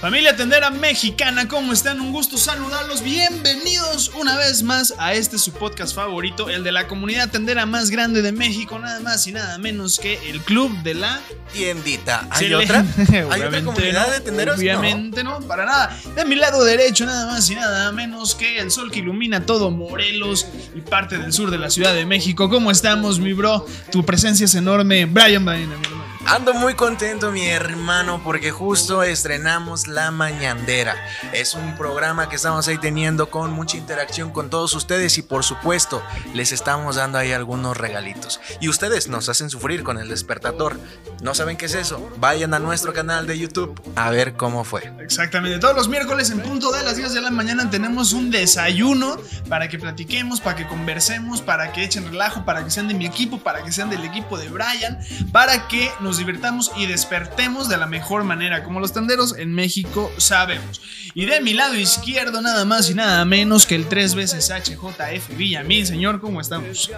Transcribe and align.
Familia 0.00 0.36
Tendera 0.36 0.70
Mexicana, 0.70 1.48
¿cómo 1.48 1.72
están? 1.72 2.00
Un 2.00 2.12
gusto 2.12 2.38
saludarlos. 2.38 3.02
Bienvenidos 3.02 4.12
una 4.14 4.36
vez 4.36 4.62
más 4.62 4.94
a 4.96 5.12
este 5.12 5.38
su 5.38 5.50
podcast 5.50 5.92
favorito, 5.92 6.48
el 6.48 6.62
de 6.62 6.70
la 6.70 6.86
comunidad 6.86 7.30
tendera 7.30 7.66
más 7.66 7.90
grande 7.90 8.22
de 8.22 8.30
México, 8.30 8.78
nada 8.78 9.00
más 9.00 9.26
y 9.26 9.32
nada 9.32 9.58
menos 9.58 9.98
que 9.98 10.30
el 10.30 10.40
Club 10.42 10.70
de 10.84 10.94
la 10.94 11.20
Tiendita. 11.52 12.28
¿Hay 12.30 12.54
otra? 12.54 12.84
¿Hay 13.08 13.42
otra 13.42 13.64
comunidad 13.64 14.06
no, 14.06 14.12
de 14.12 14.20
tenderos? 14.20 14.56
Obviamente 14.56 15.24
no. 15.24 15.40
para 15.40 15.66
nada. 15.66 16.00
De 16.14 16.24
mi 16.24 16.36
lado 16.36 16.62
derecho, 16.62 17.04
nada 17.04 17.26
más 17.26 17.50
y 17.50 17.56
nada 17.56 17.90
menos 17.90 18.36
que 18.36 18.60
el 18.60 18.70
sol 18.70 18.92
que 18.92 19.00
ilumina 19.00 19.46
todo 19.46 19.72
Morelos 19.72 20.46
y 20.76 20.80
parte 20.80 21.18
del 21.18 21.32
sur 21.32 21.50
de 21.50 21.58
la 21.58 21.70
Ciudad 21.70 21.92
de 21.92 22.06
México. 22.06 22.48
¿Cómo 22.48 22.70
estamos, 22.70 23.18
mi 23.18 23.32
bro? 23.32 23.66
Tu 23.90 24.06
presencia 24.06 24.44
es 24.44 24.54
enorme. 24.54 25.06
Brian 25.06 25.44
Baena, 25.44 25.76
mi 25.76 25.86
hermano. 25.86 26.17
Ando 26.26 26.52
muy 26.52 26.74
contento, 26.74 27.30
mi 27.30 27.46
hermano, 27.46 28.20
porque 28.22 28.50
justo 28.50 29.02
estrenamos 29.02 29.86
La 29.86 30.10
Mañandera. 30.10 30.96
Es 31.32 31.54
un 31.54 31.76
programa 31.76 32.28
que 32.28 32.36
estamos 32.36 32.66
ahí 32.68 32.76
teniendo 32.76 33.30
con 33.30 33.52
mucha 33.52 33.76
interacción 33.76 34.30
con 34.30 34.50
todos 34.50 34.74
ustedes 34.74 35.16
y 35.16 35.22
por 35.22 35.44
supuesto 35.44 36.02
les 36.34 36.52
estamos 36.52 36.96
dando 36.96 37.18
ahí 37.18 37.32
algunos 37.32 37.76
regalitos. 37.76 38.40
Y 38.60 38.68
ustedes 38.68 39.08
nos 39.08 39.28
hacen 39.28 39.48
sufrir 39.48 39.84
con 39.84 39.96
el 39.98 40.08
despertador. 40.08 40.78
¿No 41.22 41.34
saben 41.34 41.56
qué 41.56 41.66
es 41.66 41.74
eso? 41.74 42.10
Vayan 42.18 42.52
a 42.52 42.58
nuestro 42.58 42.92
canal 42.92 43.26
de 43.26 43.38
YouTube 43.38 43.80
a 43.94 44.10
ver 44.10 44.34
cómo 44.34 44.64
fue. 44.64 44.92
Exactamente, 45.00 45.58
todos 45.58 45.76
los 45.76 45.88
miércoles 45.88 46.30
en 46.30 46.40
punto 46.40 46.72
de 46.72 46.82
las 46.82 46.96
10 46.96 47.14
de 47.14 47.20
la 47.20 47.30
mañana 47.30 47.70
tenemos 47.70 48.12
un 48.12 48.30
desayuno 48.30 49.16
para 49.48 49.68
que 49.68 49.78
platiquemos, 49.78 50.40
para 50.40 50.56
que 50.56 50.66
conversemos, 50.66 51.40
para 51.40 51.72
que 51.72 51.84
echen 51.84 52.04
relajo, 52.04 52.44
para 52.44 52.64
que 52.64 52.70
sean 52.70 52.88
de 52.88 52.94
mi 52.94 53.06
equipo, 53.06 53.38
para 53.38 53.62
que 53.62 53.72
sean 53.72 53.88
del 53.88 54.04
equipo 54.04 54.36
de 54.36 54.48
Brian, 54.48 54.98
para 55.32 55.68
que 55.68 55.90
nos 56.00 56.17
divirtamos 56.18 56.70
y 56.76 56.86
despertemos 56.86 57.68
de 57.68 57.76
la 57.76 57.86
mejor 57.86 58.24
manera, 58.24 58.64
como 58.64 58.80
los 58.80 58.92
tenderos 58.92 59.36
en 59.36 59.54
México 59.54 60.10
sabemos. 60.16 60.80
Y 61.14 61.26
de 61.26 61.40
mi 61.40 61.54
lado 61.54 61.74
izquierdo, 61.74 62.40
nada 62.42 62.64
más 62.64 62.90
y 62.90 62.94
nada 62.94 63.24
menos 63.24 63.66
que 63.66 63.74
el 63.74 63.86
tres 63.86 64.14
veces 64.14 64.50
HJF 64.50 65.36
Villamil, 65.36 65.86
señor, 65.86 66.20
¿cómo 66.20 66.40
estamos? 66.40 66.90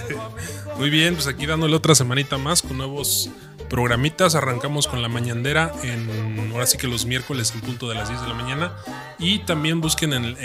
Muy 0.78 0.90
bien, 0.90 1.14
pues 1.14 1.26
aquí 1.26 1.46
dándole 1.46 1.74
otra 1.76 1.94
semanita 1.94 2.38
más 2.38 2.62
con 2.62 2.78
nuevos 2.78 3.30
programitas. 3.68 4.34
Arrancamos 4.34 4.86
con 4.86 5.02
la 5.02 5.08
mañandera 5.08 5.72
en 5.82 6.50
ahora 6.52 6.66
sí 6.66 6.76
que 6.76 6.86
los 6.86 7.06
miércoles 7.06 7.52
en 7.54 7.62
punto 7.62 7.88
de 7.88 7.94
las 7.94 8.08
10 8.08 8.20
de 8.20 8.28
la 8.28 8.34
mañana. 8.34 8.76
Y 9.18 9.40
también 9.40 9.80
busquen 9.80 10.12
en, 10.12 10.36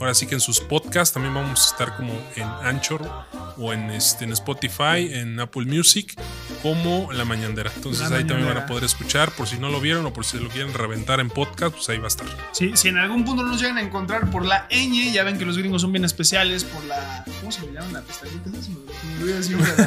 ahora 0.00 0.14
sí 0.14 0.26
que 0.26 0.34
en 0.34 0.40
sus 0.40 0.60
podcasts. 0.60 1.14
También 1.14 1.34
vamos 1.34 1.60
a 1.60 1.70
estar 1.70 1.96
como 1.96 2.12
en 2.34 2.48
Anchor 2.62 3.08
o 3.56 3.72
en, 3.72 3.90
este, 3.90 4.24
en 4.24 4.32
Spotify, 4.32 5.08
en 5.12 5.38
Apple 5.38 5.66
Music, 5.66 6.14
como 6.62 7.12
la 7.12 7.24
mañandera. 7.24 7.70
Entonces 7.74 8.10
La 8.10 8.16
ahí 8.18 8.24
también 8.24 8.48
van 8.48 8.58
a 8.58 8.66
poder 8.66 8.84
escuchar. 8.84 9.30
Por 9.32 9.46
si 9.48 9.58
no 9.58 9.68
lo 9.70 9.80
vieron 9.80 10.04
o 10.06 10.12
por 10.12 10.24
si 10.24 10.38
lo 10.38 10.48
quieren 10.48 10.72
reventar 10.74 11.20
en 11.20 11.28
podcast, 11.30 11.74
pues 11.74 11.88
ahí 11.88 11.98
va 11.98 12.04
a 12.04 12.08
estar. 12.08 12.26
Sí, 12.52 12.72
si 12.74 12.88
en 12.88 12.98
algún 12.98 13.24
punto 13.24 13.42
no 13.42 13.50
nos 13.50 13.60
llegan 13.60 13.78
a 13.78 13.82
encontrar 13.82 14.30
por 14.30 14.44
la 14.44 14.68
ñ, 14.70 15.12
ya 15.12 15.22
ven 15.24 15.38
que 15.38 15.44
los 15.44 15.56
gringos 15.58 15.82
son 15.82 15.92
bien 15.92 16.04
especiales, 16.04 16.64
por 16.64 16.82
la... 16.84 17.24
¿Cómo 17.40 17.52
se 17.52 17.62
le 17.66 17.72
llaman 17.72 17.92
la 17.92 18.00
pestañita? 18.02 18.50
La- 18.50 18.58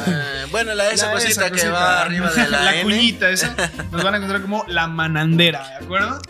Eh, 0.06 0.46
bueno, 0.50 0.74
la 0.74 0.90
esa 0.90 1.06
La- 1.06 1.12
cosita 1.12 1.30
esa 1.32 1.44
que 1.46 1.50
cosita. 1.52 1.70
va 1.72 2.02
arriba 2.02 2.30
de 2.30 2.48
la, 2.50 2.74
N. 2.74 2.82
cuñita 2.82 3.30
esa. 3.30 3.54
Nos 3.90 4.02
van 4.02 4.14
a 4.14 4.16
encontrar 4.18 4.42
como 4.42 4.64
la 4.68 4.86
manandera, 4.86 5.66
¿de 5.78 5.84
acuerdo? 5.84 6.20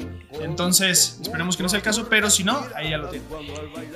Entonces, 0.40 1.18
esperemos 1.20 1.56
que 1.56 1.62
no 1.62 1.68
sea 1.68 1.78
el 1.78 1.82
caso, 1.82 2.08
pero 2.08 2.30
si 2.30 2.44
no, 2.44 2.62
ahí 2.74 2.90
ya 2.90 2.98
lo 2.98 3.08
tienen. 3.08 3.28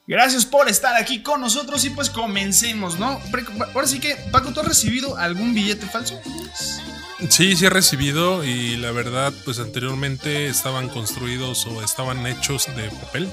Gracias 0.07 0.45
por 0.45 0.67
estar 0.67 0.95
aquí 0.95 1.23
con 1.23 1.41
nosotros 1.41 1.85
y 1.85 1.89
pues 1.89 2.09
comencemos, 2.09 2.99
¿no? 2.99 3.21
Ahora 3.73 3.87
sí 3.87 3.99
que, 3.99 4.15
Paco, 4.31 4.51
¿tú 4.51 4.59
has 4.59 4.67
recibido 4.67 5.15
algún 5.15 5.53
billete 5.53 5.85
falso? 5.85 6.19
Sí, 7.29 7.55
sí 7.55 7.65
he 7.65 7.69
recibido 7.69 8.43
y 8.43 8.77
la 8.77 8.91
verdad, 8.91 9.31
pues 9.45 9.59
anteriormente 9.59 10.47
estaban 10.47 10.89
construidos 10.89 11.67
o 11.67 11.83
estaban 11.83 12.25
hechos 12.25 12.67
de 12.75 12.89
papel. 12.89 13.31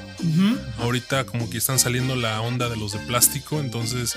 Ahorita 0.78 1.24
como 1.24 1.48
que 1.48 1.58
están 1.58 1.78
saliendo 1.78 2.14
la 2.14 2.40
onda 2.42 2.68
de 2.68 2.76
los 2.76 2.92
de 2.92 2.98
plástico, 3.00 3.60
entonces 3.60 4.14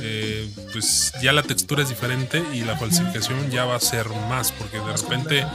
eh, 0.00 0.48
pues 0.72 1.12
ya 1.22 1.32
la 1.32 1.42
textura 1.42 1.82
es 1.82 1.88
diferente 1.88 2.42
y 2.52 2.60
la 2.60 2.76
falsificación 2.76 3.50
ya 3.50 3.64
va 3.64 3.76
a 3.76 3.80
ser 3.80 4.08
más, 4.28 4.52
porque 4.52 4.78
de 4.78 4.96
repente 4.96 5.46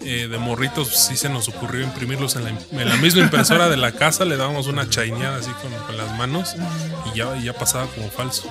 eh, 0.00 0.28
de 0.28 0.38
morritos 0.38 0.88
sí 0.88 1.16
se 1.16 1.28
nos 1.28 1.48
ocurrió 1.48 1.82
imprimirlos 1.82 2.36
en 2.36 2.44
la, 2.44 2.50
en 2.50 2.88
la 2.88 2.96
misma 2.96 3.22
impresora 3.22 3.68
de 3.68 3.76
la 3.76 3.92
casa, 3.92 4.24
le 4.24 4.36
dábamos 4.36 4.66
una 4.66 4.88
chaineada 4.88 5.38
así 5.38 5.50
con, 5.62 5.72
con 5.86 5.96
las 5.96 6.16
manos 6.16 6.54
y 7.12 7.18
ya, 7.18 7.36
y 7.36 7.44
ya 7.44 7.52
pasaba 7.52 7.86
como 7.86 8.10
falso. 8.10 8.50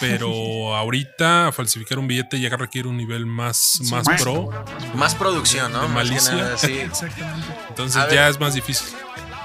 Pero 0.00 0.74
ahorita 0.74 1.52
falsificar 1.52 1.98
un 1.98 2.08
billete 2.08 2.40
ya 2.40 2.48
requiere 2.56 2.88
un 2.88 2.96
nivel 2.96 3.26
más, 3.26 3.80
más 3.90 4.06
pro. 4.20 4.50
Más 4.94 5.14
producción, 5.14 5.70
¿no? 5.72 5.86
Malicia. 5.88 6.34
nada, 6.34 6.58
sí. 6.58 6.72
Exactamente. 6.72 7.46
Entonces 7.68 8.02
ya 8.10 8.28
es 8.28 8.40
más 8.40 8.54
difícil. 8.54 8.88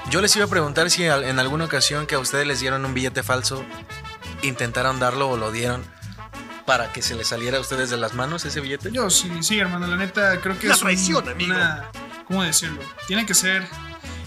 Yo 0.09 0.21
les 0.21 0.35
iba 0.35 0.45
a 0.45 0.47
preguntar 0.47 0.89
si 0.89 1.03
en 1.03 1.37
alguna 1.37 1.65
ocasión 1.65 2.07
que 2.07 2.15
a 2.15 2.19
ustedes 2.19 2.47
les 2.47 2.59
dieron 2.59 2.85
un 2.85 2.93
billete 2.93 3.23
falso, 3.23 3.65
intentaron 4.41 4.99
darlo 4.99 5.29
o 5.29 5.37
lo 5.37 5.51
dieron 5.51 5.83
para 6.65 6.91
que 6.91 7.01
se 7.01 7.15
les 7.15 7.27
saliera 7.27 7.57
a 7.57 7.61
ustedes 7.61 7.89
de 7.89 7.97
las 7.97 8.13
manos 8.13 8.43
ese 8.45 8.59
billete. 8.59 8.91
Yo 8.91 9.09
sí, 9.09 9.31
sí, 9.41 9.57
hermano, 9.59 9.87
la 9.87 9.95
neta, 9.95 10.39
creo 10.41 10.57
que 10.59 10.65
Una 10.67 10.75
es 10.75 10.81
un- 10.81 10.85
traición, 10.87 11.29
amigo. 11.29 11.55
una... 11.55 11.85
¿Cómo 12.27 12.43
decirlo? 12.43 12.81
Tiene 13.07 13.25
que 13.25 13.33
ser... 13.33 13.65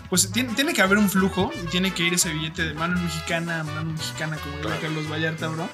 Pues 0.09 0.33
tiene, 0.33 0.55
tiene 0.55 0.73
que 0.73 0.83
haber 0.83 0.99
un 0.99 1.09
flujo 1.09 1.53
y 1.55 1.67
tiene 1.69 1.95
que 1.95 2.03
ir 2.03 2.15
ese 2.15 2.31
billete 2.31 2.65
de 2.65 2.75
mano 2.75 2.99
mexicana 3.01 3.61
a 3.61 3.63
mano 3.65 3.93
mexicana, 3.93 4.39
como 4.39 4.57
dice 4.57 4.81
Carlos 4.83 5.09
Vallarta, 5.09 5.47
bro. 5.47 5.69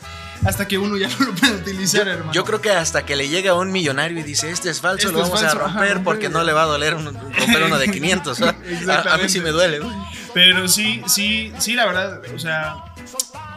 hasta 0.45 0.69
que 0.69 0.77
uno 0.77 0.99
ya 0.99 1.09
no 1.19 1.25
lo 1.27 1.35
puede 1.35 1.55
utilizar, 1.55 2.07
hermano. 2.07 2.33
Yo 2.35 2.45
creo 2.45 2.61
que 2.61 2.71
hasta 2.71 3.07
que 3.07 3.17
le 3.17 3.29
llega 3.31 3.53
a 3.53 3.55
un 3.55 3.73
millonario 3.73 4.19
y 4.19 4.23
dice, 4.25 4.51
este 4.51 4.69
es 4.69 4.83
falso, 4.83 5.07
Este 5.07 5.13
lo 5.19 5.23
vamos 5.23 5.41
falso, 5.41 5.57
a 5.57 5.61
romper 5.69 6.03
porque 6.05 6.29
no 6.29 6.45
le 6.45 6.53
va 6.53 6.65
a 6.65 6.67
doler 6.67 6.97
un- 6.97 7.15
romper 7.15 7.63
uno 7.63 7.79
de 7.79 7.89
500. 7.91 8.41
¿verdad? 8.41 9.07
a, 9.09 9.15
a 9.15 9.17
mí 9.17 9.29
sí 9.31 9.41
me 9.41 9.51
duele. 9.53 9.79
güey. 9.79 9.97
Pero 10.35 10.69
sí, 10.69 11.03
sí, 11.07 11.51
sí, 11.59 11.73
la 11.73 11.87
verdad, 11.87 12.21
o 12.35 12.39
sea, 12.39 12.75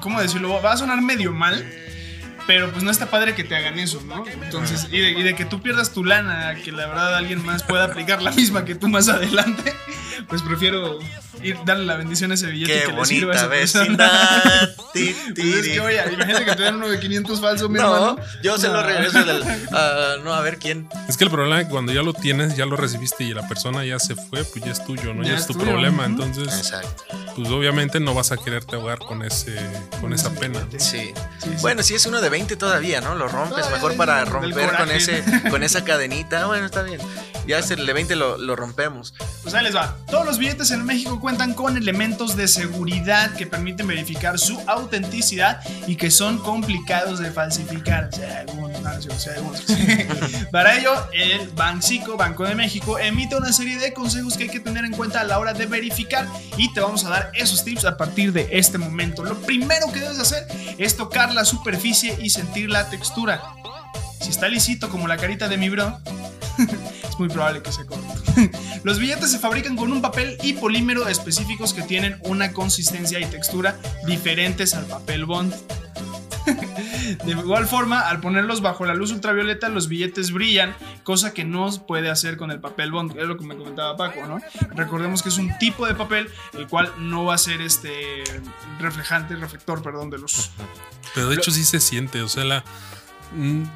¿cómo 0.01 0.21
decirlo? 0.21 0.61
Va 0.61 0.73
a 0.73 0.77
sonar 0.77 1.01
medio 1.01 1.31
mal, 1.31 1.65
pero 2.47 2.71
pues 2.71 2.83
no 2.83 2.91
está 2.91 3.09
padre 3.09 3.35
que 3.35 3.43
te 3.43 3.55
hagan 3.55 3.77
eso, 3.79 4.01
¿no? 4.05 4.25
Entonces, 4.43 4.87
y 4.91 4.99
de, 4.99 5.11
y 5.11 5.23
de 5.23 5.35
que 5.35 5.45
tú 5.45 5.61
pierdas 5.61 5.91
tu 5.93 6.03
lana, 6.03 6.55
que 6.55 6.71
la 6.71 6.87
verdad 6.87 7.15
alguien 7.15 7.45
más 7.45 7.63
pueda 7.63 7.85
aplicar 7.85 8.21
la 8.21 8.31
misma 8.31 8.65
que 8.65 8.75
tú 8.75 8.87
más 8.89 9.09
adelante, 9.09 9.73
pues 10.27 10.41
prefiero 10.41 10.99
ir 11.43 11.57
darle 11.65 11.85
la 11.85 11.95
bendición 11.97 12.31
a 12.31 12.35
ese 12.35 12.47
billete 12.47 12.71
Qué 12.73 12.83
y 12.83 12.85
que 12.87 12.91
le 12.93 13.05
sirva 13.05 13.33
a 13.35 13.45
bonita 13.47 13.55
esa 13.57 13.79
vecindad. 13.79 14.69
Pues 14.91 15.79
oye, 15.79 16.01
imagínate 16.13 16.45
que 16.45 16.55
te 16.55 16.63
dan 16.63 16.75
uno 16.75 16.87
de 16.89 16.99
500 16.99 17.39
falso, 17.39 17.69
mi 17.69 17.79
No, 17.79 17.93
hermano. 17.95 18.17
yo 18.41 18.57
se 18.57 18.67
lo 18.67 18.73
No. 18.81 18.83
regreso 18.83 19.23
del. 19.23 19.43
ah, 19.71 20.15
no, 20.23 20.33
a 20.33 20.41
ver 20.41 20.57
quién. 20.57 20.89
Es 21.07 21.15
que 21.15 21.23
el 21.25 21.29
problema 21.29 21.59
es 21.61 21.65
que 21.67 21.71
cuando 21.71 21.91
ya 21.93 22.01
lo 22.01 22.13
tienes, 22.13 22.55
ya 22.55 22.65
lo 22.65 22.75
recibiste 22.75 23.23
y 23.23 23.33
la 23.33 23.47
persona 23.47 23.85
ya 23.85 23.99
se 23.99 24.15
fue, 24.15 24.43
pues 24.43 24.65
ya 24.65 24.71
es 24.71 24.83
tuyo, 24.83 25.13
¿no? 25.13 25.21
Ya 25.23 25.29
Ya, 25.29 25.35
es 25.35 25.41
es 25.41 25.47
tu 25.47 25.53
tuyo, 25.53 25.65
problema. 25.67 26.05
Entonces, 26.05 26.47
Exacto. 26.47 27.03
pues 27.35 27.47
obviamente 27.49 27.99
no 27.99 28.13
vas 28.15 28.31
a 28.31 28.37
quererte 28.37 28.75
ahogar 28.75 28.99
con 28.99 29.21
ese, 29.23 29.55
con 30.01 30.11
esa 30.13 30.31
pena. 30.31 30.59
Sí. 30.77 30.79
Sí, 30.79 31.13
sí. 31.43 31.49
Bueno, 31.61 31.83
si 31.83 31.93
es 31.93 32.05
uno 32.07 32.19
de 32.19 32.29
20 32.29 32.55
todavía, 32.55 32.99
¿no? 32.99 33.13
Lo 33.15 33.27
rompes 33.27 33.57
Todavía 33.57 33.75
mejor 33.75 33.95
para 33.95 34.25
romper 34.25 34.75
con 34.75 34.89
ese 34.91 35.23
con 35.51 35.61
esa 35.63 35.83
cadenita. 35.85 36.47
Bueno, 36.47 36.65
está 36.65 36.81
bien. 36.81 36.99
Ya 37.47 37.59
es 37.59 37.71
el 37.71 37.85
de 37.85 37.93
20 37.93 38.15
lo, 38.15 38.37
lo 38.37 38.55
rompemos. 38.55 39.13
Pues 39.43 39.53
ahí 39.55 39.63
les 39.63 39.75
va. 39.75 39.97
Todos 40.09 40.25
los 40.25 40.37
billetes 40.39 40.71
en 40.71 40.83
México 40.85 41.19
cuentan 41.29 41.53
con 41.53 41.77
elementos 41.77 42.35
de 42.35 42.47
seguridad 42.47 43.35
que 43.35 43.45
permiten 43.45 43.85
verificar 43.85 44.39
su 44.39 44.59
autenticidad 44.65 45.61
y 45.85 45.95
que 45.95 46.09
son 46.09 46.39
complicados 46.39 47.19
de 47.19 47.29
falsificar. 47.29 48.09
Según, 48.11 48.73
según. 49.15 49.53
Para 50.51 50.75
ello, 50.75 50.91
el 51.13 51.47
Bancico, 51.49 52.17
Banco 52.17 52.45
de 52.45 52.55
México, 52.55 52.97
emite 52.97 53.35
una 53.35 53.53
serie 53.53 53.77
de 53.77 53.93
consejos 53.93 54.37
que 54.37 54.45
hay 54.45 54.49
que 54.49 54.59
tener 54.59 54.85
en 54.85 54.91
cuenta 54.91 55.21
a 55.21 55.23
la 55.23 55.37
hora 55.37 55.53
de 55.53 55.67
verificar 55.67 56.27
y 56.57 56.73
te 56.73 56.79
vamos 56.79 57.05
a 57.05 57.09
dar 57.09 57.31
esos 57.35 57.63
tips 57.63 57.85
a 57.85 57.95
partir 57.95 58.33
de 58.33 58.49
este 58.51 58.79
momento. 58.79 59.23
Lo 59.23 59.39
primero 59.39 59.91
que 59.91 59.99
debes 59.99 60.17
hacer 60.17 60.47
es 60.79 60.97
tocar 60.97 61.31
la 61.35 61.45
superficie 61.45 62.17
y 62.19 62.31
sentir 62.31 62.71
la 62.71 62.89
textura. 62.89 63.53
Si 64.19 64.31
está 64.31 64.47
lisito 64.47 64.89
como 64.89 65.07
la 65.07 65.17
carita 65.17 65.47
de 65.47 65.57
mi 65.57 65.69
bro, 65.69 66.01
es 67.09 67.19
muy 67.19 67.29
probable 67.29 67.61
que 67.61 67.71
se 67.71 67.85
corte. 67.85 68.51
Los 68.83 68.99
billetes 68.99 69.31
se 69.31 69.39
fabrican 69.39 69.75
con 69.75 69.91
un 69.91 70.01
papel 70.01 70.37
y 70.43 70.53
polímero 70.53 71.07
específicos 71.07 71.73
que 71.73 71.81
tienen 71.81 72.17
una 72.23 72.53
consistencia 72.53 73.19
y 73.19 73.25
textura 73.25 73.77
diferentes 74.05 74.73
al 74.73 74.85
papel 74.85 75.25
bond. 75.25 75.53
De 77.25 77.31
igual 77.31 77.67
forma, 77.67 78.01
al 78.01 78.19
ponerlos 78.19 78.61
bajo 78.61 78.85
la 78.85 78.93
luz 78.93 79.11
ultravioleta, 79.11 79.69
los 79.69 79.87
billetes 79.87 80.31
brillan, 80.31 80.75
cosa 81.03 81.33
que 81.33 81.43
no 81.43 81.69
puede 81.85 82.09
hacer 82.09 82.37
con 82.37 82.51
el 82.51 82.59
papel 82.59 82.91
bond, 82.91 83.17
es 83.17 83.27
lo 83.27 83.37
que 83.37 83.45
me 83.45 83.55
comentaba 83.55 83.97
Paco, 83.97 84.25
¿no? 84.25 84.39
Recordemos 84.75 85.21
que 85.21 85.29
es 85.29 85.37
un 85.37 85.55
tipo 85.59 85.85
de 85.85 85.95
papel 85.95 86.29
el 86.53 86.67
cual 86.67 86.91
no 86.97 87.25
va 87.25 87.35
a 87.35 87.37
ser 87.37 87.61
este 87.61 88.23
reflejante, 88.79 89.35
reflector, 89.35 89.81
perdón, 89.81 90.09
de 90.09 90.17
luz. 90.17 90.51
Pero 91.13 91.29
de 91.29 91.35
hecho 91.35 91.51
sí 91.51 91.63
se 91.65 91.79
siente, 91.79 92.21
o 92.21 92.29
sea, 92.29 92.45
la, 92.45 92.63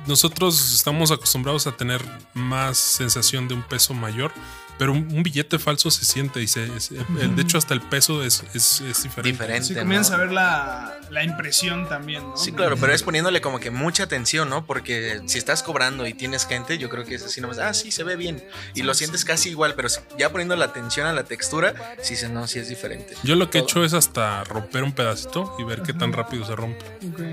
nosotros 0.07 0.73
estamos 0.73 1.11
acostumbrados 1.11 1.67
a 1.67 1.77
tener 1.77 2.01
más 2.33 2.77
sensación 2.77 3.47
de 3.47 3.53
un 3.53 3.63
peso 3.63 3.93
mayor, 3.93 4.31
pero 4.77 4.91
un, 4.91 4.99
un 5.13 5.23
billete 5.23 5.59
falso 5.59 5.91
se 5.91 6.05
siente 6.05 6.41
y 6.41 6.47
se, 6.47 6.67
de 6.67 7.41
hecho 7.41 7.57
hasta 7.57 7.73
el 7.73 7.81
peso 7.81 8.23
es, 8.23 8.43
es, 8.53 8.81
es 8.81 9.03
diferente. 9.03 9.31
Diferente. 9.43 9.67
Si 9.67 9.73
¿no? 9.73 9.79
comienzas 9.81 10.11
a 10.13 10.17
ver 10.17 10.31
la, 10.31 10.97
la 11.09 11.23
impresión 11.23 11.87
también, 11.87 12.23
¿no? 12.23 12.37
Sí, 12.37 12.51
claro, 12.51 12.75
pero 12.77 12.93
es 12.93 13.03
poniéndole 13.03 13.41
como 13.41 13.59
que 13.59 13.71
mucha 13.71 14.03
atención, 14.03 14.49
¿no? 14.49 14.65
Porque 14.65 15.21
si 15.27 15.37
estás 15.37 15.63
cobrando 15.63 16.05
y 16.07 16.13
tienes 16.13 16.45
gente, 16.45 16.77
yo 16.77 16.89
creo 16.89 17.05
que 17.05 17.15
es 17.15 17.23
así 17.23 17.39
nomás, 17.41 17.59
ah, 17.59 17.73
sí, 17.73 17.91
se 17.91 18.03
ve 18.03 18.15
bien. 18.15 18.43
Y 18.73 18.81
lo 18.83 18.93
sientes 18.93 19.25
casi 19.25 19.49
igual, 19.49 19.73
pero 19.75 19.87
ya 20.17 20.31
poniendo 20.31 20.55
la 20.55 20.65
atención 20.65 21.07
a 21.07 21.13
la 21.13 21.23
textura, 21.23 21.73
sí, 22.01 22.15
se- 22.15 22.29
no, 22.29 22.47
sí 22.47 22.59
es 22.59 22.69
diferente. 22.69 23.15
Yo 23.23 23.35
lo 23.35 23.49
que 23.49 23.59
he 23.59 23.61
hecho 23.61 23.83
es 23.83 23.93
hasta 23.93 24.43
romper 24.45 24.83
un 24.83 24.91
pedacito 24.93 25.55
y 25.59 25.63
ver 25.63 25.81
qué 25.83 25.93
tan 25.93 26.13
rápido 26.13 26.45
se 26.45 26.55
rompe. 26.55 26.83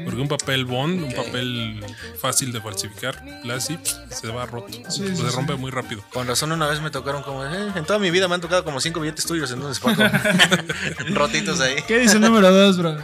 Porque 0.04 0.20
un 0.20 0.28
papel 0.28 0.64
bond, 0.64 1.02
un 1.02 1.12
papel 1.12 1.84
fácil 2.20 2.52
de 2.52 2.60
falsificar, 2.60 3.22
así 3.54 3.78
se 4.10 4.28
va 4.28 4.46
roto. 4.46 4.72
Sí, 4.72 4.82
sí, 4.90 5.16
se 5.16 5.16
sí. 5.16 5.36
rompe 5.36 5.54
muy 5.54 5.70
rápido. 5.70 6.04
Con 6.12 6.26
razón 6.26 6.52
una 6.52 6.66
vez 6.66 6.80
me 6.80 6.90
tocaron 6.90 7.22
como, 7.22 7.39
eh, 7.46 7.72
en 7.74 7.84
toda 7.84 7.98
mi 7.98 8.10
vida 8.10 8.28
me 8.28 8.34
han 8.34 8.40
tocado 8.40 8.64
como 8.64 8.80
cinco 8.80 9.00
billetes 9.00 9.24
tuyos, 9.26 9.50
entonces 9.50 9.80
Paco, 9.82 10.02
rotitos 11.14 11.60
ahí. 11.60 11.76
¿Qué 11.86 11.98
dice 11.98 12.14
el 12.16 12.20
número 12.22 12.50
2, 12.52 12.78
bro? 12.78 12.96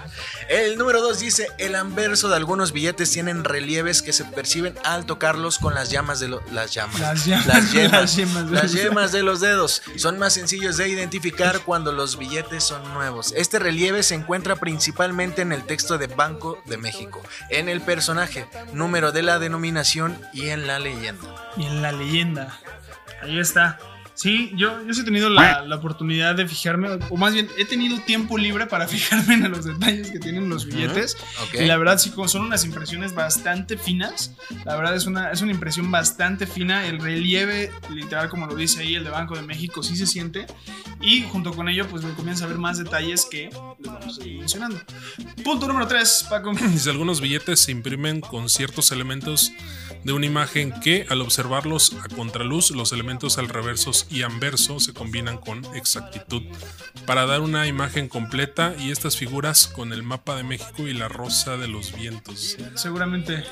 El 0.49 0.79
número 0.79 1.01
2 1.03 1.19
dice, 1.19 1.49
el 1.59 1.75
anverso 1.75 2.29
de 2.29 2.37
algunos 2.37 2.73
billetes 2.73 3.11
tienen 3.11 3.45
relieves 3.45 4.03
que 4.03 4.13
se 4.13 4.25
perciben 4.25 4.75
al 4.85 5.05
tocarlos 5.07 5.59
con 5.59 5.75
las 5.75 5.91
llamas 5.91 6.21
de 6.21 6.29
los... 6.29 6.53
Las 6.53 6.73
llamas. 6.73 7.01
Las 7.01 7.27
llamas. 7.27 7.47
Las 7.47 7.73
yemas. 7.73 7.93
Las 8.03 8.17
yemas 8.17 8.47
de 8.47 8.53
las 8.55 8.63
los- 8.63 8.73
yemas 8.73 9.13
de 9.13 9.23
los 9.23 9.41
dedos. 9.41 9.83
Son 9.97 10.19
más 10.19 10.33
sencillos 10.35 10.77
de 10.77 10.89
identificar 10.89 11.61
cuando 11.61 11.93
los 11.93 12.17
billetes 12.19 12.63
son 12.65 12.83
nuevos. 12.95 13.33
Este 13.37 13.59
relieve 13.59 14.03
se 14.03 14.15
encuentra 14.15 14.57
principalmente 14.57 15.43
en 15.43 15.53
el 15.53 15.65
texto 15.65 15.99
de 15.99 16.07
Banco 16.07 16.59
de 16.67 16.77
México, 16.79 17.23
en 17.51 17.69
el 17.69 17.81
personaje, 17.81 18.47
número 18.73 19.13
de 19.13 19.23
la 19.23 19.39
denominación 19.39 20.19
y 20.33 20.49
en 20.49 20.67
la 20.67 20.79
leyenda. 20.79 21.51
Y 21.57 21.65
en 21.67 21.83
la 21.83 21.93
leyenda. 21.93 22.59
Ahí 23.23 23.39
está. 23.41 23.79
Sí, 24.17 24.51
yo, 24.57 24.85
yo 24.87 24.95
sí 24.95 25.03
he 25.03 25.05
tenido 25.05 25.29
la, 25.29 25.61
la 25.61 25.77
oportunidad 25.77 26.35
de 26.35 26.49
fijarme, 26.49 26.89
o 27.11 27.17
más 27.19 27.35
bien 27.35 27.51
he 27.59 27.67
tenido 27.67 28.01
tiempo 28.01 28.39
libre 28.39 28.67
para 28.67 28.89
fijarme 28.89 29.35
en 29.35 29.51
los 29.51 29.67
detalles 29.67 30.11
que 30.11 30.19
tienen 30.19 30.49
los 30.49 30.65
billetes. 30.65 31.17
Ok. 31.45 31.61
Y 31.61 31.67
la 31.67 31.77
verdad, 31.77 31.99
sí, 31.99 32.11
como 32.11 32.27
son 32.27 32.43
unas 32.43 32.65
impresiones 32.65 33.15
bastante 33.15 33.77
finas. 33.77 34.35
La 34.65 34.75
verdad 34.75 34.97
es 34.97 35.07
una, 35.07 35.31
es 35.31 35.43
una 35.43 35.53
impresión 35.53 35.91
bastante 35.91 36.47
fina. 36.47 36.87
El 36.87 36.99
relieve, 36.99 37.71
literal, 37.91 38.31
como 38.31 38.47
lo 38.47 38.57
dice 38.57 38.81
ahí, 38.81 38.95
el 38.95 39.05
de 39.05 39.11
Banco 39.11 39.37
de 39.37 39.43
México, 39.43 39.83
sí 39.83 39.97
se 39.97 40.07
siente. 40.07 40.47
Y 41.03 41.23
junto 41.25 41.53
con 41.53 41.69
ello, 41.69 41.87
pues 41.87 42.03
comienza 42.17 42.47
a 42.47 42.49
ver 42.49 42.57
más 42.57 42.79
detalles 42.79 43.27
que 43.31 43.51
les 43.79 43.93
vamos 43.93 44.19
a 44.19 44.25
ir 44.25 44.39
mencionando. 44.39 44.81
Punto 45.45 45.69
número 45.69 45.87
3, 45.87 46.27
Paco. 46.31 46.53
Dice, 46.73 46.89
algunos 46.89 47.21
billetes 47.21 47.61
se 47.61 47.71
imprimen 47.71 48.23
con 48.23 48.49
ciertos 48.49 48.93
elementos 48.93 49.53
de 50.05 50.13
una 50.13 50.25
imagen 50.25 50.73
que 50.81 51.05
al 51.11 51.21
observarlos 51.21 51.95
a 52.03 52.09
contraluz, 52.09 52.71
los 52.71 52.93
elementos 52.93 53.39
al 53.39 53.49
reverso 53.49 53.93
y 54.11 54.23
anverso 54.23 54.81
se 54.81 54.93
combinan 54.93 55.39
con 55.39 55.65
exactitud 55.75 56.43
para 57.07 57.27
dar 57.27 57.41
una 57.41 57.67
imagen 57.67 58.09
completa 58.09 58.75
y 58.79 58.91
estas 58.91 59.17
figuras 59.17 59.67
con 59.67 59.93
el 59.93 60.03
mapa 60.03 60.37
de 60.37 60.43
México 60.43 60.83
y 60.87 60.93
la 60.93 61.09
rosa 61.09 61.57
de 61.57 61.69
los 61.69 61.95
vientos. 61.95 62.57
Seguramente. 62.75 63.45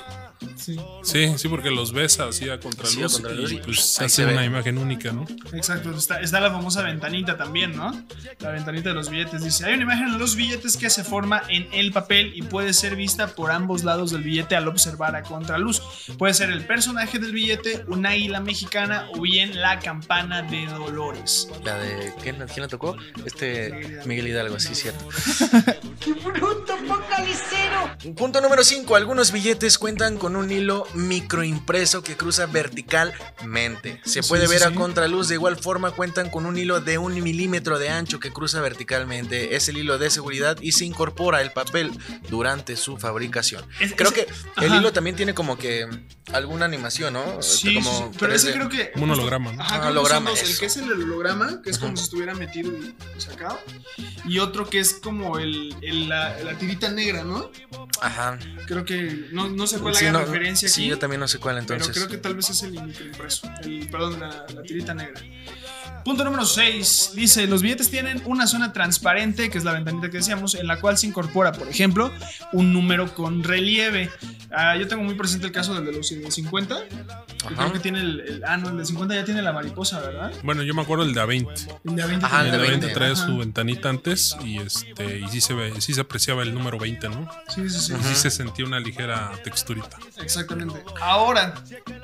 Sí. 0.56 0.79
Sí, 1.03 1.34
sí, 1.36 1.48
porque 1.48 1.70
los 1.70 1.93
ves 1.93 2.20
así 2.20 2.48
a 2.48 2.60
contraluz, 2.60 2.94
Sí, 2.94 3.03
a 3.03 3.08
contraluz 3.08 3.53
y 3.53 3.56
y 3.56 3.58
pues 3.58 3.81
se 3.81 4.05
hace 4.05 4.24
una 4.24 4.44
imagen 4.44 4.79
única, 4.79 5.12
¿no? 5.12 5.26
Exacto, 5.53 5.91
está, 5.96 6.20
está 6.20 6.41
la 6.41 6.50
famosa 6.50 6.82
ventanita 6.82 7.36
también, 7.36 7.76
¿no? 7.76 7.93
La 8.41 8.50
ventanita 8.50 8.91
de 8.91 8.94
los 8.94 9.10
billetes. 9.10 9.43
Dice, 9.43 9.67
hay 9.67 9.74
una 9.74 9.84
imagen 9.84 10.08
en 10.08 10.19
los 10.19 10.36
billetes 10.36 10.76
que 10.76 10.91
se 10.91 11.05
forma 11.05 11.43
en 11.48 11.69
el 11.72 11.93
papel 11.93 12.32
y 12.34 12.43
puede 12.43 12.72
ser 12.72 12.96
vista 12.96 13.29
por 13.29 13.50
ambos 13.50 13.84
lados 13.84 14.10
del 14.10 14.22
billete 14.22 14.56
al 14.56 14.69
observar 14.69 15.17
a 15.17 15.22
contraluz. 15.22 15.82
Puede 16.19 16.34
ser 16.34 16.50
el 16.50 16.67
personaje 16.67 17.19
del 17.19 17.32
billete, 17.32 17.84
un 17.88 18.06
águila 18.06 18.41
mexicana 18.41 19.08
o 19.14 19.20
bien 19.20 19.60
la 19.60 19.79
campana 19.79 20.43
de 20.43 20.67
Dolores. 20.67 21.48
La 21.64 21.79
de, 21.79 22.12
¿quién, 22.22 22.36
quién 22.36 22.62
le 22.62 22.69
tocó? 22.69 22.96
Este 23.24 24.00
Miguel 24.06 24.29
Hidalgo, 24.29 24.58
sí, 24.60 24.74
cierto. 24.74 25.08
Punto 28.17 28.41
número 28.41 28.64
5. 28.64 28.96
Algunos 28.96 29.32
billetes 29.32 29.79
cuentan 29.79 30.19
con 30.19 30.23
un 30.36 30.50
hilo 30.50 30.86
microimpreso 30.94 32.02
que 32.02 32.16
cruza 32.16 32.46
verticalmente. 32.46 34.00
Se 34.04 34.22
puede 34.22 34.46
sí, 34.46 34.52
ver 34.52 34.64
a 34.64 34.69
sí. 34.70 34.74
contraluz. 34.74 35.28
De 35.28 35.34
igual 35.34 35.56
forma, 35.56 35.90
cuentan 35.90 36.31
con 36.31 36.46
un 36.46 36.56
hilo 36.58 36.81
de 36.81 36.98
un 36.98 37.22
milímetro 37.22 37.78
de 37.78 37.90
ancho 37.90 38.20
que 38.20 38.32
cruza 38.32 38.60
verticalmente. 38.60 39.56
Es 39.56 39.69
el 39.69 39.78
hilo 39.78 39.98
de 39.98 40.10
seguridad 40.10 40.56
y 40.60 40.72
se 40.72 40.84
incorpora 40.84 41.40
el 41.43 41.52
papel 41.52 41.90
durante 42.31 42.76
su 42.76 42.96
fabricación. 42.96 43.64
Es- 43.81 43.93
Creo 43.94 44.10
ese- 44.10 44.26
que 44.26 44.64
el 44.66 44.74
hilo 44.74 44.93
también 44.93 45.16
tiene 45.16 45.34
como 45.34 45.58
que 45.58 45.86
alguna 46.32 46.64
animación, 46.64 47.12
¿no? 47.14 47.43
Sí, 47.43 47.74
como 47.74 48.12
pero 48.19 48.32
ese 48.34 48.48
3D. 48.50 48.52
creo 48.54 48.69
que... 48.69 48.93
Un 48.96 49.10
holograma, 49.10 49.52
¿no? 49.52 49.62
Ajá, 49.62 49.81
Ah, 49.84 49.88
holograma, 49.90 50.31
dos. 50.31 50.43
El 50.43 50.58
que 50.58 50.66
es 50.66 50.76
el 50.76 50.90
holograma, 50.90 51.60
que 51.62 51.70
es 51.70 51.78
como 51.78 51.96
si 51.96 52.04
estuviera 52.04 52.34
metido 52.34 52.72
y 52.72 52.94
sacado. 53.20 53.58
Y 54.26 54.38
otro 54.38 54.69
que 54.69 54.81
es 54.81 54.94
como 54.94 55.38
el, 55.38 55.74
el- 55.82 56.08
la, 56.08 56.38
la 56.43 56.56
tirita 56.58 56.88
negra, 56.90 57.24
¿no? 57.24 57.50
Ajá. 58.00 58.38
Creo 58.66 58.84
que... 58.84 59.28
No, 59.32 59.48
no 59.48 59.66
sé 59.66 59.78
cuál 59.78 59.94
no, 60.15 60.25
referencia 60.25 60.69
sí, 60.69 60.83
aquí. 60.83 60.91
yo 60.91 60.99
también 60.99 61.21
no 61.21 61.29
sé 61.29 61.39
cuál 61.39 61.56
Pero 61.56 61.75
entonces. 61.77 61.94
creo 61.94 62.09
que 62.09 62.19
tal 62.19 62.35
vez 62.35 62.51
es 62.51 62.63
el 62.63 62.73
microimpreso. 62.73 63.49
El, 63.63 63.89
perdón, 63.91 64.21
la, 64.21 64.47
la 64.55 64.63
tirita 64.63 64.94
negra. 64.94 65.21
Punto 66.05 66.23
número 66.25 66.44
6. 66.44 67.13
Dice, 67.15 67.46
los 67.46 67.63
billetes 67.63 67.91
tienen 67.91 68.20
una 68.27 68.46
zona 68.46 68.73
transparente, 68.73 69.49
que 69.51 69.56
es 69.58 69.65
la 69.65 69.73
ventanita 69.73 70.11
que 70.11 70.19
decíamos, 70.19 70.55
en 70.55 70.67
la 70.67 70.79
cual 70.81 70.99
se 70.99 71.06
incorpora, 71.06 71.53
por 71.53 71.67
ejemplo, 71.69 72.13
un 72.53 72.73
número 72.73 73.15
con 73.15 73.43
relieve. 73.43 74.11
Ah, 74.51 74.77
yo 74.77 74.87
tengo 74.87 75.03
muy 75.03 75.15
presente 75.15 75.46
el 75.46 75.53
caso 75.53 75.75
del 75.75 75.87
de 75.87 75.93
los 75.93 76.11
de 76.11 76.31
50. 76.31 76.77
que 76.89 76.94
Ajá. 77.46 77.55
creo 77.56 77.73
que 77.73 77.79
tiene 77.81 78.01
el, 78.01 78.20
el- 78.20 78.44
Ah, 78.46 78.56
no, 78.56 78.69
el 78.69 78.77
de 78.79 78.84
50 78.84 79.15
ya 79.15 79.25
tiene 79.25 79.43
la 79.43 79.53
mariposa, 79.53 80.01
¿verdad? 80.01 80.32
Bueno, 80.43 80.63
yo 80.63 80.75
me 80.75 80.82
acuerdo 80.82 81.05
el 81.05 81.15
de 81.15 81.20
A20. 81.23 81.79
El 81.84 81.96
de 81.96 82.03
a 82.03 82.06
20 82.06 82.27
Ajá, 82.27 82.41
El 82.44 82.51
de 82.53 82.53
de 82.53 82.58
20 82.58 82.87
20, 82.87 82.94
trae 82.94 83.13
Ajá. 83.13 83.27
su 83.27 83.39
ventanita 83.39 83.89
antes 83.89 84.37
y 84.44 84.58
este 84.58 85.19
y 85.20 85.29
sí 85.29 85.41
se 85.41 85.55
ve, 85.55 85.73
sí 85.81 85.94
se 85.94 86.01
apreciaba 86.03 86.43
el 86.43 86.53
número 86.55 86.79
20, 86.79 87.08
¿no? 87.08 87.29
Sí, 87.49 87.69
sí, 87.70 87.81
sí. 87.81 87.93
Y 87.99 88.05
sí 88.05 88.15
se 88.15 88.31
sentía 88.31 88.65
una 88.67 88.79
ligera 88.79 89.32
texturita. 89.43 89.99
Exactamente. 90.23 90.82
Ahora, 91.01 91.55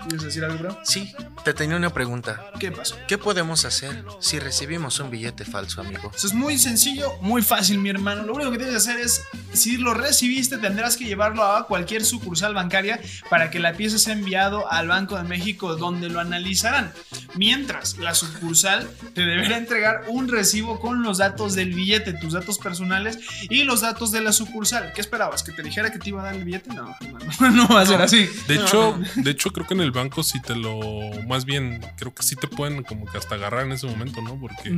¿quieres 0.08 0.22
decir 0.22 0.44
algo, 0.44 0.58
bro? 0.58 0.78
Sí, 0.84 1.12
te 1.44 1.52
tenía 1.54 1.76
una 1.76 1.90
pregunta. 1.92 2.50
¿Qué 2.58 2.72
pasó? 2.72 2.96
¿Qué 3.06 3.16
podemos 3.18 3.64
hacer 3.64 3.89
si 4.20 4.38
recibimos 4.38 4.98
un 5.00 5.10
billete 5.10 5.44
falso, 5.44 5.80
amigo? 5.80 6.10
Eso 6.14 6.26
es 6.26 6.34
muy 6.34 6.58
sencillo, 6.58 7.12
muy 7.20 7.42
fácil, 7.42 7.78
mi 7.78 7.90
hermano. 7.90 8.24
Lo 8.24 8.34
único 8.34 8.50
que 8.50 8.58
tienes 8.58 8.74
que 8.74 8.90
hacer 8.90 9.00
es, 9.00 9.22
si 9.52 9.76
lo 9.76 9.94
recibiste, 9.94 10.58
tendrás 10.58 10.96
que 10.96 11.04
llevarlo 11.04 11.44
a 11.44 11.66
cualquier 11.66 12.04
sucursal 12.04 12.54
bancaria 12.54 13.00
para 13.28 13.50
que 13.50 13.58
la 13.58 13.74
pieza 13.74 13.98
sea 13.98 14.14
enviado 14.14 14.70
al 14.70 14.88
Banco 14.88 15.16
de 15.16 15.24
México, 15.24 15.76
donde 15.76 16.08
lo 16.08 16.20
analizarán. 16.20 16.92
Mientras, 17.34 17.98
la 17.98 18.14
sucursal 18.14 18.90
te 19.14 19.22
deberá 19.22 19.56
entregar 19.56 20.04
un 20.08 20.28
recibo 20.28 20.80
con 20.80 21.02
los 21.02 21.18
datos 21.18 21.54
del 21.54 21.74
billete, 21.74 22.12
tus 22.14 22.32
datos 22.32 22.58
personales 22.58 23.18
y 23.48 23.64
los 23.64 23.80
datos 23.80 24.12
de 24.12 24.20
la 24.20 24.32
sucursal. 24.32 24.92
¿Qué 24.94 25.00
esperabas? 25.00 25.42
¿Que 25.42 25.52
te 25.52 25.62
dijera 25.62 25.90
que 25.90 25.98
te 25.98 26.08
iba 26.08 26.22
a 26.22 26.24
dar 26.26 26.34
el 26.34 26.44
billete? 26.44 26.70
No, 26.74 26.94
no, 27.40 27.50
no 27.50 27.68
va 27.68 27.82
a 27.82 27.86
ser 27.86 28.00
así. 28.02 28.28
De 28.46 28.56
hecho, 28.56 28.98
de 29.16 29.30
hecho 29.30 29.52
creo 29.52 29.66
que 29.66 29.74
en 29.74 29.80
el 29.80 29.92
banco 29.92 30.22
sí 30.22 30.40
te 30.40 30.54
lo 30.54 30.80
más 31.26 31.44
bien 31.44 31.80
creo 31.96 32.14
que 32.14 32.22
sí 32.22 32.36
te 32.36 32.48
pueden 32.48 32.82
como 32.82 33.06
que 33.06 33.18
hasta 33.18 33.34
agarrar 33.34 33.66
en 33.66 33.72
ese 33.72 33.79
momento, 33.86 34.20
¿no? 34.22 34.38
Porque 34.38 34.74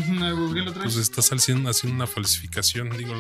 pues 0.82 0.96
estás 0.96 1.32
haciendo 1.32 1.70
haciendo 1.70 1.96
una 1.96 2.06
falsificación, 2.06 2.90
digo, 2.96 3.14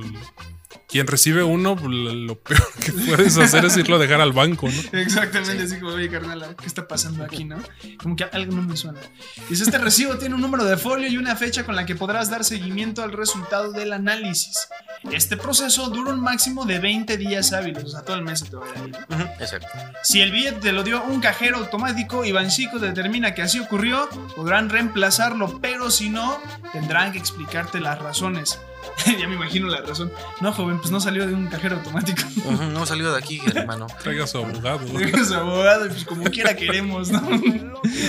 quien 0.88 1.06
recibe 1.06 1.42
uno 1.42 1.76
pues, 1.76 1.90
lo 1.90 2.38
peor 2.38 2.66
que 2.80 2.92
puedes 2.92 3.36
hacer 3.38 3.64
es 3.64 3.76
irlo 3.76 3.96
a 3.96 3.98
dejar 3.98 4.20
al 4.20 4.32
banco, 4.32 4.68
¿no? 4.68 4.98
Exactamente, 4.98 5.62
así 5.62 5.78
como, 5.78 5.92
oye, 5.92 6.08
carnal, 6.10 6.54
¿qué 6.56 6.66
está 6.66 6.86
pasando 6.86 7.24
aquí, 7.24 7.44
no? 7.44 7.56
Como 8.02 8.16
que 8.16 8.24
algo 8.24 8.54
no 8.54 8.62
me 8.62 8.76
suena. 8.76 9.00
Dice, 9.48 9.64
este 9.64 9.78
recibo 9.78 10.16
tiene 10.18 10.34
un 10.34 10.40
número 10.40 10.64
de 10.64 10.76
folio 10.76 11.08
y 11.08 11.16
una 11.16 11.36
fecha 11.36 11.64
con 11.64 11.76
la 11.76 11.86
que 11.86 11.94
podrás 11.94 12.30
dar 12.30 12.44
seguimiento 12.44 13.02
al 13.02 13.12
resultado 13.12 13.72
del 13.72 13.92
análisis. 13.92 14.68
Este 15.10 15.36
proceso 15.36 15.88
dura 15.88 16.12
un 16.12 16.20
máximo 16.20 16.64
de 16.64 16.78
20 16.78 17.16
días 17.16 17.52
hábiles, 17.52 17.84
o 17.84 17.88
sea, 17.88 18.02
todo 18.02 18.16
el 18.16 18.22
mes 18.22 18.40
se 18.40 18.46
te 18.46 18.56
va 18.56 18.66
a 18.66 18.86
ir 18.86 18.96
ahí. 18.96 19.26
Exacto. 19.40 19.68
Si 20.02 20.20
el 20.20 20.30
billete 20.30 20.60
te 20.60 20.72
lo 20.72 20.82
dio 20.82 21.02
un 21.04 21.20
cajero 21.20 21.58
automático 21.58 22.24
y 22.24 22.32
Banxico 22.32 22.78
determina 22.78 23.34
que 23.34 23.42
así 23.42 23.58
ocurrió, 23.58 24.08
podrán 24.36 24.68
reemplazarlo, 24.68 25.58
pero 25.60 25.71
si 25.90 26.08
no, 26.08 26.38
tendrán 26.72 27.12
que 27.12 27.18
explicarte 27.18 27.80
las 27.80 27.98
razones. 27.98 28.60
ya 29.18 29.28
me 29.28 29.34
imagino 29.34 29.68
la 29.68 29.80
razón. 29.80 30.12
No, 30.40 30.52
joven, 30.52 30.78
pues 30.78 30.90
no 30.90 31.00
salió 31.00 31.26
de 31.26 31.34
un 31.34 31.48
cajero 31.48 31.76
automático. 31.76 32.22
Ujú, 32.44 32.64
No 32.64 32.86
salió 32.86 33.12
de 33.12 33.18
aquí, 33.18 33.40
hermano. 33.54 33.86
Traiga 34.02 34.24
a 34.24 34.26
su 34.26 34.38
abogado. 34.38 34.80
Es 34.98 35.32
abogado 35.32 35.86
y 35.86 35.88
pues 35.90 36.04
como 36.04 36.24
quiera 36.24 36.54
queremos, 36.54 37.10
¿no? 37.10 37.22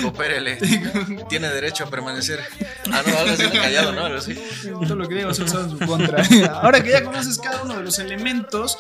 Coopérele. 0.01 0.57
Tiene 1.29 1.49
derecho 1.49 1.85
a 1.85 1.87
permanecer. 1.87 2.39
Ah, 2.91 3.01
no, 3.05 3.17
algo 3.17 3.33
así 3.33 3.49
callado, 3.49 3.91
¿no? 3.91 4.05
Algo 4.05 4.17
así. 4.17 4.35
Todo 4.63 4.95
lo 4.95 5.07
que 5.07 5.15
digo 5.15 5.33
se 5.33 5.43
usado 5.43 5.65
en 5.65 5.71
su 5.71 5.79
contra. 5.85 6.23
Ahora 6.61 6.83
que 6.83 6.91
ya 6.91 7.03
conoces 7.03 7.37
cada 7.39 7.63
uno 7.63 7.75
de 7.77 7.83
los 7.83 7.99
elementos, 7.99 8.77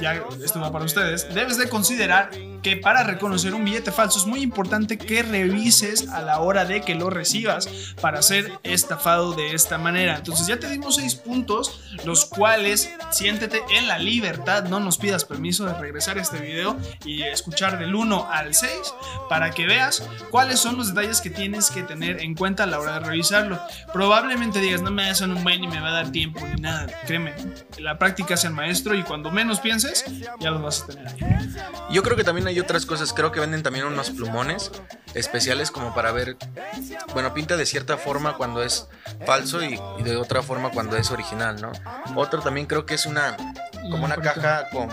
ya 0.00 0.22
esto 0.44 0.60
va 0.60 0.72
para 0.72 0.84
ustedes, 0.84 1.32
debes 1.34 1.58
de 1.58 1.68
considerar 1.68 2.30
que 2.62 2.76
para 2.76 3.04
reconocer 3.04 3.54
un 3.54 3.64
billete 3.64 3.92
falso 3.92 4.18
es 4.18 4.26
muy 4.26 4.40
importante 4.40 4.98
que 4.98 5.22
revises 5.22 6.08
a 6.08 6.22
la 6.22 6.40
hora 6.40 6.64
de 6.64 6.80
que 6.80 6.94
lo 6.94 7.10
recibas 7.10 7.68
para 8.00 8.22
ser 8.22 8.58
estafado 8.64 9.34
de 9.34 9.54
esta 9.54 9.78
manera. 9.78 10.16
Entonces 10.16 10.46
ya 10.46 10.58
te 10.58 10.68
dimos 10.68 10.98
seis 11.06 11.14
puntos, 11.14 11.80
los 12.04 12.24
cuales 12.24 12.90
siéntete 13.10 13.62
en 13.70 13.86
la 13.86 13.98
libertad, 13.98 14.64
no 14.64 14.80
nos 14.80 14.98
pidas 14.98 15.24
permiso 15.24 15.64
de 15.64 15.74
regresar 15.74 16.18
a 16.18 16.22
este 16.22 16.38
video 16.38 16.76
y 17.04 17.22
escuchar 17.22 17.78
del 17.78 17.94
1 17.94 18.28
al 18.28 18.54
6 18.54 18.70
para 19.28 19.52
que 19.52 19.66
veas 19.66 20.02
cuáles 20.30 20.58
son 20.58 20.76
los 20.76 20.88
detalles 20.88 21.20
que 21.20 21.30
tienes 21.30 21.70
que 21.70 21.84
tener 21.84 22.20
en 22.20 22.34
cuenta 22.34 22.64
a 22.64 22.66
la 22.66 22.80
hora 22.80 22.94
de 22.94 23.06
revisarlo. 23.06 23.60
Probablemente 23.92 24.60
digas, 24.60 24.82
no 24.82 24.90
me 24.90 25.08
hacen 25.08 25.30
un 25.30 25.44
buen 25.44 25.60
ni 25.60 25.68
me 25.68 25.80
va 25.80 25.88
a 25.88 25.92
dar 25.92 26.10
tiempo 26.10 26.40
ni 26.44 26.60
nada. 26.60 26.86
Créeme, 27.06 27.34
la 27.78 27.98
práctica 27.98 28.34
es 28.34 28.44
el 28.44 28.52
maestro 28.52 28.94
y 28.94 29.04
cuando 29.04 29.30
menos 29.30 29.60
pienses, 29.60 30.04
ya 30.40 30.50
los 30.50 30.62
vas 30.62 30.82
a 30.82 30.86
tener. 30.88 31.14
Yo 31.90 32.02
creo 32.02 32.16
que 32.16 32.24
también 32.24 32.48
hay 32.48 32.58
otras 32.58 32.84
cosas. 32.84 33.12
Creo 33.12 33.30
que 33.30 33.38
venden 33.38 33.62
también 33.62 33.84
unos 33.86 34.10
plumones 34.10 34.72
especiales 35.14 35.70
como 35.70 35.94
para 35.94 36.10
ver. 36.10 36.36
Bueno, 37.12 37.32
pinta 37.32 37.56
de 37.56 37.64
cierta 37.64 37.96
forma 37.96 38.36
cuando 38.36 38.62
es 38.62 38.88
falso 39.24 39.62
y, 39.62 39.78
y 39.98 40.02
de 40.02 40.16
otra 40.16 40.42
forma 40.42 40.70
cuando 40.70 40.95
es 40.96 41.10
original, 41.10 41.60
¿no? 41.60 41.72
Otro 42.14 42.40
también 42.40 42.66
creo 42.66 42.86
que 42.86 42.94
es 42.94 43.06
una. 43.06 43.36
Como 43.90 44.04
una 44.04 44.16
caja 44.16 44.68
con, 44.70 44.88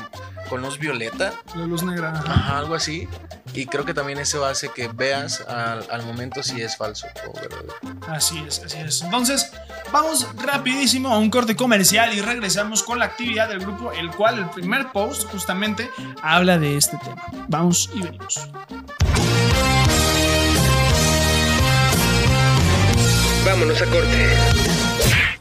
con 0.50 0.62
luz 0.62 0.78
violeta. 0.78 1.34
La 1.56 1.66
luz 1.66 1.82
negra. 1.84 2.12
ajá. 2.12 2.32
Ajá, 2.32 2.58
algo 2.60 2.76
así. 2.76 3.08
Y 3.56 3.66
creo 3.66 3.86
que 3.86 3.94
también 3.94 4.20
eso 4.20 4.46
hace 4.46 4.70
que 4.70 4.88
veas 4.88 5.42
al, 5.42 5.86
al 5.90 6.04
momento 6.04 6.42
si 6.44 6.62
es 6.62 6.76
falso 6.78 7.08
o 7.28 7.34
verdadero. 7.34 7.74
Así 8.08 8.44
es, 8.48 8.62
así 8.64 8.78
es. 8.80 9.02
Entonces, 9.02 9.52
vamos 9.92 10.28
rapidísimo 10.44 11.10
a 11.10 11.18
un 11.18 11.30
corte 11.30 11.56
comercial 11.56 12.14
y 12.14 12.22
regresamos 12.22 12.84
con 12.84 13.00
la 13.00 13.06
actividad 13.06 13.50
del 13.50 13.60
grupo, 13.60 13.92
el 13.92 14.10
cual 14.12 14.40
el 14.40 14.50
primer 14.50 14.92
post 14.92 15.24
justamente 15.32 15.90
habla 16.22 16.58
de 16.58 16.78
este 16.78 16.98
tema. 16.98 17.24
Vamos 17.48 17.90
y 17.94 18.02
venimos. 18.02 18.48
Vámonos 23.46 23.82
a 23.82 23.86
corte. 23.86 24.73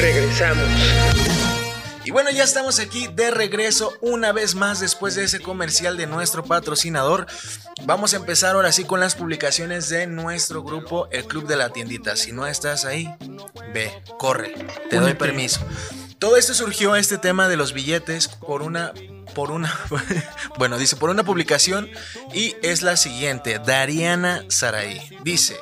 Regresamos. 0.00 0.68
Y 2.04 2.12
bueno, 2.12 2.30
ya 2.30 2.44
estamos 2.44 2.78
aquí 2.78 3.08
de 3.08 3.32
regreso 3.32 3.92
una 4.00 4.30
vez 4.30 4.54
más 4.54 4.78
después 4.78 5.16
de 5.16 5.24
ese 5.24 5.40
comercial 5.40 5.96
de 5.96 6.06
nuestro 6.06 6.44
patrocinador. 6.44 7.26
Vamos 7.84 8.14
a 8.14 8.18
empezar 8.18 8.54
ahora 8.54 8.70
sí 8.70 8.84
con 8.84 9.00
las 9.00 9.16
publicaciones 9.16 9.88
de 9.88 10.06
nuestro 10.06 10.62
grupo, 10.62 11.08
el 11.10 11.24
Club 11.24 11.48
de 11.48 11.56
la 11.56 11.70
Tiendita. 11.70 12.14
Si 12.14 12.30
no 12.30 12.46
estás 12.46 12.84
ahí, 12.84 13.12
ve, 13.74 14.02
corre, 14.18 14.54
te 14.88 15.00
doy 15.00 15.14
permiso. 15.14 15.60
Todo 16.20 16.36
esto 16.36 16.54
surgió 16.54 16.94
este 16.94 17.18
tema 17.18 17.48
de 17.48 17.56
los 17.56 17.72
billetes 17.72 18.28
por 18.28 18.62
una 18.62 18.92
por 19.34 19.50
una, 19.50 19.70
bueno, 20.58 20.78
dice 20.78 20.96
por 20.96 21.10
una 21.10 21.24
publicación 21.24 21.90
y 22.32 22.54
es 22.62 22.82
la 22.82 22.96
siguiente, 22.96 23.58
Dariana 23.58 24.44
Saraí. 24.48 25.00
Dice, 25.24 25.56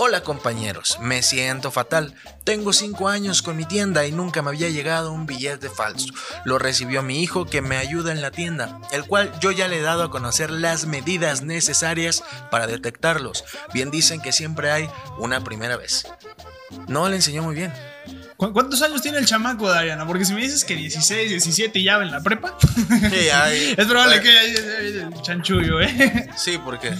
hola 0.00 0.22
compañeros, 0.22 0.96
me 1.00 1.22
siento 1.22 1.72
fatal. 1.72 2.14
Tengo 2.44 2.72
cinco 2.72 3.08
años 3.08 3.42
con 3.42 3.56
mi 3.56 3.64
tienda 3.64 4.06
y 4.06 4.12
nunca 4.12 4.42
me 4.42 4.50
había 4.50 4.68
llegado 4.68 5.10
un 5.10 5.26
billete 5.26 5.68
falso. 5.68 6.14
Lo 6.44 6.60
recibió 6.60 7.02
mi 7.02 7.20
hijo 7.20 7.46
que 7.46 7.62
me 7.62 7.78
ayuda 7.78 8.12
en 8.12 8.22
la 8.22 8.30
tienda, 8.30 8.80
el 8.92 9.04
cual 9.04 9.32
yo 9.40 9.50
ya 9.50 9.66
le 9.66 9.78
he 9.78 9.82
dado 9.82 10.04
a 10.04 10.10
conocer 10.10 10.52
las 10.52 10.86
medidas 10.86 11.42
necesarias 11.42 12.22
para 12.48 12.68
detectarlos. 12.68 13.44
Bien 13.74 13.90
dicen 13.90 14.20
que 14.20 14.30
siempre 14.30 14.70
hay 14.70 14.88
una 15.18 15.42
primera 15.42 15.76
vez. 15.76 16.06
No 16.86 17.08
le 17.08 17.16
enseñó 17.16 17.42
muy 17.42 17.56
bien. 17.56 17.72
¿Cu- 18.38 18.52
¿Cuántos 18.52 18.80
años 18.82 19.02
tiene 19.02 19.18
el 19.18 19.26
chamaco, 19.26 19.68
Dariana? 19.68 20.06
Porque 20.06 20.24
si 20.24 20.32
me 20.32 20.40
dices 20.40 20.64
que 20.64 20.76
16, 20.76 21.28
17 21.28 21.76
y 21.80 21.82
ya 21.82 21.96
va 21.98 22.04
en 22.04 22.12
la 22.12 22.20
prepa, 22.22 22.56
Sí, 22.60 23.28
es 23.76 23.86
probable 23.86 24.20
que 24.20 24.30
haya 24.38 24.78
el 24.78 25.12
chanchullo, 25.22 25.80
¿eh? 25.80 26.30
Sí, 26.36 26.56
porque 26.64 26.94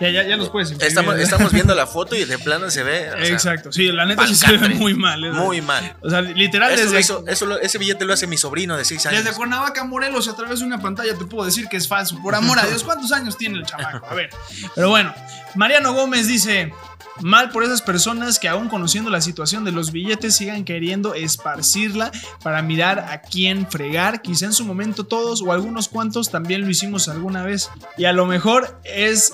Ya, 0.00 0.10
ya, 0.10 0.22
ya 0.22 0.36
los 0.36 0.50
puedes 0.50 0.70
imprimir. 0.70 0.88
estamos, 0.88 1.16
estamos 1.18 1.52
viendo 1.52 1.74
la 1.74 1.86
foto 1.88 2.14
y 2.14 2.24
de 2.24 2.38
plano 2.38 2.70
se 2.70 2.84
ve. 2.84 3.10
o 3.10 3.16
sea, 3.16 3.26
Exacto, 3.26 3.72
sí, 3.72 3.90
la 3.90 4.06
neta 4.06 4.24
sí 4.28 4.36
se 4.36 4.56
ve 4.56 4.68
muy 4.68 4.94
mal. 4.94 5.24
¿eh? 5.24 5.32
Muy 5.32 5.60
mal. 5.60 5.96
O 6.00 6.08
sea, 6.08 6.20
literal, 6.20 6.70
Eso 6.70 6.84
desde, 6.92 7.32
eso 7.32 7.58
ese 7.60 7.78
billete 7.78 8.04
lo 8.04 8.12
hace 8.12 8.28
mi 8.28 8.36
sobrino 8.36 8.76
de 8.76 8.84
6 8.84 9.06
años. 9.06 9.24
desde 9.24 9.36
Cuernavaca, 9.36 9.82
Morelos, 9.82 10.28
a 10.28 10.36
través 10.36 10.60
de 10.60 10.66
una 10.66 10.80
pantalla 10.80 11.18
te 11.18 11.24
puedo 11.24 11.44
decir 11.44 11.66
que 11.68 11.76
es 11.76 11.88
falso. 11.88 12.22
Por 12.22 12.36
amor 12.36 12.60
a 12.60 12.66
Dios, 12.66 12.84
¿cuántos 12.84 13.10
años 13.10 13.36
tiene 13.36 13.58
el 13.58 13.66
chamaco? 13.66 14.06
A 14.06 14.14
ver. 14.14 14.30
Pero 14.76 14.90
bueno, 14.90 15.12
Mariano 15.56 15.92
Gómez 15.92 16.28
dice. 16.28 16.72
Mal 17.20 17.50
por 17.50 17.62
esas 17.62 17.80
personas 17.80 18.40
que 18.40 18.48
aún 18.48 18.68
conociendo 18.68 19.08
la 19.08 19.20
situación 19.20 19.64
de 19.64 19.70
los 19.70 19.92
billetes 19.92 20.34
sigan 20.34 20.64
queriendo 20.64 20.83
esparcirla 20.92 22.10
para 22.42 22.62
mirar 22.62 22.98
a 22.98 23.20
quién 23.20 23.70
fregar. 23.70 24.22
Quizá 24.22 24.46
en 24.46 24.52
su 24.52 24.64
momento 24.64 25.04
todos 25.04 25.42
o 25.42 25.52
algunos 25.52 25.88
cuantos 25.88 26.30
también 26.30 26.62
lo 26.62 26.70
hicimos 26.70 27.08
alguna 27.08 27.42
vez. 27.42 27.70
Y 27.96 28.04
a 28.04 28.12
lo 28.12 28.26
mejor 28.26 28.80
es 28.84 29.32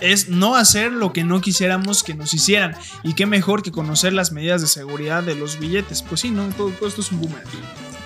es 0.00 0.28
no 0.28 0.56
hacer 0.56 0.92
lo 0.92 1.12
que 1.12 1.24
no 1.24 1.40
quisiéramos 1.40 2.02
que 2.02 2.14
nos 2.14 2.34
hicieran. 2.34 2.76
Y 3.02 3.14
qué 3.14 3.26
mejor 3.26 3.62
que 3.62 3.72
conocer 3.72 4.12
las 4.12 4.32
medidas 4.32 4.60
de 4.60 4.66
seguridad 4.66 5.22
de 5.22 5.34
los 5.34 5.58
billetes. 5.58 6.02
Pues 6.02 6.20
sí, 6.20 6.30
no, 6.30 6.48
todo, 6.50 6.70
todo 6.70 6.88
esto 6.88 7.00
es 7.00 7.12
un 7.12 7.20
boomerang. 7.20 7.46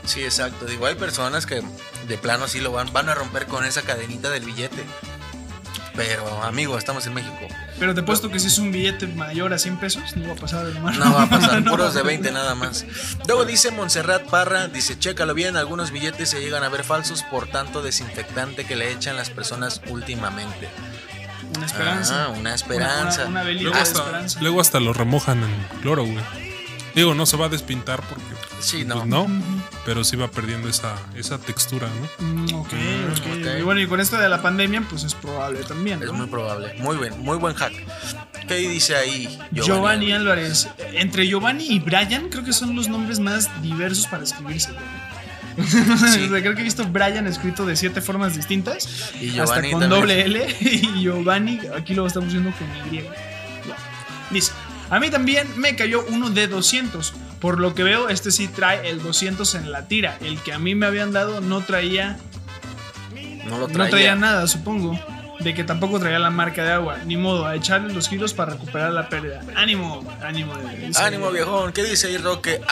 Sí, 0.04 0.22
exacto. 0.22 0.64
Digo, 0.64 0.86
hay 0.86 0.94
personas 0.94 1.44
que 1.44 1.62
de 2.06 2.18
plano 2.18 2.48
sí 2.48 2.60
lo 2.60 2.72
van, 2.72 2.92
van 2.92 3.08
a 3.08 3.14
romper 3.14 3.46
con 3.46 3.64
esa 3.64 3.82
cadenita 3.82 4.30
del 4.30 4.44
billete. 4.44 4.84
Pero, 5.98 6.44
amigo, 6.44 6.78
estamos 6.78 7.04
en 7.08 7.14
México. 7.14 7.36
Pero 7.76 7.92
te 7.92 8.02
he 8.02 8.04
puesto 8.04 8.30
que 8.30 8.38
si 8.38 8.46
es 8.46 8.58
un 8.58 8.70
billete 8.70 9.08
mayor 9.08 9.52
a 9.52 9.58
100 9.58 9.78
pesos, 9.78 10.16
no 10.16 10.28
va 10.28 10.34
a 10.34 10.36
pasar 10.36 10.64
de 10.64 10.78
mano. 10.78 11.04
No 11.04 11.12
va 11.12 11.24
a 11.24 11.28
pasar, 11.28 11.60
No 11.64 11.72
puros 11.72 11.92
de 11.92 12.00
a 12.00 12.02
20 12.04 12.30
nada 12.30 12.54
más. 12.54 12.86
Luego 13.26 13.44
dice 13.44 13.72
Montserrat 13.72 14.22
Parra, 14.30 14.68
dice, 14.68 14.96
chécalo 14.96 15.34
bien, 15.34 15.56
algunos 15.56 15.90
billetes 15.90 16.28
se 16.30 16.40
llegan 16.40 16.62
a 16.62 16.68
ver 16.68 16.84
falsos 16.84 17.24
por 17.24 17.48
tanto 17.48 17.82
desinfectante 17.82 18.64
que 18.64 18.76
le 18.76 18.92
echan 18.92 19.16
las 19.16 19.30
personas 19.30 19.80
últimamente. 19.88 20.68
Una 21.56 21.66
esperanza. 21.66 22.26
Ah, 22.26 22.28
una 22.28 22.54
esperanza. 22.54 23.22
Una, 23.22 23.30
una 23.30 23.42
velita 23.42 23.62
Luego 23.64 23.76
de 23.76 23.82
hasta, 23.82 23.98
esperanza. 23.98 24.40
luego 24.40 24.60
hasta 24.60 24.78
lo 24.78 24.92
remojan 24.92 25.42
en 25.42 25.80
cloro, 25.82 26.04
güey. 26.04 26.24
Digo, 26.94 27.14
no 27.16 27.26
se 27.26 27.36
va 27.36 27.46
a 27.46 27.48
despintar 27.48 28.02
porque. 28.08 28.24
Sí, 28.60 28.84
pues, 28.84 29.04
no. 29.04 29.26
Pero 29.88 30.04
sí 30.04 30.16
va 30.16 30.30
perdiendo 30.30 30.68
esa, 30.68 30.94
esa 31.16 31.38
textura, 31.38 31.88
¿no? 31.88 32.26
Mm, 32.26 32.54
ok, 32.56 32.72
Mm, 32.74 33.10
ok. 33.10 33.18
ok. 33.40 33.58
Y 33.58 33.62
bueno, 33.62 33.80
y 33.80 33.86
con 33.86 34.00
esto 34.00 34.18
de 34.18 34.28
la 34.28 34.42
pandemia, 34.42 34.82
pues 34.82 35.02
es 35.02 35.14
probable 35.14 35.60
también. 35.60 36.02
Es 36.02 36.08
¿no? 36.08 36.12
muy 36.12 36.26
probable. 36.26 36.74
Muy 36.80 36.98
buen, 36.98 37.18
muy 37.20 37.38
buen 37.38 37.54
hack. 37.54 37.72
¿Qué 38.46 38.56
dice 38.56 38.96
ahí? 38.96 39.38
Giovanni 39.50 40.12
Álvarez. 40.12 40.68
Entre 40.92 41.26
Giovanni 41.26 41.64
y 41.70 41.78
Brian, 41.78 42.28
creo 42.28 42.44
que 42.44 42.52
son 42.52 42.76
los 42.76 42.86
nombres 42.86 43.18
más 43.18 43.48
diversos 43.62 44.06
para 44.08 44.24
escribirse. 44.24 44.72
Sí. 45.58 46.28
creo 46.28 46.54
que 46.54 46.60
he 46.60 46.64
visto 46.64 46.84
Brian 46.86 47.26
escrito 47.26 47.64
de 47.64 47.74
siete 47.74 48.02
formas 48.02 48.36
distintas. 48.36 49.10
Y 49.22 49.38
hasta 49.40 49.62
Giovanni 49.62 49.70
con 49.70 49.80
también. 49.80 50.00
doble 50.00 50.24
L. 50.26 50.56
Y 50.60 51.00
Giovanni, 51.00 51.60
aquí 51.74 51.94
lo 51.94 52.06
estamos 52.06 52.30
viendo 52.30 52.52
con 52.52 52.68
Y. 52.94 53.04
Dice. 54.30 54.52
A 54.90 55.00
mí 55.00 55.10
también 55.10 55.46
me 55.56 55.74
cayó 55.76 56.04
uno 56.10 56.28
de 56.28 56.46
200. 56.46 57.14
Por 57.40 57.60
lo 57.60 57.74
que 57.74 57.82
veo, 57.84 58.08
este 58.08 58.30
sí 58.32 58.48
trae 58.48 58.88
el 58.90 59.02
200 59.02 59.54
en 59.54 59.70
la 59.72 59.86
tira. 59.86 60.18
El 60.20 60.38
que 60.40 60.52
a 60.52 60.58
mí 60.58 60.74
me 60.74 60.86
habían 60.86 61.12
dado 61.12 61.40
no 61.40 61.60
traía 61.60 62.16
No 63.46 63.58
lo 63.58 63.68
no 63.68 63.72
traía. 63.74 63.90
traía 63.90 64.14
nada, 64.16 64.46
supongo. 64.46 64.98
De 65.40 65.54
que 65.54 65.62
tampoco 65.62 66.00
traía 66.00 66.18
la 66.18 66.30
marca 66.30 66.64
de 66.64 66.72
agua. 66.72 66.98
Ni 67.06 67.16
modo, 67.16 67.46
a 67.46 67.54
echarle 67.54 67.94
los 67.94 68.08
giros 68.08 68.34
para 68.34 68.54
recuperar 68.54 68.90
la 68.92 69.08
pérdida. 69.08 69.40
Ánimo, 69.54 70.04
ánimo. 70.20 70.52
dice- 70.84 71.00
Ánimo, 71.00 71.30
viejón. 71.30 71.72
¿Qué 71.72 71.84
dice 71.84 72.08
ahí, 72.08 72.16
Roque? 72.18 72.60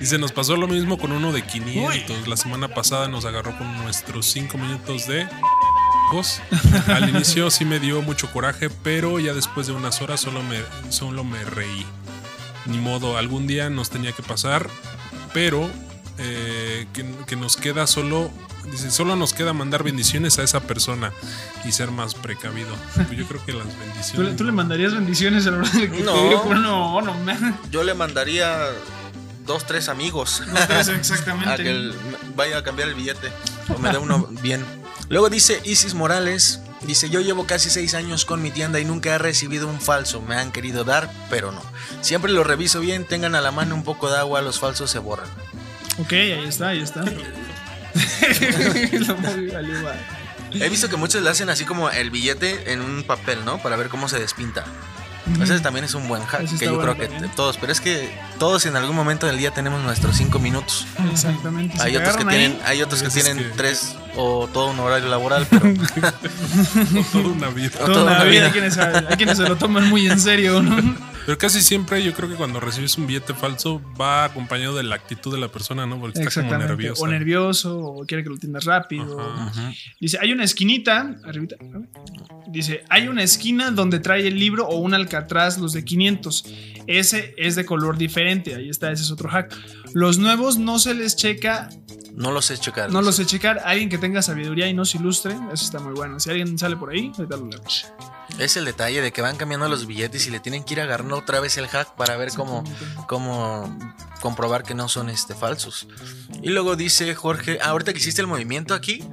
Y 0.00 0.06
se 0.06 0.18
nos 0.18 0.32
pasó 0.32 0.56
lo 0.56 0.66
mismo 0.68 0.98
con 0.98 1.12
uno 1.12 1.32
de 1.32 1.42
500. 1.42 2.28
La 2.28 2.36
semana 2.36 2.68
pasada 2.68 3.08
nos 3.08 3.24
agarró 3.24 3.56
con 3.56 3.74
nuestros 3.78 4.26
5 4.26 4.58
minutos 4.58 5.06
de. 5.06 5.26
Al 6.88 7.08
inicio 7.08 7.50
sí 7.50 7.64
me 7.64 7.80
dio 7.80 8.02
mucho 8.02 8.30
coraje, 8.32 8.68
pero 8.82 9.18
ya 9.18 9.32
después 9.34 9.66
de 9.66 9.72
unas 9.72 10.00
horas 10.02 10.20
solo 10.20 10.42
me, 10.42 10.60
solo 10.90 11.24
me 11.24 11.42
reí. 11.44 11.86
Ni 12.66 12.78
modo, 12.78 13.18
algún 13.18 13.46
día 13.46 13.68
nos 13.70 13.90
tenía 13.90 14.12
que 14.12 14.22
pasar, 14.22 14.68
pero 15.32 15.68
eh, 16.18 16.86
que, 16.92 17.04
que 17.26 17.36
nos 17.36 17.56
queda 17.56 17.86
solo. 17.86 18.30
Dice, 18.70 18.90
solo 18.90 19.14
nos 19.14 19.34
queda 19.34 19.52
mandar 19.52 19.82
bendiciones 19.82 20.38
a 20.38 20.42
esa 20.42 20.60
persona 20.60 21.12
y 21.66 21.72
ser 21.72 21.90
más 21.90 22.14
precavido. 22.14 22.74
Pues 22.94 23.10
yo 23.10 23.26
creo 23.26 23.44
que 23.44 23.52
las 23.52 23.64
¿Tú, 23.66 23.74
le- 23.78 23.84
bendiciones. 23.86 24.36
tú 24.36 24.44
le 24.44 24.52
mandarías 24.52 24.94
bendiciones 24.94 25.46
a 25.46 25.50
la 25.50 25.58
hora 25.58 25.68
de 25.70 25.90
que 25.90 26.00
No. 26.02 26.12
te 26.14 26.22
diga, 26.24 26.42
pero 26.44 26.60
no, 26.60 27.02
no, 27.02 27.14
man. 27.20 27.58
Yo 27.70 27.82
le 27.84 27.92
mandaría 27.92 28.56
dos, 29.44 29.66
tres 29.66 29.90
amigos. 29.90 30.42
Dos, 30.50 30.66
tres, 30.66 30.88
exactamente. 30.88 31.50
a 31.52 31.56
que 31.56 31.70
el- 31.70 31.94
vaya 32.34 32.56
a 32.58 32.62
cambiar 32.62 32.88
el 32.88 32.94
billete. 32.94 33.30
O 33.74 33.78
me 33.78 33.90
dé 33.90 33.98
uno 33.98 34.26
bien. 34.42 34.64
Luego 35.08 35.28
dice 35.30 35.60
Isis 35.64 35.94
Morales. 35.94 36.60
Dice, 36.82 37.08
yo 37.08 37.20
llevo 37.22 37.46
casi 37.46 37.70
seis 37.70 37.94
años 37.94 38.26
con 38.26 38.42
mi 38.42 38.50
tienda 38.50 38.78
y 38.78 38.84
nunca 38.84 39.14
he 39.14 39.18
recibido 39.18 39.66
un 39.68 39.80
falso. 39.80 40.20
Me 40.20 40.34
han 40.36 40.52
querido 40.52 40.84
dar, 40.84 41.10
pero 41.30 41.50
no. 41.50 41.62
Siempre 42.02 42.30
lo 42.30 42.44
reviso 42.44 42.80
bien, 42.80 43.06
tengan 43.06 43.34
a 43.34 43.40
la 43.40 43.50
mano 43.52 43.74
un 43.74 43.84
poco 43.84 44.10
de 44.10 44.18
agua, 44.18 44.42
los 44.42 44.58
falsos 44.60 44.90
se 44.90 44.98
borran. 44.98 45.28
Ok, 45.98 46.12
ahí 46.12 46.44
está, 46.46 46.68
ahí 46.68 46.82
está. 46.82 47.02
He 50.52 50.68
visto 50.68 50.88
que 50.88 50.96
muchos 50.96 51.22
le 51.22 51.30
hacen 51.30 51.48
así 51.48 51.64
como 51.64 51.90
el 51.90 52.10
billete 52.10 52.72
en 52.72 52.80
un 52.80 53.02
papel, 53.04 53.44
¿no? 53.44 53.58
Para 53.58 53.76
ver 53.76 53.88
cómo 53.88 54.08
se 54.08 54.18
despinta. 54.20 54.64
Ese 55.42 55.58
también 55.60 55.86
es 55.86 55.94
un 55.94 56.06
buen 56.06 56.22
hack 56.26 56.46
que 56.58 56.66
yo 56.66 56.74
bueno 56.74 56.92
creo 56.94 56.96
que 56.98 57.06
también. 57.08 57.30
t- 57.30 57.36
todos, 57.36 57.56
pero 57.56 57.72
es 57.72 57.80
que 57.80 58.14
todos 58.38 58.66
en 58.66 58.76
algún 58.76 58.94
momento 58.94 59.26
del 59.26 59.38
día 59.38 59.52
tenemos 59.52 59.82
nuestros 59.82 60.16
cinco 60.16 60.38
minutos. 60.38 60.86
Exactamente. 61.10 61.80
Hay 61.80 61.96
otros 61.96 62.16
que 62.18 62.22
ahí, 62.24 62.28
tienen, 62.28 62.60
hay 62.66 62.82
otros 62.82 63.00
que 63.00 63.08
es 63.08 63.14
tienen 63.14 63.38
que- 63.38 63.44
tres 63.56 63.94
o 64.16 64.48
todo 64.52 64.70
un 64.70 64.78
horario 64.80 65.08
laboral, 65.08 65.46
pero 65.50 65.62
Toda 67.12 67.28
una 67.28 67.48
vida. 67.48 67.70
o 67.82 67.86
Toda 67.86 68.02
una 68.04 68.24
vida, 68.24 68.46
hay 68.46 68.52
quienes, 68.52 68.78
hay 68.78 69.16
quienes 69.16 69.38
se 69.38 69.48
lo 69.48 69.56
toman 69.56 69.88
muy 69.88 70.06
en 70.06 70.20
serio, 70.20 70.62
¿no? 70.62 70.94
Pero 71.26 71.38
casi 71.38 71.62
siempre 71.62 72.02
yo 72.02 72.12
creo 72.12 72.28
que 72.28 72.34
cuando 72.34 72.60
recibes 72.60 72.98
un 72.98 73.06
billete 73.06 73.32
falso 73.32 73.80
va 73.98 74.24
acompañado 74.24 74.76
de 74.76 74.82
la 74.82 74.94
actitud 74.94 75.32
de 75.32 75.40
la 75.40 75.48
persona, 75.48 75.86
¿no? 75.86 75.98
Porque 75.98 76.18
está 76.18 76.20
como 76.20 76.28
Exactamente. 76.28 76.66
nerviosa. 76.68 77.02
O 77.02 77.06
nervioso, 77.06 77.78
o 77.78 78.04
quiere 78.06 78.22
que 78.22 78.28
lo 78.28 78.34
entiendas 78.34 78.64
rápido. 78.64 79.18
Dice, 80.00 80.18
hay 80.20 80.32
una 80.32 80.44
esquinita, 80.44 81.16
arribita, 81.24 81.56
dice, 82.48 82.84
hay 82.90 83.08
una 83.08 83.22
esquina 83.22 83.70
donde 83.70 84.00
trae 84.00 84.26
el 84.28 84.38
libro 84.38 84.66
o 84.66 84.76
un 84.76 84.92
alcatraz, 84.92 85.56
los 85.58 85.72
de 85.72 85.84
500. 85.84 86.44
Ese 86.86 87.34
es 87.38 87.56
de 87.56 87.64
color 87.64 87.96
diferente, 87.96 88.54
ahí 88.54 88.68
está, 88.68 88.92
ese 88.92 89.04
es 89.04 89.10
otro 89.10 89.30
hack. 89.30 89.54
Los 89.94 90.18
nuevos 90.18 90.58
no 90.58 90.78
se 90.78 90.92
les 90.92 91.16
checa, 91.16 91.70
no 92.16 92.30
lo 92.30 92.40
sé 92.40 92.56
checar. 92.58 92.90
no 92.90 93.02
los 93.02 93.16
sé 93.16 93.26
checar. 93.26 93.60
Alguien 93.64 93.88
que 93.88 93.98
tenga 93.98 94.22
sabiduría 94.22 94.68
y 94.68 94.74
nos 94.74 94.94
ilustre, 94.94 95.34
eso 95.52 95.64
está 95.64 95.80
muy 95.80 95.94
bueno. 95.94 96.20
Si 96.20 96.30
alguien 96.30 96.58
sale 96.58 96.76
por 96.76 96.90
ahí, 96.90 97.12
ahorita 97.16 97.36
lo 97.36 97.46
leemos. 97.46 97.86
Es 98.38 98.56
el 98.56 98.64
detalle 98.64 99.00
de 99.00 99.12
que 99.12 99.22
van 99.22 99.36
cambiando 99.36 99.68
los 99.68 99.86
billetes 99.86 100.26
y 100.26 100.30
le 100.30 100.40
tienen 100.40 100.64
que 100.64 100.74
ir 100.74 100.80
agarrando 100.80 101.16
otra 101.16 101.40
vez 101.40 101.56
el 101.58 101.68
hack 101.68 101.94
para 101.96 102.16
ver 102.16 102.30
cómo, 102.34 102.64
cómo 103.06 103.78
comprobar 104.20 104.62
que 104.62 104.74
no 104.74 104.88
son 104.88 105.10
este 105.10 105.34
falsos. 105.34 105.86
Y 106.42 106.48
luego 106.50 106.76
dice 106.76 107.14
Jorge, 107.14 107.58
ah, 107.62 107.68
ahorita 107.68 107.92
que 107.92 107.98
hiciste 107.98 108.20
el 108.22 108.26
movimiento 108.26 108.74
aquí, 108.74 109.04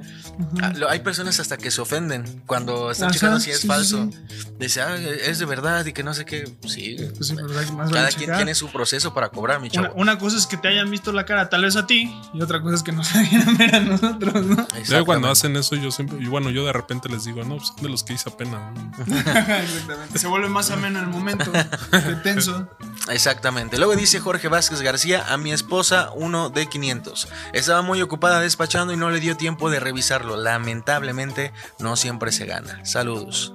ah, 0.62 0.72
hay 0.88 1.00
personas 1.00 1.38
hasta 1.38 1.56
que 1.58 1.70
se 1.70 1.80
ofenden 1.82 2.42
cuando 2.46 2.90
están 2.90 3.08
Ajá, 3.10 3.14
checando 3.14 3.40
si 3.40 3.50
es 3.50 3.60
sí, 3.60 3.66
falso. 3.68 4.08
sí. 4.10 4.18
Dice, 4.58 4.80
ah, 4.80 4.96
es 4.96 5.38
de 5.38 5.44
verdad 5.44 5.84
y 5.84 5.92
que 5.92 6.02
no 6.02 6.14
sé 6.14 6.24
qué. 6.24 6.50
Sí, 6.66 6.96
Pues 7.16 7.34
cada 7.92 8.08
quien 8.08 8.34
tiene 8.34 8.54
su 8.54 8.70
proceso 8.70 9.12
para 9.12 9.28
cobrar, 9.28 9.60
mi 9.60 9.68
Una, 9.68 9.88
chavo. 9.88 9.94
una 10.00 10.18
cosa 10.18 10.36
es 10.38 10.46
que 10.46 10.56
te 10.56 10.68
hayan 10.68 10.90
visto 10.90 11.12
la 11.12 11.26
cara 11.26 11.48
tal 11.50 11.62
vez 11.64 11.76
a 11.76 11.86
ti 11.86 12.14
y 12.32 12.40
otra 12.42 12.62
cosa 12.62 12.76
es 12.76 12.82
que 12.82 12.92
nos 12.92 13.14
hayan 13.14 13.56
ver 13.58 13.74
a 13.74 13.80
nosotros, 13.80 14.46
¿no? 14.46 14.66
Luego 14.88 15.06
cuando 15.06 15.30
hacen 15.30 15.54
eso 15.56 15.76
yo 15.76 15.90
siempre, 15.90 16.18
y 16.20 16.26
bueno, 16.26 16.48
yo 16.50 16.64
de 16.64 16.72
repente 16.72 17.08
les 17.10 17.24
digo, 17.24 17.44
no, 17.44 17.56
pues 17.56 17.68
son 17.68 17.76
de 17.82 17.88
los 17.90 18.02
que 18.02 18.14
hice 18.14 18.30
apenas. 18.30 18.60
¿no? 18.74 19.01
Exactamente. 19.62 20.18
Se 20.18 20.26
vuelve 20.26 20.48
más 20.48 20.70
ameno 20.70 21.00
el 21.00 21.06
momento, 21.06 21.50
de 21.52 22.16
tenso. 22.22 22.68
Exactamente. 23.10 23.78
Luego 23.78 23.96
dice 23.96 24.20
Jorge 24.20 24.48
Vázquez 24.48 24.80
García. 24.80 25.24
A 25.28 25.36
mi 25.36 25.52
esposa 25.52 26.10
uno 26.14 26.50
de 26.50 26.68
500. 26.68 27.28
Estaba 27.52 27.82
muy 27.82 28.00
ocupada 28.02 28.40
despachando 28.40 28.92
y 28.92 28.96
no 28.96 29.10
le 29.10 29.20
dio 29.20 29.36
tiempo 29.36 29.70
de 29.70 29.80
revisarlo. 29.80 30.36
Lamentablemente 30.36 31.52
no 31.78 31.96
siempre 31.96 32.32
se 32.32 32.46
gana. 32.46 32.84
Saludos. 32.84 33.54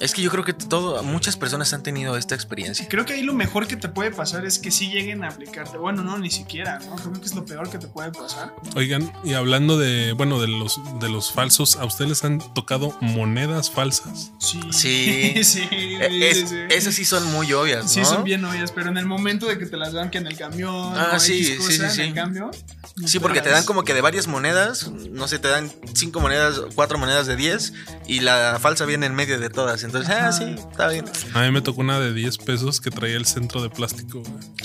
Es 0.00 0.12
que 0.14 0.22
yo 0.22 0.30
creo 0.30 0.44
que 0.44 0.52
todo, 0.52 1.02
muchas 1.02 1.36
personas 1.36 1.72
han 1.72 1.82
tenido 1.82 2.16
esta 2.16 2.34
experiencia. 2.34 2.88
Creo 2.88 3.04
que 3.04 3.14
ahí 3.14 3.22
lo 3.22 3.34
mejor 3.34 3.66
que 3.66 3.76
te 3.76 3.88
puede 3.88 4.10
pasar 4.10 4.44
es 4.44 4.58
que 4.58 4.70
sí 4.70 4.90
lleguen 4.90 5.24
a 5.24 5.28
aplicarte. 5.28 5.78
Bueno, 5.78 6.02
no, 6.02 6.18
ni 6.18 6.30
siquiera, 6.30 6.78
¿no? 6.80 6.96
Creo 6.96 7.12
que 7.12 7.26
es 7.26 7.34
lo 7.34 7.44
peor 7.44 7.70
que 7.70 7.78
te 7.78 7.86
puede 7.86 8.10
pasar. 8.10 8.54
Oigan, 8.76 9.12
y 9.24 9.34
hablando 9.34 9.78
de, 9.78 10.12
bueno, 10.12 10.40
de 10.40 10.48
los, 10.48 10.80
de 11.00 11.08
los 11.08 11.32
falsos, 11.32 11.76
¿a 11.76 11.84
ustedes 11.84 12.08
les 12.08 12.24
han 12.24 12.38
tocado 12.54 12.96
monedas 13.00 13.70
falsas? 13.70 14.32
Sí. 14.38 14.53
Sí. 14.70 15.34
sí, 15.44 15.68
es- 16.00 16.38
sí, 16.38 16.46
sí. 16.46 16.56
Esas 16.70 16.94
sí 16.94 17.04
son 17.04 17.30
muy 17.32 17.52
obvias, 17.52 17.82
¿no? 17.84 17.88
Sí, 17.88 18.04
son 18.04 18.24
bien 18.24 18.44
obvias, 18.44 18.72
pero 18.72 18.88
en 18.90 18.96
el 18.98 19.06
momento 19.06 19.46
de 19.46 19.58
que 19.58 19.66
te 19.66 19.76
las 19.76 19.92
dan 19.92 20.10
que 20.10 20.18
en 20.18 20.26
el 20.26 20.36
camión, 20.36 20.92
Ah, 20.96 21.12
o 21.16 21.20
sí, 21.20 21.38
X 21.38 21.48
sí, 21.48 21.56
cosa, 21.56 21.88
sí, 21.90 21.94
sí. 21.96 22.02
en 22.02 22.08
el 22.08 22.14
cambio. 22.14 22.50
no 22.96 23.08
Sí, 23.08 23.18
porque 23.18 23.40
te 23.40 23.50
dan 23.50 23.64
como 23.64 23.82
que 23.84 23.92
de 23.94 24.00
varias 24.00 24.26
monedas, 24.28 24.90
no 25.10 25.26
sé, 25.28 25.38
te 25.38 25.48
dan 25.48 25.70
cinco 25.94 26.20
monedas, 26.20 26.60
cuatro 26.74 26.98
monedas 26.98 27.26
de 27.26 27.36
10 27.36 27.72
y 28.06 28.20
la 28.20 28.58
falsa 28.60 28.84
viene 28.84 29.06
en 29.06 29.14
medio 29.14 29.38
de 29.40 29.50
todas. 29.50 29.82
Entonces, 29.84 30.10
ah, 30.14 30.30
sí, 30.32 30.44
está 30.70 30.88
bien. 30.88 31.04
A 31.34 31.42
mí 31.42 31.50
me 31.50 31.60
tocó 31.60 31.80
una 31.80 31.98
de 32.00 32.12
10 32.12 32.38
pesos 32.38 32.80
que 32.80 32.90
traía 32.90 33.16
el 33.16 33.26
centro 33.26 33.62
de 33.62 33.70
plástico. 33.70 34.22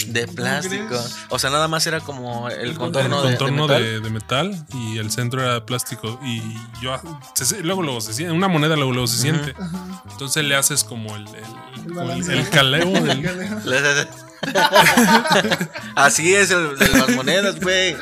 De 0.08 0.28
plástico. 0.28 1.00
O 1.30 1.40
sea, 1.40 1.50
nada 1.50 1.68
más 1.68 1.86
era 1.88 2.00
como 2.02 2.50
el 2.50 2.70
El 2.70 2.78
contorno, 2.78 3.22
de- 3.24 3.30
contorno 3.38 3.68
de, 3.68 3.82
de, 3.82 4.00
de 4.00 4.10
metal 4.10 4.66
y 4.74 4.98
el 5.00 5.12
centro 5.12 5.42
era 5.42 5.54
de 5.56 5.62
plástico. 5.62 6.20
Y 6.24 6.42
yo, 6.82 7.00
se- 7.36 7.46
se- 7.46 7.64
luego, 7.64 7.82
luego 7.82 8.02
se 8.02 8.14
siente, 8.14 8.34
una 8.34 8.48
moneda 8.48 8.76
luego, 8.76 8.92
luego 8.92 9.08
se 9.08 9.18
siente. 9.18 9.54
Entonces 10.12 10.44
le 10.46 10.56
haces 10.56 10.84
como 10.84 11.16
el, 11.16 11.28
el, 11.28 11.86
El 11.86 11.94
balance. 11.94 12.34
el 12.38 12.50
caleo 12.50 12.92
del. 12.92 13.28
Así 15.96 16.34
es 16.34 16.52
el 16.52 16.78
de 16.78 16.88
las 16.90 17.10
monedas, 17.16 17.60
güey. 17.60 17.96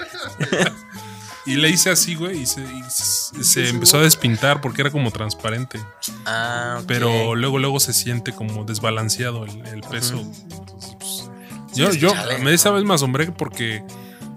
Y 1.46 1.56
le 1.56 1.70
hice 1.70 1.90
así, 1.90 2.16
güey, 2.16 2.42
y 2.42 2.46
se, 2.46 2.62
y 2.62 2.84
se- 2.90 3.44
se 3.44 3.70
empezó 3.70 4.00
a 4.00 4.02
despintar 4.02 4.60
porque 4.60 4.82
era 4.82 4.92
como 4.92 5.12
transparente. 5.12 5.80
Ah, 6.26 6.78
ok. 6.80 6.86
Pero 6.88 7.36
luego, 7.36 7.58
luego 7.58 7.80
se 7.80 7.94
siente 7.94 8.34
como 8.34 8.66
desbalanceado 8.66 9.46
el, 9.46 9.66
el 9.68 9.82
peso. 9.82 10.20
Entonces, 10.20 10.96
pues, 11.00 11.30
yo, 11.74 11.92
yo 11.94 12.10
chale, 12.12 12.40
me 12.40 12.54
esa 12.54 12.72
vez 12.72 12.84
me 12.84 12.94
asombré 12.94 13.32
porque 13.32 13.82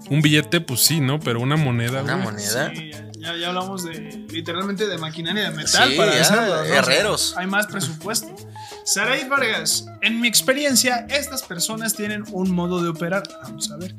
un 0.09 0.21
billete, 0.21 0.61
pues 0.61 0.79
sí, 0.81 1.01
¿no? 1.01 1.19
Pero 1.19 1.41
una 1.41 1.57
moneda. 1.57 2.01
Una 2.01 2.13
güey, 2.13 2.25
moneda. 2.25 2.71
Sí, 2.73 2.91
ya, 3.21 3.35
ya 3.37 3.47
hablamos 3.49 3.83
de 3.83 4.25
literalmente 4.29 4.87
de 4.87 4.97
maquinaria 4.97 5.49
de 5.49 5.55
metal 5.55 5.89
Sí, 5.91 5.97
para 5.97 6.13
ya, 6.15 6.21
hacerlo. 6.21 6.55
¿no? 6.55 6.63
herreros. 6.63 7.35
Hay 7.37 7.47
más 7.47 7.67
presupuesto. 7.67 8.35
Saray 8.83 9.27
Vargas, 9.29 9.85
en 10.01 10.19
mi 10.19 10.27
experiencia, 10.27 11.05
estas 11.09 11.43
personas 11.43 11.93
tienen 11.93 12.23
un 12.31 12.51
modo 12.51 12.81
de 12.81 12.89
operar. 12.89 13.23
Vamos 13.43 13.71
a 13.71 13.77
ver, 13.77 13.95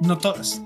no 0.00 0.18
todas. 0.18 0.60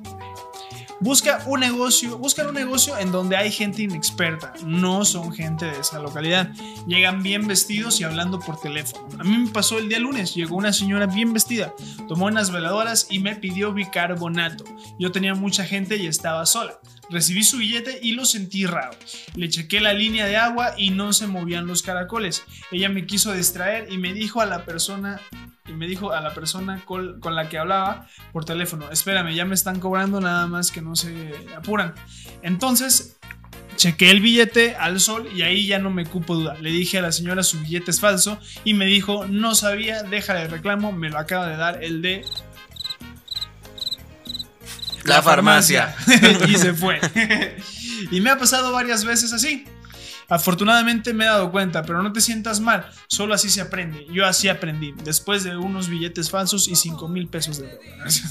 Busca 1.02 1.42
un 1.46 1.60
negocio, 1.60 2.18
buscan 2.18 2.48
un 2.48 2.54
negocio 2.54 2.98
en 2.98 3.10
donde 3.10 3.34
hay 3.34 3.50
gente 3.50 3.80
inexperta, 3.82 4.52
no 4.66 5.06
son 5.06 5.32
gente 5.32 5.64
de 5.64 5.80
esa 5.80 5.98
localidad. 5.98 6.50
Llegan 6.86 7.22
bien 7.22 7.46
vestidos 7.46 7.98
y 8.00 8.04
hablando 8.04 8.38
por 8.38 8.60
teléfono. 8.60 9.08
A 9.18 9.24
mí 9.24 9.38
me 9.38 9.50
pasó 9.50 9.78
el 9.78 9.88
día 9.88 9.98
lunes, 9.98 10.34
llegó 10.34 10.56
una 10.56 10.74
señora 10.74 11.06
bien 11.06 11.32
vestida, 11.32 11.72
tomó 12.06 12.26
unas 12.26 12.50
veladoras 12.50 13.06
y 13.08 13.18
me 13.20 13.34
pidió 13.34 13.72
bicarbonato. 13.72 14.64
Yo 14.98 15.10
tenía 15.10 15.34
mucha 15.34 15.64
gente 15.64 15.96
y 15.96 16.06
estaba 16.06 16.44
sola. 16.44 16.78
Recibí 17.10 17.42
su 17.42 17.58
billete 17.58 17.98
y 18.02 18.12
lo 18.12 18.24
sentí 18.24 18.66
raro. 18.66 18.96
Le 19.34 19.48
chequé 19.48 19.80
la 19.80 19.92
línea 19.92 20.26
de 20.26 20.36
agua 20.36 20.74
y 20.76 20.90
no 20.90 21.12
se 21.12 21.26
movían 21.26 21.66
los 21.66 21.82
caracoles. 21.82 22.44
Ella 22.70 22.88
me 22.88 23.06
quiso 23.06 23.32
distraer 23.32 23.92
y 23.92 23.98
me 23.98 24.12
dijo 24.12 24.40
a 24.40 24.46
la 24.46 24.64
persona 24.64 25.20
y 25.66 25.72
me 25.72 25.86
dijo 25.86 26.12
a 26.12 26.20
la 26.20 26.34
persona 26.34 26.84
con 26.84 27.34
la 27.34 27.48
que 27.48 27.58
hablaba 27.58 28.08
por 28.32 28.44
teléfono, 28.44 28.90
espérame, 28.90 29.34
ya 29.34 29.44
me 29.44 29.54
están 29.54 29.78
cobrando 29.78 30.20
nada 30.20 30.46
más 30.46 30.70
que 30.70 30.82
no 30.82 30.96
se 30.96 31.32
apuran. 31.56 31.94
Entonces, 32.42 33.18
chequé 33.76 34.10
el 34.10 34.20
billete 34.20 34.74
al 34.74 35.00
sol 35.00 35.28
y 35.34 35.42
ahí 35.42 35.66
ya 35.66 35.78
no 35.78 35.90
me 35.90 36.04
cupo 36.04 36.34
duda. 36.34 36.54
Le 36.60 36.70
dije 36.70 36.98
a 36.98 37.02
la 37.02 37.12
señora 37.12 37.42
su 37.42 37.60
billete 37.60 37.90
es 37.90 38.00
falso 38.00 38.38
y 38.64 38.74
me 38.74 38.86
dijo, 38.86 39.26
no 39.26 39.54
sabía, 39.54 40.02
déjale 40.02 40.42
el 40.42 40.50
reclamo, 40.50 40.92
me 40.92 41.08
lo 41.08 41.18
acaba 41.18 41.48
de 41.48 41.56
dar 41.56 41.82
el 41.82 42.02
de 42.02 42.24
La 45.10 45.22
farmacia. 45.22 45.94
y 46.48 46.56
se 46.56 46.72
fue. 46.74 47.00
y 48.10 48.20
me 48.20 48.30
ha 48.30 48.38
pasado 48.38 48.72
varias 48.72 49.04
veces 49.04 49.32
así. 49.32 49.64
Afortunadamente 50.30 51.12
me 51.12 51.24
he 51.24 51.26
dado 51.26 51.50
cuenta, 51.50 51.82
pero 51.82 52.04
no 52.04 52.12
te 52.12 52.20
sientas 52.20 52.60
mal, 52.60 52.88
solo 53.08 53.34
así 53.34 53.50
se 53.50 53.60
aprende. 53.60 54.06
Yo 54.12 54.24
así 54.24 54.48
aprendí, 54.48 54.94
después 55.02 55.42
de 55.42 55.56
unos 55.56 55.88
billetes 55.88 56.30
falsos 56.30 56.68
y 56.68 56.76
5 56.76 57.08
mil 57.08 57.26
pesos 57.26 57.58
de 57.58 57.66
dólares. 57.66 58.22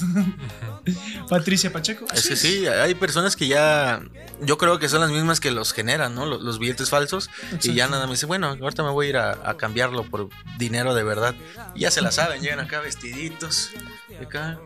Patricia 1.28 1.70
Pacheco. 1.70 2.06
Es 2.14 2.26
que 2.26 2.36
sí, 2.36 2.66
hay 2.66 2.94
personas 2.94 3.36
que 3.36 3.48
ya, 3.48 4.00
yo 4.40 4.56
creo 4.56 4.78
que 4.78 4.88
son 4.88 5.02
las 5.02 5.10
mismas 5.10 5.40
que 5.40 5.50
los 5.50 5.74
generan, 5.74 6.14
¿no? 6.14 6.24
Los, 6.24 6.40
los 6.40 6.58
billetes 6.58 6.88
falsos. 6.88 7.28
Y 7.28 7.54
Exacto. 7.56 7.72
ya 7.72 7.88
nada 7.88 8.06
me 8.06 8.12
dice, 8.12 8.24
bueno, 8.24 8.56
ahorita 8.58 8.82
me 8.82 8.90
voy 8.92 9.06
a 9.06 9.08
ir 9.10 9.16
a, 9.18 9.32
a 9.44 9.58
cambiarlo 9.58 10.04
por 10.04 10.30
dinero 10.56 10.94
de 10.94 11.02
verdad. 11.02 11.34
Y 11.74 11.80
ya 11.80 11.90
se 11.90 12.00
la 12.00 12.12
saben, 12.12 12.40
llegan 12.40 12.60
acá 12.60 12.80
vestiditos. 12.80 13.72
y 14.08 14.24
Acá. 14.24 14.58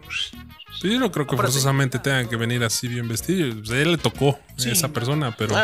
Sí, 0.81 0.93
yo 0.93 0.99
no 0.99 1.11
creo 1.11 1.27
que 1.27 1.37
forzosamente 1.37 1.99
tengan 1.99 2.29
que 2.29 2.37
venir 2.37 2.63
así 2.65 2.89
bien 2.89 3.09
vestidos. 3.09 3.57
Pues 3.59 3.71
a 3.71 3.79
él 3.79 3.93
le 3.93 3.99
tocó 3.99 4.39
Sí. 4.57 4.69
a 4.69 4.73
esa 4.73 4.89
persona, 4.89 5.35
pero. 5.37 5.55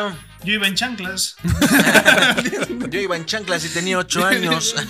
Yo 0.44 0.54
iba 0.54 0.66
en 0.66 0.74
chanclas. 0.74 1.36
yo 2.90 3.00
iba 3.00 3.16
en 3.16 3.26
chanclas 3.26 3.64
y 3.64 3.68
tenía 3.68 3.98
ocho 3.98 4.24
años. 4.24 4.74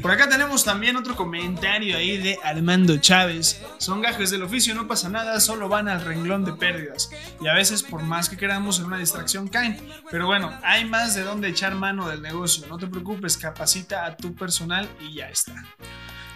Por 0.00 0.10
acá 0.10 0.26
tenemos 0.26 0.64
también 0.64 0.96
otro 0.96 1.14
comentario 1.14 1.98
ahí 1.98 2.16
de 2.16 2.38
Armando 2.42 2.96
Chávez. 2.96 3.60
Son 3.76 4.00
gajes 4.00 4.30
del 4.30 4.42
oficio, 4.42 4.74
no 4.74 4.88
pasa 4.88 5.10
nada, 5.10 5.38
solo 5.38 5.68
van 5.68 5.86
al 5.88 6.00
renglón 6.02 6.46
de 6.46 6.54
pérdidas. 6.54 7.10
Y 7.42 7.48
a 7.48 7.52
veces, 7.52 7.82
por 7.82 8.02
más 8.02 8.30
que 8.30 8.38
queramos, 8.38 8.78
en 8.78 8.86
una 8.86 8.96
distracción 8.98 9.48
caen. 9.48 9.78
Pero 10.10 10.24
bueno, 10.26 10.50
hay 10.62 10.86
más 10.86 11.14
de 11.14 11.24
dónde 11.24 11.48
echar 11.48 11.74
mano 11.74 12.08
del 12.08 12.22
negocio. 12.22 12.66
No 12.68 12.78
te 12.78 12.86
preocupes, 12.86 13.36
capacita 13.36 14.06
a 14.06 14.16
tu 14.16 14.34
personal 14.34 14.88
y 14.98 15.12
ya 15.16 15.28
está. 15.28 15.52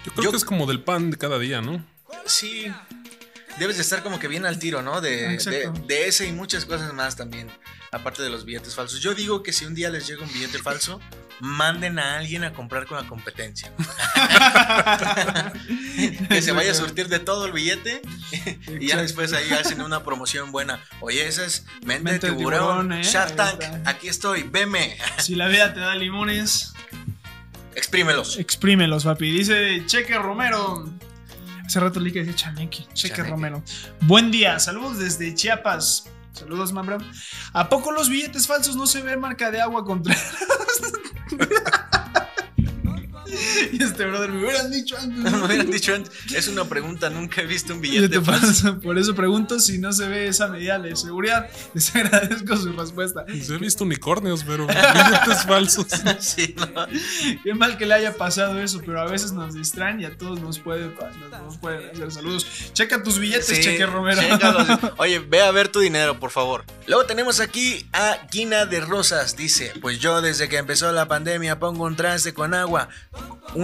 Yo 0.04 0.12
creo 0.12 0.24
Yo- 0.24 0.30
que 0.30 0.36
es 0.36 0.44
como 0.44 0.66
del 0.66 0.82
pan 0.82 1.10
de 1.10 1.18
cada 1.18 1.38
día, 1.38 1.60
¿no? 1.60 1.84
Sí. 2.26 2.72
Debes 3.58 3.76
de 3.76 3.82
estar 3.82 4.02
como 4.02 4.18
que 4.18 4.28
bien 4.28 4.46
al 4.46 4.58
tiro, 4.58 4.82
¿no? 4.82 5.00
De, 5.00 5.36
de, 5.86 6.08
ese 6.08 6.26
y 6.26 6.32
muchas 6.32 6.64
cosas 6.64 6.94
más 6.94 7.16
también. 7.16 7.50
Aparte 7.92 8.22
de 8.22 8.30
los 8.30 8.44
billetes 8.44 8.74
falsos. 8.74 9.00
Yo 9.00 9.14
digo 9.14 9.42
que 9.42 9.52
si 9.52 9.64
un 9.64 9.74
día 9.74 9.90
les 9.90 10.06
llega 10.06 10.22
un 10.22 10.32
billete 10.32 10.58
falso, 10.58 11.00
manden 11.40 11.98
a 11.98 12.18
alguien 12.18 12.44
a 12.44 12.52
comprar 12.52 12.86
con 12.86 12.96
la 12.96 13.08
competencia. 13.08 13.72
que 16.28 16.40
se 16.40 16.52
vaya 16.52 16.70
a 16.70 16.74
surtir 16.74 17.08
de 17.08 17.18
todo 17.18 17.46
el 17.46 17.52
billete 17.52 18.00
y 18.78 18.86
ya 18.86 19.02
después 19.02 19.32
ahí 19.32 19.50
hacen 19.50 19.82
una 19.82 20.04
promoción 20.04 20.52
buena. 20.52 20.82
Oye, 21.00 21.26
esa 21.26 21.44
es 21.44 21.66
mente, 21.84 22.12
Mente 22.12 22.30
de 22.30 22.36
tiburón, 22.36 22.88
tiburón, 22.88 22.92
¿eh? 22.92 23.02
Shark 23.02 23.34
Tank, 23.36 23.60
aquí 23.86 24.08
estoy, 24.08 24.44
veme, 24.44 24.96
Si 25.18 25.34
la 25.34 25.48
vida 25.48 25.74
te 25.74 25.80
da 25.80 25.94
limones, 25.96 26.72
exprímelos. 27.74 28.38
exprímelos, 28.38 29.04
papi. 29.04 29.30
Dice 29.30 29.84
Cheque 29.86 30.18
Romero. 30.18 30.88
Hace 31.64 31.80
rato 31.80 32.00
leí 32.00 32.12
que 32.12 32.20
decía 32.20 32.34
Chaneque. 32.34 32.86
Cheque 32.94 33.16
Chaneque. 33.16 33.30
Romero. 33.30 33.62
Buen 34.02 34.30
día, 34.30 34.58
saludos 34.58 34.98
desde 34.98 35.34
Chiapas. 35.34 36.08
Saludos, 36.32 36.72
Mambra. 36.72 36.98
¿A 37.52 37.68
poco 37.68 37.92
los 37.92 38.08
billetes 38.08 38.46
falsos 38.46 38.76
no 38.76 38.86
se 38.86 39.02
ve 39.02 39.16
marca 39.16 39.50
de 39.50 39.60
agua 39.60 39.84
contra 39.84 40.16
este 43.84 44.04
brother 44.06 44.30
me 44.30 44.40
hubieran 44.42 44.70
dicho 44.70 44.96
antes. 44.98 45.32
Me 45.32 45.44
hubieran 45.44 45.70
dicho 45.70 45.94
antes, 45.94 46.12
es 46.34 46.48
una 46.48 46.64
pregunta, 46.64 47.10
nunca 47.10 47.42
he 47.42 47.46
visto 47.46 47.72
un 47.74 47.80
Billete 47.80 48.08
billete 48.08 48.24
falso. 48.24 48.46
falso. 48.62 48.80
Por 48.80 48.98
eso 48.98 49.14
pregunto 49.14 49.58
si 49.60 49.78
no 49.78 49.92
se 49.92 50.06
ve 50.08 50.28
esa 50.28 50.48
medida 50.48 50.78
de 50.78 50.94
seguridad. 50.96 51.48
Les 51.74 51.94
agradezco 51.94 52.56
su 52.56 52.72
respuesta. 52.72 53.24
Pues 53.26 53.48
he 53.50 53.58
visto 53.58 53.84
unicornios, 53.84 54.44
pero 54.44 54.66
billetes 54.68 55.44
falsos. 55.46 55.86
Sí, 56.20 56.54
¿no? 56.56 56.86
Qué 57.44 57.54
mal 57.54 57.76
que 57.78 57.86
le 57.86 57.94
haya 57.94 58.14
pasado 58.16 58.58
eso, 58.60 58.80
pero 58.84 59.00
a 59.00 59.04
veces 59.06 59.32
nos 59.32 59.54
distraen 59.54 60.00
y 60.00 60.04
a 60.04 60.16
todos 60.16 60.40
nos, 60.40 60.58
puede, 60.58 60.86
nos, 60.86 61.42
nos 61.42 61.58
pueden 61.58 61.90
hacer 61.90 62.10
saludos. 62.12 62.46
Checa 62.72 63.02
tus 63.02 63.18
billetes, 63.18 63.46
Sí, 63.46 63.62
Cheque 63.62 63.86
Romero. 63.86 64.20
chécalos. 64.20 64.66
Oye, 64.98 65.18
ve 65.18 65.40
a 65.42 65.50
ver 65.50 65.68
tu 65.68 65.80
dinero, 65.80 66.18
por 66.20 66.30
favor. 66.30 66.64
Luego 66.86 67.04
tenemos 67.04 67.40
aquí 67.40 67.86
a 67.92 68.18
Guina 68.32 68.66
de 68.66 68.80
Rosas. 68.80 69.36
Dice: 69.36 69.72
Pues 69.80 69.98
yo 69.98 70.20
desde 70.22 70.48
que 70.48 70.56
empezó 70.58 70.90
la 70.92 71.06
pandemia 71.08 71.58
pongo 71.58 71.84
un 71.84 71.96
traste 71.96 72.34
con 72.34 72.54
agua, 72.54 72.88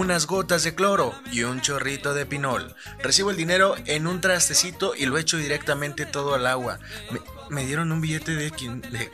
unas 0.07 0.25
gotas 0.25 0.63
de 0.63 0.73
cloro 0.73 1.13
y 1.33 1.43
un 1.43 1.59
chorrito 1.59 2.13
de 2.13 2.25
pinol. 2.25 2.73
Recibo 3.03 3.29
el 3.29 3.35
dinero 3.35 3.75
en 3.87 4.07
un 4.07 4.21
trastecito 4.21 4.95
y 4.95 5.05
lo 5.05 5.17
echo 5.17 5.35
directamente 5.35 6.05
todo 6.05 6.33
al 6.33 6.47
agua. 6.47 6.79
Me, 7.11 7.19
me 7.49 7.65
dieron 7.65 7.91
un 7.91 7.99
billete 7.99 8.31
de, 8.33 8.49
de, 8.49 9.11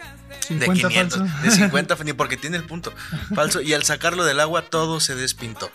de 0.55 0.65
50 0.67 0.87
500, 0.89 1.17
falso. 1.19 1.41
de 1.41 1.49
50, 1.63 1.95
ni 2.03 2.13
porque 2.13 2.37
tiene 2.37 2.57
el 2.57 2.63
punto 2.65 2.93
falso. 3.33 3.59
Y 3.61 3.73
al 3.73 3.81
sacarlo 3.81 4.23
del 4.23 4.39
agua 4.39 4.61
todo 4.69 4.99
se 4.99 5.15
despintó. 5.15 5.71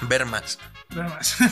Ver 0.00 0.24
más. 0.24 0.58
Nada 0.94 1.08
más. 1.08 1.36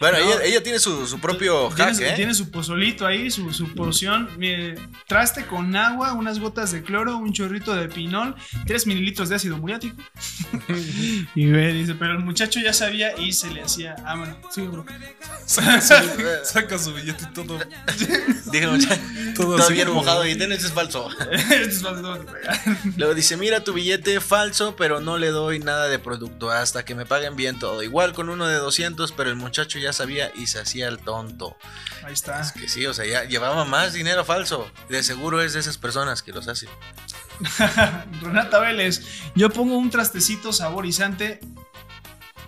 Bueno, 0.00 0.16
No. 0.18 0.24
ella, 0.24 0.44
ella 0.44 0.62
tiene 0.62 0.78
su, 0.78 1.06
su 1.06 1.20
propio 1.20 1.68
Tiene, 1.76 1.90
hack, 1.90 1.94
su- 1.94 2.02
¿eh? 2.04 2.12
tiene 2.16 2.32
su 2.34 2.50
pozolito 2.50 3.04
ahí, 3.06 3.30
su, 3.30 3.52
su 3.52 3.68
porción. 3.74 4.30
Traste 5.06 5.44
con 5.44 5.76
agua, 5.76 6.14
unas 6.14 6.38
gotas 6.38 6.72
de 6.72 6.82
cloro, 6.82 7.18
un 7.18 7.34
chorrito 7.34 7.74
de 7.74 7.86
pinol, 7.86 8.34
3 8.66 8.86
mililitros 8.86 9.28
de 9.28 9.34
ácido 9.36 9.58
muriático. 9.58 9.96
y 11.34 11.46
ve, 11.50 11.74
dice, 11.74 11.94
pero 11.96 12.12
el 12.12 12.20
muchacho 12.20 12.60
ya 12.60 12.72
sabía 12.72 13.14
y 13.18 13.32
se 13.34 13.50
le 13.50 13.60
hacía. 13.62 13.94
Ah, 14.06 14.16
bueno, 14.16 14.38
sí, 14.50 14.62
bro. 14.62 14.86
Saca 15.44 15.80
su, 15.82 15.94
saca 16.44 16.78
su 16.78 16.94
billete 16.94 17.24
y 17.24 17.34
todo. 17.34 17.58
Dije, 18.52 18.66
muchacho, 18.68 19.00
Todo 19.36 19.56
todo 19.56 19.68
bien 19.68 19.90
mojado 19.90 20.26
y 20.26 20.34
ten, 20.34 20.50
este 20.52 20.68
es 20.68 20.72
falso. 20.72 21.10
Esto 21.30 22.14
es 22.16 22.24
pegar. 22.24 22.60
Luego 22.96 23.14
dice, 23.14 23.36
mira 23.36 23.62
tu 23.62 23.74
billete 23.74 24.18
falso, 24.20 24.76
pero 24.76 24.98
no 25.00 25.18
le 25.18 25.28
doy 25.28 25.58
nada 25.58 25.88
de 25.88 25.98
producto 25.98 26.50
hasta 26.50 26.86
que 26.86 26.94
me 26.94 27.04
paguen 27.04 27.36
bien 27.36 27.58
todo. 27.58 27.82
Igual 27.82 28.14
con 28.14 28.29
uno 28.30 28.46
de 28.46 28.56
200, 28.56 29.12
pero 29.12 29.30
el 29.30 29.36
muchacho 29.36 29.78
ya 29.78 29.92
sabía 29.92 30.32
y 30.34 30.46
se 30.46 30.60
hacía 30.60 30.88
el 30.88 30.98
tonto. 30.98 31.56
Ahí 32.04 32.12
está. 32.12 32.40
Que 32.52 32.68
sí, 32.68 32.86
o 32.86 32.94
sea, 32.94 33.06
ya 33.06 33.24
llevaba 33.24 33.64
más 33.64 33.92
dinero 33.92 34.24
falso. 34.24 34.70
De 34.88 35.02
seguro 35.02 35.42
es 35.42 35.52
de 35.52 35.60
esas 35.60 35.78
personas 35.78 36.22
que 36.22 36.32
los 36.32 36.48
hace. 36.48 36.68
Renata 38.22 38.58
Vélez, 38.58 39.02
yo 39.34 39.50
pongo 39.50 39.76
un 39.76 39.90
trastecito 39.90 40.52
saborizante 40.52 41.40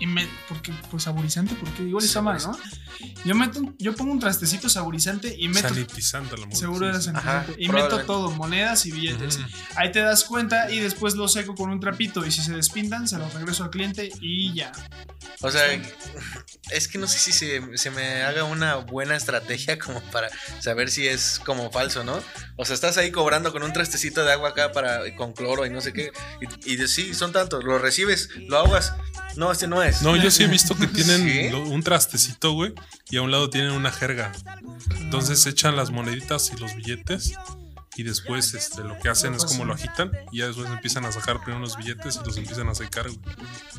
y 0.03 0.07
me. 0.09 0.29
porque 0.49 0.73
Pues 0.91 1.05
saborizante, 1.05 1.55
porque 1.55 1.85
igual 1.85 2.05
está 2.05 2.21
mal, 2.21 2.37
¿no? 2.43 2.59
Yo 3.25 3.37
meto, 3.37 3.61
yo 3.79 3.95
pongo 3.95 4.11
un 4.11 4.19
trastecito 4.19 4.69
saborizante 4.69 5.33
y 5.39 5.47
meto. 5.47 5.69
Sanitizante 5.69 6.35
a 6.35 6.39
lo 6.39 6.47
mejor. 6.47 6.59
Seguro 6.59 6.89
era 6.89 7.01
sanitizante. 7.01 7.53
Ajá, 7.53 7.57
y 7.57 7.69
meto 7.69 8.01
todo, 8.01 8.33
monedas 8.33 8.85
y 8.85 8.91
billetes. 8.91 9.39
Ahí 9.77 9.93
te 9.93 10.01
das 10.01 10.25
cuenta 10.25 10.73
y 10.73 10.81
después 10.81 11.15
lo 11.15 11.29
seco 11.29 11.55
con 11.55 11.71
un 11.71 11.79
trapito. 11.79 12.27
Y 12.27 12.33
si 12.33 12.43
se 12.43 12.53
despintan, 12.53 13.07
se 13.07 13.17
los 13.17 13.33
regreso 13.33 13.63
al 13.63 13.71
cliente 13.71 14.11
y 14.21 14.53
ya. 14.55 14.73
O 15.41 15.53
sea, 15.53 15.63
es 16.71 16.89
que 16.89 16.99
no 16.99 17.07
sé 17.07 17.21
si 17.21 17.33
se, 17.33 17.79
se 17.79 17.91
me 17.93 18.23
haga 18.25 18.43
una 18.43 18.77
buena 18.77 19.15
estrategia 19.15 19.79
como 19.79 20.01
para 20.11 20.31
saber 20.59 20.91
si 20.91 21.07
es 21.07 21.41
como 21.45 21.71
falso, 21.71 22.03
¿no? 22.03 22.21
O 22.57 22.65
sea, 22.65 22.75
estás 22.75 22.99
ahí 22.99 23.13
cobrando 23.13 23.53
con 23.53 23.63
un 23.63 23.73
trastecito 23.73 24.25
de 24.25 24.33
agua 24.33 24.49
acá 24.49 24.73
para 24.73 25.15
con 25.15 25.33
cloro 25.33 25.65
y 25.65 25.71
no 25.71 25.81
sé 25.81 25.93
qué. 25.93 26.11
Y, 26.41 26.73
y 26.73 26.77
de, 26.77 26.89
sí, 26.89 27.15
son 27.15 27.33
tantos. 27.33 27.63
Lo 27.63 27.79
recibes, 27.79 28.31
lo 28.49 28.59
aguas. 28.59 28.95
No, 29.37 29.51
este 29.51 29.67
no 29.67 29.83
es. 29.83 29.92
No, 30.01 30.17
yo 30.17 30.31
sí 30.31 30.45
he 30.45 30.47
visto 30.47 30.75
que 30.77 30.87
tienen 30.89 31.55
un 31.55 31.83
trastecito, 31.83 32.53
güey, 32.53 32.73
y 33.11 33.19
a 33.19 33.23
un 33.23 33.31
lado 33.31 33.51
tienen 33.51 33.73
una 33.73 33.91
jerga. 33.91 34.33
Entonces 34.99 35.45
echan 35.47 35.77
las 35.77 35.91
moneditas 35.91 36.51
y 36.55 36.61
los 36.61 36.75
billetes 36.75 37.35
y 37.95 38.03
después 38.05 38.55
este, 38.55 38.83
lo 38.83 38.99
que 38.99 39.09
hacen 39.11 39.35
es 39.35 39.45
como 39.45 39.65
lo 39.65 39.75
agitan 39.75 40.11
y 40.31 40.39
ya 40.39 40.47
después 40.47 40.69
empiezan 40.71 41.05
a 41.05 41.13
sacar 41.13 41.41
primero 41.41 41.61
los 41.61 41.77
billetes 41.77 42.19
y 42.23 42.27
los 42.27 42.37
empiezan 42.37 42.69
a 42.69 42.75
secar, 42.75 43.07
güey. 43.09 43.21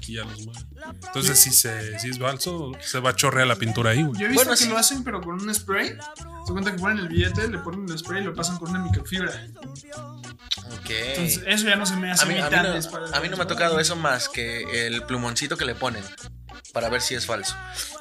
Y 0.08 0.16
ya 0.16 0.24
los 0.24 0.46
mueven. 0.46 0.64
Entonces, 1.08 1.40
si, 1.40 1.52
se, 1.52 1.98
si 2.00 2.10
es 2.10 2.20
falso, 2.20 2.72
se 2.82 3.00
va 3.00 3.12
a 3.12 3.16
chorrear 3.16 3.48
la 3.48 3.56
pintura 3.56 3.92
ahí, 3.92 4.04
güey. 4.04 4.20
Yo 4.20 4.26
he 4.26 4.30
visto 4.30 4.44
Bueno, 4.46 4.52
que 4.58 4.64
sí. 4.66 4.70
lo 4.70 4.78
hacen, 4.78 5.04
pero 5.04 5.22
con 5.22 5.42
un 5.42 5.54
spray. 5.54 5.98
Se 6.46 6.52
cuenta 6.52 6.72
que 6.72 6.78
ponen 6.80 7.00
el 7.00 7.08
billete, 7.08 7.48
le 7.48 7.58
ponen 7.60 7.90
el 7.90 7.98
spray 7.98 8.22
y 8.22 8.26
lo 8.26 8.34
pasan 8.36 8.58
con 8.58 8.70
una 8.70 8.80
microfibra. 8.80 9.32
Ok. 10.80 10.90
Entonces, 10.90 11.44
eso 11.48 11.68
ya 11.68 11.76
no 11.76 11.86
se 11.86 11.96
me 11.96 12.12
hace 12.12 12.24
a 12.24 12.28
mí, 12.28 12.38
a 12.38 12.50
mí 12.50 12.56
no, 12.56 13.16
a 13.16 13.20
mí 13.20 13.30
no 13.30 13.38
me 13.38 13.44
ha 13.44 13.48
tocado 13.48 13.80
eso 13.80 13.96
más 13.96 14.30
que 14.30 14.88
el 14.88 15.04
plumoncito 15.04 15.58
que 15.58 15.66
le 15.66 15.76
ponen 15.76 16.04
para 16.72 16.90
ver 16.90 17.02
si 17.02 17.16
es 17.16 17.26
falso. 17.26 17.56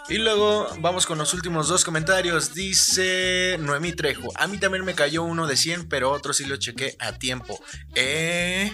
Y 0.08 0.18
luego 0.18 0.68
vamos 0.80 1.06
con 1.06 1.18
los 1.18 1.34
últimos 1.34 1.68
dos 1.68 1.84
comentarios. 1.84 2.54
Dice 2.54 3.56
Noemí 3.60 3.92
Trejo. 3.92 4.30
A 4.36 4.46
mí 4.46 4.58
también 4.58 4.84
me 4.84 4.94
cayó 4.94 5.22
uno 5.22 5.46
de 5.46 5.56
100, 5.56 5.88
pero 5.88 6.10
otro 6.10 6.32
sí 6.32 6.44
lo 6.44 6.56
chequé 6.56 6.96
a 6.98 7.18
tiempo. 7.18 7.58
Eh... 7.94 8.72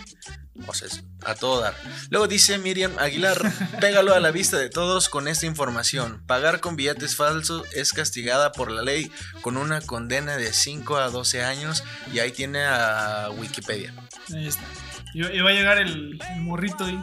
O 0.67 0.75
sea, 0.75 0.89
a 1.25 1.35
todo 1.35 1.61
dar. 1.61 1.77
Luego 2.11 2.27
dice 2.27 2.59
Miriam 2.59 2.93
Aguilar, 2.99 3.41
pégalo 3.81 4.15
a 4.15 4.21
la 4.21 4.33
vista 4.33 4.59
de 4.59 4.69
todos 4.69 5.09
con 5.09 5.29
esta 5.29 5.47
información. 5.47 6.25
Pagar 6.27 6.61
con 6.61 6.75
billetes 6.75 7.15
falsos 7.15 7.65
es 7.73 7.93
castigada 7.93 8.51
por 8.51 8.71
la 8.71 8.83
ley 8.83 9.13
con 9.41 9.57
una 9.57 9.81
condena 9.81 10.37
de 10.37 10.53
5 10.53 10.97
a 10.97 11.11
12 11.11 11.45
años 11.45 11.85
y 12.13 12.19
ahí 12.19 12.33
tiene 12.33 12.65
a 12.65 13.31
Wikipedia. 13.37 13.95
Ahí 14.35 14.49
está. 14.49 14.65
Y 15.15 15.41
va 15.41 15.51
a 15.51 15.53
llegar 15.53 15.79
el, 15.79 16.21
el 16.35 16.41
morrito 16.43 16.89
y. 16.89 17.03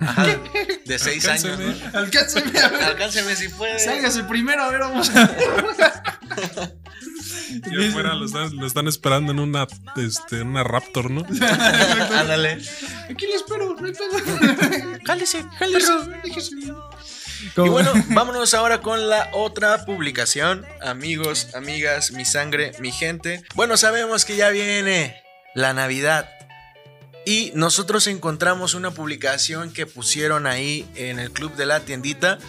Ajá, 0.00 0.26
de 0.84 0.98
6 0.98 1.28
años. 1.28 1.44
Alcánceme. 1.44 1.64
¿no? 1.64 1.98
Alcánzame 1.98 2.58
a 2.58 2.68
ver. 2.68 2.82
Alcánceme 2.82 3.36
si 3.36 3.48
puede. 3.48 3.78
Sálgase 3.78 4.24
primero, 4.24 4.62
a 4.62 4.70
ver, 4.70 4.80
vamos 4.80 5.10
a 5.10 5.30
Y 7.72 7.88
afuera 7.88 8.14
lo 8.14 8.26
están, 8.26 8.56
lo 8.56 8.66
están 8.66 8.88
esperando 8.88 9.32
en 9.32 9.40
una, 9.40 9.66
este, 9.96 10.40
en 10.40 10.48
una 10.48 10.62
Raptor, 10.62 11.10
¿no? 11.10 11.24
Ándale. 12.18 12.58
Aquí 13.10 13.26
lo 13.26 13.36
espero. 13.36 13.76
Jálese, 15.04 15.44
jálese. 15.58 15.92
Déjese. 16.22 16.56
Y 17.56 17.68
bueno, 17.68 17.92
vámonos 18.08 18.52
ahora 18.54 18.80
con 18.82 19.08
la 19.08 19.30
otra 19.32 19.84
publicación. 19.84 20.66
Amigos, 20.82 21.54
amigas, 21.54 22.12
mi 22.12 22.24
sangre, 22.24 22.72
mi 22.80 22.92
gente. 22.92 23.42
Bueno, 23.54 23.76
sabemos 23.76 24.24
que 24.24 24.36
ya 24.36 24.50
viene 24.50 25.22
la 25.54 25.72
Navidad. 25.72 26.28
Y 27.30 27.52
nosotros 27.54 28.08
encontramos 28.08 28.74
una 28.74 28.90
publicación 28.90 29.72
que 29.72 29.86
pusieron 29.86 30.48
ahí 30.48 30.84
en 30.96 31.20
el 31.20 31.30
club 31.30 31.54
de 31.54 31.64
la 31.64 31.78
tiendita 31.78 32.40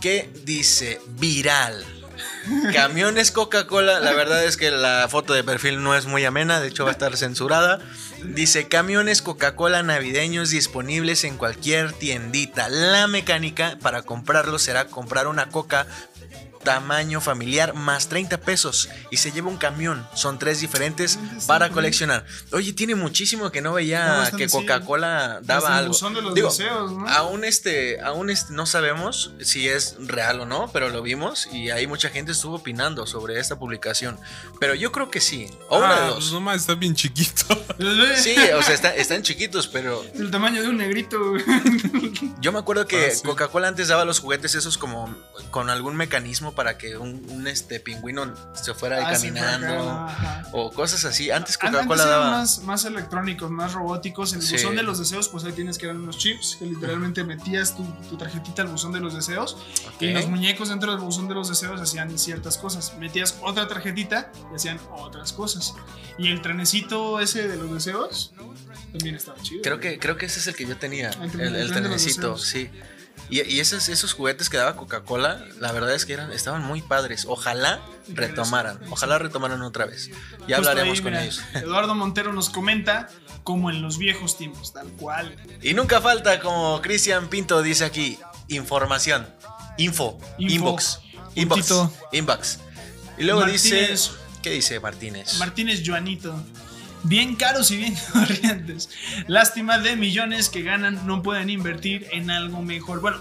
que 0.00 0.28
dice 0.44 1.00
viral. 1.20 1.84
Camiones 2.74 3.30
Coca-Cola, 3.30 4.00
la 4.00 4.12
verdad 4.14 4.44
es 4.44 4.56
que 4.56 4.72
la 4.72 5.06
foto 5.08 5.34
de 5.34 5.44
perfil 5.44 5.84
no 5.84 5.94
es 5.94 6.06
muy 6.06 6.24
amena, 6.24 6.58
de 6.58 6.66
hecho 6.66 6.82
va 6.82 6.90
a 6.90 6.94
estar 6.94 7.16
censurada. 7.16 7.78
Dice 8.24 8.66
camiones 8.66 9.22
Coca-Cola 9.22 9.84
navideños 9.84 10.50
disponibles 10.50 11.22
en 11.22 11.36
cualquier 11.36 11.92
tiendita. 11.92 12.68
La 12.68 13.06
mecánica 13.06 13.78
para 13.80 14.02
comprarlo 14.02 14.58
será 14.58 14.86
comprar 14.88 15.28
una 15.28 15.48
coca 15.48 15.86
tamaño 16.62 17.20
familiar 17.20 17.74
más 17.74 18.08
30 18.08 18.38
pesos 18.40 18.88
y 19.10 19.16
se 19.18 19.32
lleva 19.32 19.48
un 19.48 19.56
camión. 19.56 20.06
Son 20.14 20.38
tres 20.38 20.60
diferentes 20.60 21.18
para 21.46 21.70
coleccionar. 21.70 22.24
Oye, 22.52 22.72
tiene 22.72 22.94
muchísimo 22.94 23.50
que 23.50 23.60
no 23.62 23.72
veía 23.74 24.30
que. 24.36 24.48
Coca-Cola 24.48 25.40
daba 25.42 25.76
algo. 25.78 25.88
buzón 25.88 26.14
de 26.14 26.22
los 26.22 26.34
Digo, 26.34 26.48
deseos, 26.48 26.92
¿no? 26.92 27.08
aún 27.08 27.44
este, 27.44 28.00
aún 28.00 28.30
este, 28.30 28.52
no 28.52 28.66
sabemos 28.66 29.32
si 29.40 29.68
es 29.68 29.96
real 30.00 30.40
o 30.40 30.46
no, 30.46 30.70
pero 30.72 30.88
lo 30.88 31.02
vimos 31.02 31.48
y 31.52 31.70
ahí 31.70 31.86
mucha 31.86 32.08
gente 32.10 32.32
estuvo 32.32 32.56
opinando 32.56 33.06
sobre 33.06 33.38
esta 33.40 33.58
publicación. 33.58 34.18
Pero 34.60 34.74
yo 34.74 34.92
creo 34.92 35.10
que 35.10 35.20
sí. 35.20 35.48
O 35.68 35.78
una 35.78 35.94
de 35.94 36.00
Ah, 36.00 36.06
dos. 36.08 36.14
pues 36.16 36.32
nomás 36.32 36.56
está 36.60 36.74
bien 36.74 36.94
chiquito. 36.94 37.44
Sí, 38.18 38.34
o 38.56 38.62
sea, 38.62 38.74
está- 38.74 38.94
están 38.96 39.22
chiquitos, 39.22 39.68
pero 39.68 40.04
El 40.14 40.30
tamaño 40.32 40.62
de 40.62 40.68
un 40.68 40.78
negrito. 40.78 41.16
yo 42.40 42.52
me 42.52 42.58
acuerdo 42.58 42.86
que 42.86 43.06
Ah, 43.06 43.10
sí. 43.10 43.22
Coca-Cola 43.24 43.68
antes 43.68 43.88
daba 43.88 44.04
los 44.04 44.18
juguetes 44.20 44.54
esos 44.54 44.78
como 44.78 45.14
con 45.50 45.70
algún 45.70 45.94
mecanismo 45.96 46.54
para 46.58 46.76
que 46.76 46.96
un, 46.96 47.24
un, 47.30 47.46
este 47.46 47.78
pingüino 47.78 48.34
se 48.52 48.74
fuera 48.74 49.08
Ah, 49.08 49.12
caminando 49.12 49.90
acá, 49.92 50.42
o 50.50 50.72
cosas 50.72 51.04
así. 51.04 51.30
Antes 51.30 51.56
An- 51.62 51.70
Coca-Cola 51.70 52.02
eran 52.02 52.18
daba 52.18 52.30
más, 52.32 52.58
más 52.64 52.84
electrónicos, 52.84 53.48
más 53.48 53.74
robóticos. 53.74 54.32
En 54.32 54.40
el 54.40 54.44
Sí. 54.44 54.56
buzón 54.56 54.74
de 54.74 54.82
los 54.82 54.98
deseos, 54.98 55.28
pues 55.28 55.44
ahí 55.44 55.52
tienes 55.52 55.78
que 55.78 55.86
dar 55.86 55.94
unos 55.94 56.18
chips 56.18 56.56
que 56.58 56.66
literalmente 56.66 57.22
metías 57.22 57.76
tu, 57.76 57.84
tu 58.10 58.16
tarjetita 58.16 58.62
al 58.62 58.68
buzón 58.68 58.90
de 58.92 58.98
los 58.98 59.14
deseos. 59.14 59.56
Ok. 59.86 60.02
Y 60.02 60.10
los 60.10 60.26
muñecos 60.26 60.68
dentro 60.70 60.90
del 60.90 61.00
buzón 61.00 61.28
de 61.28 61.34
los 61.36 61.48
deseos 61.48 61.80
hacían 61.80 62.18
ciertas 62.18 62.58
cosas. 62.58 62.94
Metías 62.98 63.36
otra 63.42 63.68
tarjetita 63.68 64.32
y 64.52 64.56
hacían 64.56 64.80
otras 64.90 65.32
cosas. 65.32 65.74
Y 66.18 66.26
el 66.32 66.42
trenecito 66.42 67.20
ese 67.20 67.46
de 67.46 67.56
los 67.56 67.72
deseos 67.72 68.32
también 68.90 69.14
estaba 69.14 69.40
chido. 69.42 69.62
Creo 69.62 69.78
que, 69.78 70.00
creo 70.00 70.16
que 70.16 70.26
ese 70.26 70.40
es 70.40 70.46
el 70.48 70.56
que 70.56 70.66
yo 70.66 70.76
tenía, 70.76 71.10
el 71.10 71.30
el, 71.40 71.40
el 71.40 71.54
el 71.56 71.72
trenecito, 71.72 72.36
sí. 72.36 72.68
Y, 73.30 73.42
y 73.42 73.60
esos, 73.60 73.88
esos 73.88 74.12
juguetes 74.14 74.48
que 74.48 74.56
daba 74.56 74.76
Coca-Cola, 74.76 75.44
la 75.58 75.72
verdad 75.72 75.94
es 75.94 76.06
que 76.06 76.14
eran, 76.14 76.32
estaban 76.32 76.62
muy 76.62 76.82
padres. 76.82 77.24
Ojalá 77.28 77.80
retomaran, 78.08 78.80
ojalá 78.90 79.18
retomaran 79.18 79.60
otra 79.62 79.86
vez. 79.86 80.10
Ya 80.46 80.56
Justo 80.56 80.70
hablaremos 80.70 80.98
ahí, 80.98 81.02
con 81.02 81.12
mira, 81.12 81.24
ellos. 81.24 81.40
Eduardo 81.54 81.94
Montero 81.94 82.32
nos 82.32 82.48
comenta 82.50 83.08
como 83.44 83.70
en 83.70 83.82
los 83.82 83.98
viejos 83.98 84.36
tiempos, 84.36 84.72
tal 84.72 84.88
cual. 84.92 85.36
Y 85.62 85.74
nunca 85.74 86.00
falta, 86.00 86.40
como 86.40 86.80
Cristian 86.82 87.28
Pinto 87.28 87.62
dice 87.62 87.84
aquí, 87.84 88.18
información. 88.48 89.26
Info, 89.76 90.18
Info. 90.38 90.54
inbox. 90.54 91.00
Inbox. 91.34 91.68
Puntito. 91.68 91.92
Inbox. 92.12 92.58
Y 93.18 93.24
luego 93.24 93.40
Martínez. 93.40 93.62
dice. 93.90 94.10
¿Qué 94.42 94.50
dice 94.50 94.80
Martínez? 94.80 95.38
Martínez 95.38 95.82
Joanito. 95.84 96.34
Bien 97.04 97.36
caros 97.36 97.70
y 97.70 97.76
bien 97.76 97.96
corrientes. 98.12 98.90
Lástima 99.26 99.78
de 99.78 99.96
millones 99.96 100.48
que 100.48 100.62
ganan 100.62 101.06
no 101.06 101.22
pueden 101.22 101.48
invertir 101.50 102.06
en 102.12 102.30
algo 102.30 102.60
mejor. 102.62 103.00
Bueno, 103.00 103.18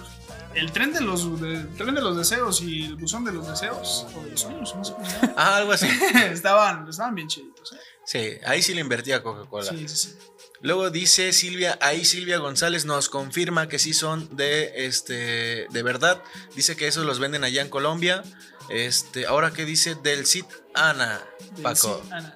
el 0.55 0.71
tren 0.71 0.93
de 0.93 1.01
los, 1.01 1.39
de- 1.39 1.55
el 1.55 1.75
tren 1.75 1.93
de 1.95 2.01
los 2.01 2.17
deseos 2.17 2.61
y 2.61 2.85
el 2.85 2.95
buzón 2.95 3.23
de 3.23 3.31
los 3.33 3.47
deseos, 3.47 4.07
o 4.15 4.23
de 4.23 4.31
los 4.31 4.41
sueños, 4.41 4.73
no 4.75 4.83
sé 4.83 4.93
cómo 4.93 5.05
se 5.05 5.13
llama. 5.13 5.33
Ah, 5.37 5.57
algo 5.57 5.71
así. 5.71 5.87
estaban, 6.31 6.87
estaban 6.89 7.13
bien 7.15 7.27
chiditos. 7.27 7.73
¿eh? 7.73 7.77
Sí, 8.05 8.29
ahí 8.45 8.61
sí 8.61 8.73
le 8.73 8.81
invertía 8.81 9.21
Coca-Cola. 9.21 9.69
Sí, 9.71 9.87
sí, 9.87 9.95
sí. 9.95 10.15
Luego 10.61 10.89
dice 10.89 11.33
Silvia, 11.33 11.77
ahí 11.81 12.03
Silvia 12.03 12.39
González 12.39 12.85
nos 12.85 13.09
confirma 13.09 13.67
que 13.69 13.77
sí 13.77 13.93
son 13.93 14.35
de 14.35 14.87
este 14.87 15.67
de 15.69 15.83
verdad. 15.83 16.19
Dice 16.55 16.75
que 16.75 16.87
esos 16.87 17.05
los 17.05 17.19
venden 17.19 17.43
allá 17.43 17.61
en 17.61 17.69
Colombia. 17.69 18.23
Este, 18.69 19.27
ahora 19.27 19.51
qué 19.51 19.65
dice 19.65 19.93
del 19.93 20.25
Cid 20.25 20.45
Ana, 20.73 21.21
Del 21.53 21.61
Paco. 21.63 22.01
sí, 22.03 22.09
Ana. 22.11 22.35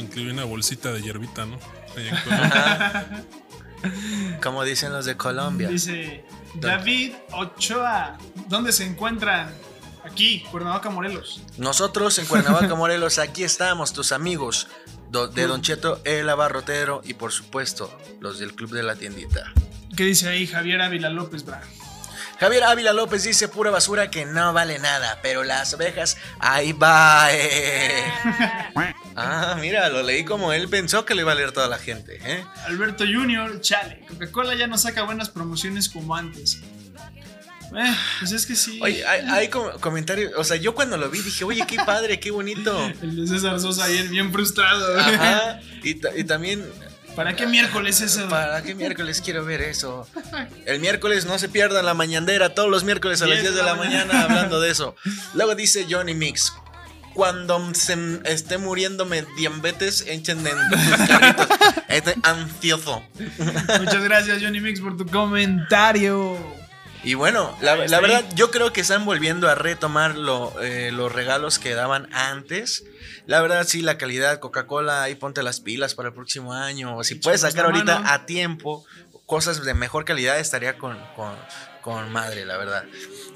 Incluye 0.00 0.32
una 0.32 0.44
bolsita 0.44 0.92
de 0.92 1.02
hierbita, 1.02 1.44
¿no? 1.44 1.58
Ahí 1.96 2.08
en 2.08 2.16
Colombia. 2.24 3.24
Como 4.42 4.64
dicen 4.64 4.92
los 4.92 5.04
de 5.04 5.16
Colombia. 5.16 5.68
Dice 5.68 6.24
David 6.54 7.12
Ochoa. 7.32 8.16
¿Dónde 8.48 8.72
se 8.72 8.86
encuentran? 8.86 9.54
Aquí, 10.02 10.42
Cuernavaca, 10.50 10.88
Morelos. 10.88 11.42
Nosotros 11.58 12.18
en 12.18 12.24
Cuernavaca, 12.24 12.74
Morelos, 12.74 13.18
aquí 13.18 13.44
estamos, 13.44 13.92
tus 13.92 14.12
amigos 14.12 14.68
de 15.10 15.46
Don 15.46 15.60
Cheto, 15.60 16.00
el 16.04 16.30
abarrotero 16.30 17.02
y 17.04 17.14
por 17.14 17.32
supuesto 17.32 17.94
los 18.20 18.38
del 18.38 18.54
Club 18.54 18.70
de 18.70 18.82
la 18.82 18.96
Tiendita. 18.96 19.52
¿Qué 19.94 20.04
dice 20.04 20.28
ahí 20.30 20.46
Javier 20.46 20.80
Ávila 20.80 21.10
López, 21.10 21.44
bra? 21.44 21.60
Javier 22.40 22.64
Ávila 22.64 22.92
López 22.94 23.22
dice 23.22 23.48
pura 23.48 23.70
basura 23.70 24.10
que 24.10 24.24
no 24.24 24.52
vale 24.54 24.78
nada, 24.78 25.18
pero 25.22 25.44
las 25.44 25.74
ovejas, 25.74 26.16
ahí 26.38 26.72
va. 26.72 27.28
eh. 27.32 28.04
Ah, 29.22 29.56
mira, 29.60 29.88
lo 29.90 30.02
leí 30.02 30.24
como 30.24 30.52
él 30.52 30.68
pensó 30.68 31.04
que 31.04 31.14
le 31.14 31.22
iba 31.22 31.32
a 31.32 31.34
leer 31.34 31.52
toda 31.52 31.68
la 31.68 31.76
gente. 31.78 32.18
¿eh? 32.24 32.42
Alberto 32.64 33.04
Junior, 33.04 33.60
chale. 33.60 34.00
Coca-Cola 34.08 34.54
ya 34.54 34.66
no 34.66 34.78
saca 34.78 35.02
buenas 35.02 35.28
promociones 35.28 35.90
como 35.90 36.14
antes. 36.16 36.60
Eh, 37.76 37.94
pues 38.20 38.32
es 38.32 38.46
que 38.46 38.54
sí. 38.56 38.80
Oye, 38.82 39.04
hay, 39.04 39.20
hay 39.28 39.48
com- 39.48 39.78
comentarios, 39.80 40.32
o 40.36 40.44
sea, 40.44 40.56
yo 40.56 40.74
cuando 40.74 40.96
lo 40.96 41.10
vi 41.10 41.20
dije, 41.20 41.44
oye, 41.44 41.66
qué 41.66 41.76
padre, 41.84 42.18
qué 42.18 42.30
bonito. 42.30 42.80
El 43.02 43.16
de 43.16 43.26
César 43.26 43.60
Sosa 43.60 43.84
ayer 43.84 44.08
bien 44.08 44.32
frustrado. 44.32 44.98
Ajá, 44.98 45.60
y 45.82 46.24
también 46.24 46.64
¿Para 47.20 47.36
qué 47.36 47.46
miércoles 47.46 48.00
eso? 48.00 48.26
¿Para 48.30 48.62
qué 48.62 48.74
miércoles 48.74 49.20
quiero 49.22 49.44
ver 49.44 49.60
eso? 49.60 50.08
El 50.64 50.80
miércoles 50.80 51.26
no 51.26 51.38
se 51.38 51.50
pierdan 51.50 51.84
la 51.84 51.92
mañandera, 51.92 52.54
todos 52.54 52.70
los 52.70 52.82
miércoles 52.82 53.20
a 53.20 53.26
las 53.26 53.42
10 53.42 53.56
de 53.56 53.62
la 53.62 53.74
mañana 53.74 54.22
hablando 54.22 54.58
de 54.58 54.70
eso. 54.70 54.96
Luego 55.34 55.54
dice 55.54 55.86
Johnny 55.86 56.14
Mix. 56.14 56.50
Cuando 57.12 57.74
se 57.74 58.22
esté 58.24 58.56
muriéndome 58.56 59.26
diabetes, 59.36 60.06
echen 60.08 60.46
en 60.46 60.56
carritos. 61.06 61.46
Estoy 61.88 62.14
ansioso. 62.22 63.02
Muchas 63.78 64.02
gracias, 64.02 64.42
Johnny 64.42 64.60
Mix, 64.60 64.80
por 64.80 64.96
tu 64.96 65.04
comentario. 65.04 66.38
Y 67.02 67.14
bueno, 67.14 67.56
la, 67.62 67.76
verdad, 67.76 68.24
yo 68.34 68.50
creo 68.50 68.72
que 68.72 68.82
están 68.82 69.06
volviendo 69.06 69.48
a 69.48 69.54
retomar 69.54 70.16
lo, 70.16 70.60
eh, 70.60 70.92
los 70.92 71.10
regalos 71.10 71.58
que 71.58 71.74
daban 71.74 72.12
antes. 72.12 72.84
La 73.26 73.40
verdad, 73.40 73.66
sí, 73.66 73.80
la 73.80 73.96
calidad, 73.96 74.38
Coca-Cola, 74.38 75.02
ahí 75.02 75.14
ponte 75.14 75.42
las 75.42 75.60
pilas 75.60 75.94
para 75.94 76.08
el 76.08 76.14
próximo 76.14 76.52
año. 76.52 76.96
O 76.96 77.04
si 77.04 77.14
puedes 77.14 77.40
sacar 77.40 77.66
ahorita 77.66 78.12
a 78.12 78.26
tiempo 78.26 78.84
cosas 79.24 79.64
de 79.64 79.74
mejor 79.74 80.04
calidad, 80.04 80.38
estaría 80.38 80.76
con, 80.76 80.98
con, 81.16 81.34
con 81.80 82.10
madre, 82.12 82.44
la 82.44 82.58
verdad. 82.58 82.84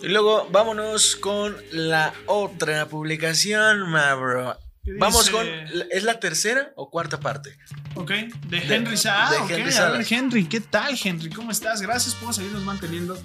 Y 0.02 0.08
luego 0.08 0.48
vámonos 0.50 1.16
con 1.16 1.56
la 1.70 2.12
otra 2.26 2.86
publicación, 2.86 3.88
ma 3.88 4.14
bro. 4.14 4.58
¿Qué 4.58 4.63
Vamos 4.98 5.26
dice? 5.26 5.32
con. 5.32 5.46
¿Es 5.90 6.02
la 6.04 6.20
tercera 6.20 6.72
o 6.76 6.90
cuarta 6.90 7.20
parte? 7.20 7.56
Ok, 7.94 8.10
de 8.48 8.58
Henry 8.58 8.96
Salas. 8.96 9.30
de 9.30 9.36
Ah, 9.36 9.46
Henry 9.58 9.74
a 9.74 9.88
ver. 9.90 10.06
Henry, 10.08 10.44
¿qué 10.46 10.60
tal, 10.60 10.98
Henry? 11.02 11.30
¿Cómo 11.30 11.50
estás? 11.50 11.80
Gracias 11.80 12.14
por 12.14 12.34
seguirnos 12.34 12.62
manteniendo 12.62 13.18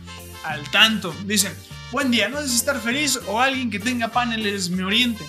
al 0.46 0.70
tanto. 0.72 1.14
Dicen, 1.26 1.54
buen 1.92 2.12
día, 2.12 2.30
no 2.30 2.42
sé 2.42 2.50
si 2.50 2.56
estar 2.56 2.80
feliz 2.80 3.20
o 3.28 3.42
alguien 3.42 3.70
que 3.70 3.80
tenga 3.80 4.08
paneles 4.10 4.70
me 4.70 4.84
oriente. 4.84 5.24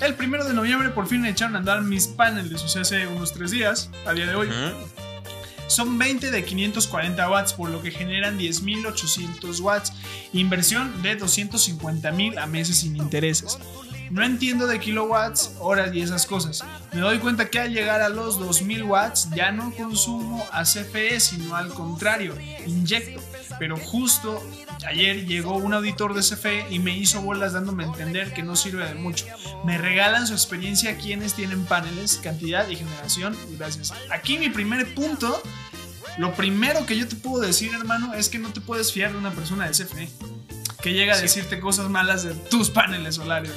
El 0.00 0.14
primero 0.14 0.44
de 0.44 0.54
noviembre 0.54 0.90
por 0.90 1.06
fin 1.06 1.22
me 1.22 1.30
echaron 1.30 1.56
a 1.56 1.58
andar 1.60 1.80
mis 1.82 2.06
paneles, 2.06 2.62
o 2.62 2.68
sea, 2.68 2.82
hace 2.82 3.06
unos 3.06 3.32
tres 3.32 3.50
días, 3.50 3.90
a 4.04 4.12
día 4.12 4.26
de 4.26 4.34
hoy. 4.34 4.50
Son 5.68 5.98
20 5.98 6.30
de 6.30 6.44
540 6.44 7.28
watts, 7.30 7.52
por 7.52 7.70
lo 7.70 7.82
que 7.82 7.90
generan 7.90 8.38
10.800 8.38 9.58
watts. 9.60 9.92
Inversión 10.32 11.02
de 11.02 11.18
250.000 11.18 12.38
a 12.38 12.46
meses 12.46 12.78
sin 12.78 12.96
intereses. 12.96 13.58
No 14.10 14.24
entiendo 14.24 14.66
de 14.66 14.78
kilowatts, 14.78 15.52
horas 15.58 15.94
y 15.94 16.00
esas 16.00 16.26
cosas. 16.26 16.64
Me 16.92 17.00
doy 17.00 17.18
cuenta 17.18 17.48
que 17.50 17.58
al 17.58 17.72
llegar 17.72 18.00
a 18.00 18.08
los 18.08 18.38
2000 18.38 18.82
watts 18.84 19.28
ya 19.34 19.52
no 19.52 19.72
consumo 19.72 20.46
a 20.52 20.62
CFE, 20.62 21.20
sino 21.20 21.56
al 21.56 21.68
contrario, 21.74 22.34
inyecto. 22.66 23.20
Pero 23.58 23.76
justo 23.76 24.42
ayer 24.86 25.26
llegó 25.26 25.56
un 25.56 25.74
auditor 25.74 26.14
de 26.14 26.20
CFE 26.20 26.66
y 26.70 26.78
me 26.78 26.96
hizo 26.96 27.20
bolas 27.22 27.52
dándome 27.52 27.84
a 27.84 27.88
entender 27.88 28.32
que 28.32 28.42
no 28.42 28.56
sirve 28.56 28.86
de 28.86 28.94
mucho. 28.94 29.26
Me 29.64 29.78
regalan 29.78 30.26
su 30.26 30.34
experiencia 30.34 30.92
a 30.92 30.96
quienes 30.96 31.34
tienen 31.34 31.64
paneles, 31.64 32.20
cantidad 32.22 32.68
y 32.68 32.76
generación. 32.76 33.36
Gracias. 33.58 33.92
Aquí 34.10 34.38
mi 34.38 34.50
primer 34.50 34.94
punto, 34.94 35.40
lo 36.18 36.34
primero 36.34 36.86
que 36.86 36.96
yo 36.96 37.08
te 37.08 37.16
puedo 37.16 37.40
decir, 37.40 37.72
hermano, 37.74 38.14
es 38.14 38.28
que 38.28 38.38
no 38.38 38.50
te 38.52 38.60
puedes 38.60 38.92
fiar 38.92 39.12
de 39.12 39.18
una 39.18 39.32
persona 39.32 39.66
de 39.66 39.72
CFE 39.72 40.08
que 40.82 40.92
llega 40.92 41.14
a 41.14 41.20
decirte 41.20 41.58
cosas 41.58 41.88
malas 41.90 42.22
de 42.22 42.32
tus 42.32 42.70
paneles 42.70 43.16
solares. 43.16 43.50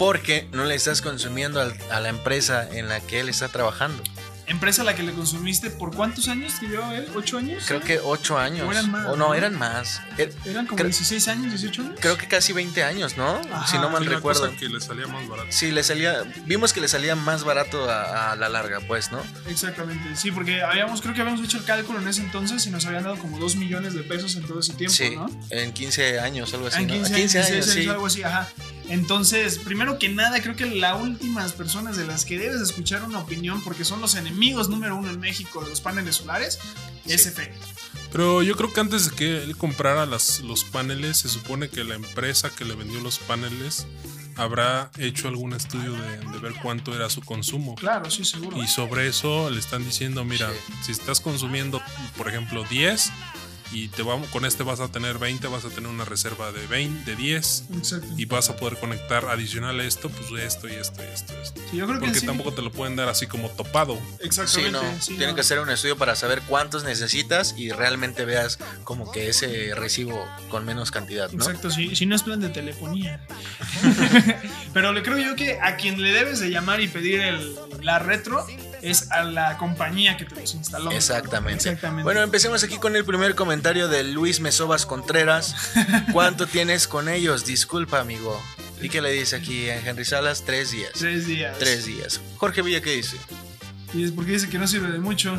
Porque 0.00 0.48
no 0.52 0.64
le 0.64 0.74
estás 0.74 1.02
consumiendo 1.02 1.60
al- 1.60 1.76
a 1.90 2.00
la 2.00 2.08
empresa 2.08 2.66
en 2.72 2.88
la 2.88 3.00
que 3.00 3.20
él 3.20 3.28
está 3.28 3.48
trabajando. 3.48 4.02
Empresa 4.46 4.80
a 4.80 4.84
la 4.86 4.94
que 4.96 5.02
le 5.02 5.12
consumiste, 5.12 5.68
¿por 5.70 5.94
cuántos 5.94 6.26
años 6.28 6.54
te 6.58 6.66
dio 6.68 6.90
él? 6.90 7.06
¿Ocho 7.14 7.36
años? 7.36 7.64
Creo 7.68 7.80
que 7.82 8.00
8 8.02 8.38
años. 8.38 8.66
O 8.66 8.72
eran 8.72 8.90
más, 8.90 9.06
O 9.08 9.10
no, 9.10 9.28
¿no? 9.28 9.34
eran 9.34 9.56
más. 9.58 10.00
Er- 10.16 10.32
Eran 10.46 10.66
como 10.66 10.76
creo- 10.78 10.88
16 10.88 11.28
años, 11.28 11.50
18 11.50 11.82
años. 11.82 11.98
Creo 12.00 12.16
que 12.16 12.26
casi 12.26 12.54
20 12.54 12.82
años, 12.82 13.18
¿no? 13.18 13.40
Ajá. 13.52 13.66
si 13.68 13.76
no 13.78 13.90
mal 13.90 14.00
una 14.02 14.10
recuerdo. 14.16 14.40
cosa 14.46 14.56
que 14.58 14.70
le 14.70 14.80
salía 14.80 15.06
más 15.06 15.28
barato. 15.28 15.48
Sí, 15.52 15.70
le 15.70 15.82
salía. 15.84 16.24
Vimos 16.46 16.72
que 16.72 16.80
le 16.80 16.88
salía 16.88 17.14
más 17.14 17.44
barato 17.44 17.88
a, 17.90 18.32
a 18.32 18.36
la 18.36 18.48
larga, 18.48 18.80
pues, 18.88 19.12
¿no? 19.12 19.22
Exactamente, 19.48 20.16
sí, 20.16 20.30
porque 20.32 20.62
habíamos, 20.62 21.02
creo 21.02 21.14
que 21.14 21.20
habíamos 21.20 21.44
hecho 21.44 21.58
el 21.58 21.64
cálculo 21.64 22.00
en 22.00 22.08
ese 22.08 22.22
entonces 22.22 22.66
y 22.66 22.70
nos 22.70 22.86
habían 22.86 23.04
dado 23.04 23.18
como 23.18 23.38
2 23.38 23.54
millones 23.56 23.92
de 23.92 24.00
pesos 24.02 24.34
en 24.34 24.44
todo 24.46 24.60
ese 24.60 24.72
tiempo, 24.72 24.96
sí, 24.96 25.14
¿no? 25.14 25.28
en 25.50 25.72
15 25.74 26.18
años, 26.18 26.52
algo 26.54 26.68
así. 26.68 26.80
en 26.80 26.86
¿no? 26.88 26.94
15, 26.94 27.14
15 27.14 27.38
años, 27.38 27.50
años, 27.50 27.64
16 27.66 27.84
sí. 27.84 27.90
algo 27.90 28.06
así, 28.06 28.22
ajá. 28.24 28.48
Entonces, 28.90 29.58
primero 29.58 30.00
que 30.00 30.08
nada, 30.08 30.42
creo 30.42 30.56
que 30.56 30.66
las 30.66 31.00
últimas 31.00 31.52
personas 31.52 31.96
de 31.96 32.04
las 32.04 32.24
que 32.24 32.38
debes 32.38 32.60
escuchar 32.60 33.04
una 33.04 33.20
opinión, 33.20 33.62
porque 33.62 33.84
son 33.84 34.00
los 34.00 34.16
enemigos 34.16 34.68
número 34.68 34.96
uno 34.96 35.08
en 35.08 35.20
México 35.20 35.62
de 35.62 35.70
los 35.70 35.80
paneles 35.80 36.16
solares, 36.16 36.58
es. 37.06 37.32
Pero 38.10 38.42
yo 38.42 38.56
creo 38.56 38.72
que 38.72 38.80
antes 38.80 39.08
de 39.08 39.16
que 39.16 39.42
él 39.44 39.56
comprara 39.56 40.06
las, 40.06 40.40
los 40.40 40.64
paneles, 40.64 41.18
se 41.18 41.28
supone 41.28 41.68
que 41.68 41.84
la 41.84 41.94
empresa 41.94 42.50
que 42.50 42.64
le 42.64 42.74
vendió 42.74 43.00
los 43.00 43.20
paneles 43.20 43.86
habrá 44.34 44.90
hecho 44.98 45.28
algún 45.28 45.52
estudio 45.52 45.92
de, 45.92 46.18
de 46.18 46.38
ver 46.38 46.54
cuánto 46.60 46.92
era 46.92 47.08
su 47.10 47.20
consumo. 47.20 47.76
Claro, 47.76 48.10
sí, 48.10 48.24
seguro. 48.24 48.60
Y 48.60 48.66
sobre 48.66 49.06
eso 49.06 49.50
le 49.50 49.60
están 49.60 49.84
diciendo, 49.84 50.24
mira, 50.24 50.50
si 50.82 50.90
estás 50.90 51.20
consumiendo, 51.20 51.80
por 52.16 52.28
ejemplo, 52.28 52.64
10 52.68 53.12
y 53.72 53.88
te 53.88 54.02
vamos, 54.02 54.28
con 54.30 54.44
este 54.44 54.62
vas 54.62 54.80
a 54.80 54.88
tener 54.88 55.18
20, 55.18 55.46
vas 55.48 55.64
a 55.64 55.68
tener 55.70 55.88
una 55.90 56.04
reserva 56.04 56.50
de 56.52 56.66
20, 56.66 57.10
de 57.10 57.16
10 57.16 57.64
Exacto. 57.76 58.06
y 58.16 58.24
vas 58.24 58.50
a 58.50 58.56
poder 58.56 58.78
conectar 58.78 59.24
adicional 59.26 59.78
a 59.80 59.84
esto, 59.84 60.08
pues 60.10 60.26
esto 60.42 60.68
y 60.68 60.72
esto 60.72 61.02
y 61.02 61.06
esto. 61.06 61.32
y 61.38 61.42
esto. 61.42 61.60
Sí, 61.70 61.76
yo 61.76 61.86
creo 61.86 61.98
que 62.00 62.06
Porque 62.06 62.20
sí. 62.20 62.26
tampoco 62.26 62.52
te 62.52 62.62
lo 62.62 62.72
pueden 62.72 62.96
dar 62.96 63.08
así 63.08 63.26
como 63.26 63.48
topado. 63.50 63.94
Sí, 63.96 64.26
Exactamente. 64.26 64.72
no. 64.72 64.82
sí, 65.00 65.08
Tienen 65.14 65.30
no. 65.30 65.34
que 65.34 65.40
hacer 65.42 65.58
un 65.60 65.70
estudio 65.70 65.96
para 65.96 66.16
saber 66.16 66.42
cuántos 66.42 66.84
necesitas 66.84 67.54
y 67.56 67.70
realmente 67.70 68.24
veas 68.24 68.58
como 68.84 69.10
que 69.12 69.28
ese 69.28 69.74
recibo 69.74 70.26
con 70.48 70.64
menos 70.64 70.90
cantidad, 70.90 71.30
¿no? 71.30 71.44
Exacto, 71.44 71.70
sí, 71.70 71.94
si 71.96 72.06
no 72.06 72.16
es 72.16 72.22
plan 72.22 72.40
de 72.40 72.48
telefonía. 72.48 73.24
Pero 74.72 74.92
le 74.92 75.02
creo 75.02 75.18
yo 75.18 75.36
que 75.36 75.60
a 75.60 75.76
quien 75.76 76.00
le 76.02 76.12
debes 76.12 76.40
de 76.40 76.50
llamar 76.50 76.80
y 76.80 76.88
pedir 76.88 77.20
el, 77.20 77.56
la 77.82 77.98
retro 77.98 78.46
es 78.82 79.10
a 79.10 79.24
la 79.24 79.56
compañía 79.56 80.16
que 80.16 80.24
te 80.24 80.34
los 80.34 80.54
instaló. 80.54 80.90
Exactamente. 80.90 81.68
Exactamente. 81.68 82.04
Bueno, 82.04 82.22
empecemos 82.22 82.62
aquí 82.64 82.78
con 82.78 82.96
el 82.96 83.04
primer 83.04 83.34
comentario 83.34 83.88
de 83.88 84.04
Luis 84.04 84.40
Mesobas 84.40 84.86
Contreras. 84.86 85.54
¿Cuánto 86.12 86.46
tienes 86.46 86.88
con 86.88 87.08
ellos? 87.08 87.44
Disculpa, 87.44 88.00
amigo. 88.00 88.40
¿Y 88.82 88.88
qué 88.88 89.02
le 89.02 89.12
dice 89.12 89.36
aquí 89.36 89.68
a 89.68 89.78
Henry 89.78 90.04
Salas? 90.04 90.42
Tres 90.44 90.70
días. 90.70 90.92
Tres 90.94 91.26
días. 91.26 91.58
Tres 91.58 91.84
días. 91.84 92.20
Jorge 92.38 92.62
Villa, 92.62 92.80
¿qué 92.80 92.92
dice? 92.96 93.16
Y 93.92 94.04
es 94.04 94.12
porque 94.12 94.32
dice 94.32 94.48
que 94.48 94.58
no 94.58 94.66
sirve 94.66 94.90
de 94.90 94.98
mucho. 94.98 95.38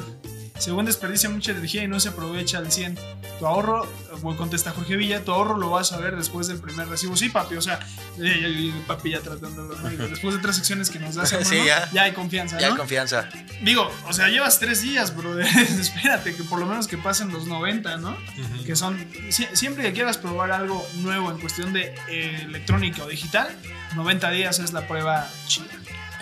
Según 0.62 0.86
desperdicia 0.86 1.28
mucha 1.28 1.52
energía 1.54 1.84
y 1.84 1.88
no 1.88 2.00
se 2.00 2.10
aprovecha 2.10 2.60
al 2.60 2.72
100. 2.72 2.96
Tu 3.40 3.48
ahorro, 3.48 3.92
bueno, 4.22 4.38
contesta 4.38 4.70
Jorge 4.72 4.96
Villa, 4.96 5.24
tu 5.26 5.32
ahorro 5.32 5.58
lo 5.58 5.72
vas 5.72 5.92
a 5.92 5.98
ver 5.98 6.16
después 6.16 6.46
del 6.48 6.60
primer 6.60 6.88
recibo. 6.88 7.18
Sí, 7.18 7.30
papi, 7.30 7.56
o 7.56 7.62
sea, 7.64 7.80
eh, 8.20 8.70
eh, 8.70 8.74
papi 8.86 9.10
ya 9.10 9.22
tratando 9.22 9.68
Después 10.10 10.36
de 10.36 10.40
tres 10.42 10.58
secciones 10.58 10.92
que 10.92 11.00
nos 11.00 11.16
das, 11.16 11.32
hermano, 11.34 11.50
Sí, 11.50 11.66
ya. 11.66 11.90
ya 11.92 12.04
hay 12.04 12.12
confianza, 12.12 12.60
Ya 12.60 12.68
hay 12.68 12.74
¿no? 12.74 12.78
confianza. 12.78 13.28
Digo, 13.64 13.92
o 14.08 14.14
sea, 14.14 14.28
llevas 14.30 14.60
tres 14.60 14.84
días, 14.84 15.16
bro. 15.16 15.40
Espérate, 15.40 16.36
que 16.36 16.44
por 16.44 16.60
lo 16.60 16.68
menos 16.68 16.88
que 16.88 16.98
pasen 17.00 17.32
los 17.32 17.48
90, 17.48 17.98
¿no? 17.98 18.16
Que 18.64 18.76
son. 18.76 19.00
sie- 19.32 19.50
siempre 19.56 19.82
que 19.84 19.94
quieras 19.94 20.20
probar 20.20 20.52
algo 20.52 20.88
nuevo 20.98 21.32
en 21.32 21.40
cuestión 21.40 21.74
de 21.74 21.96
eh, 22.08 22.42
electrónica 22.44 23.04
o 23.04 23.08
digital, 23.08 23.50
90 23.96 24.30
días 24.30 24.60
es 24.60 24.74
la 24.74 24.88
prueba 24.88 25.28
chida. 25.48 25.66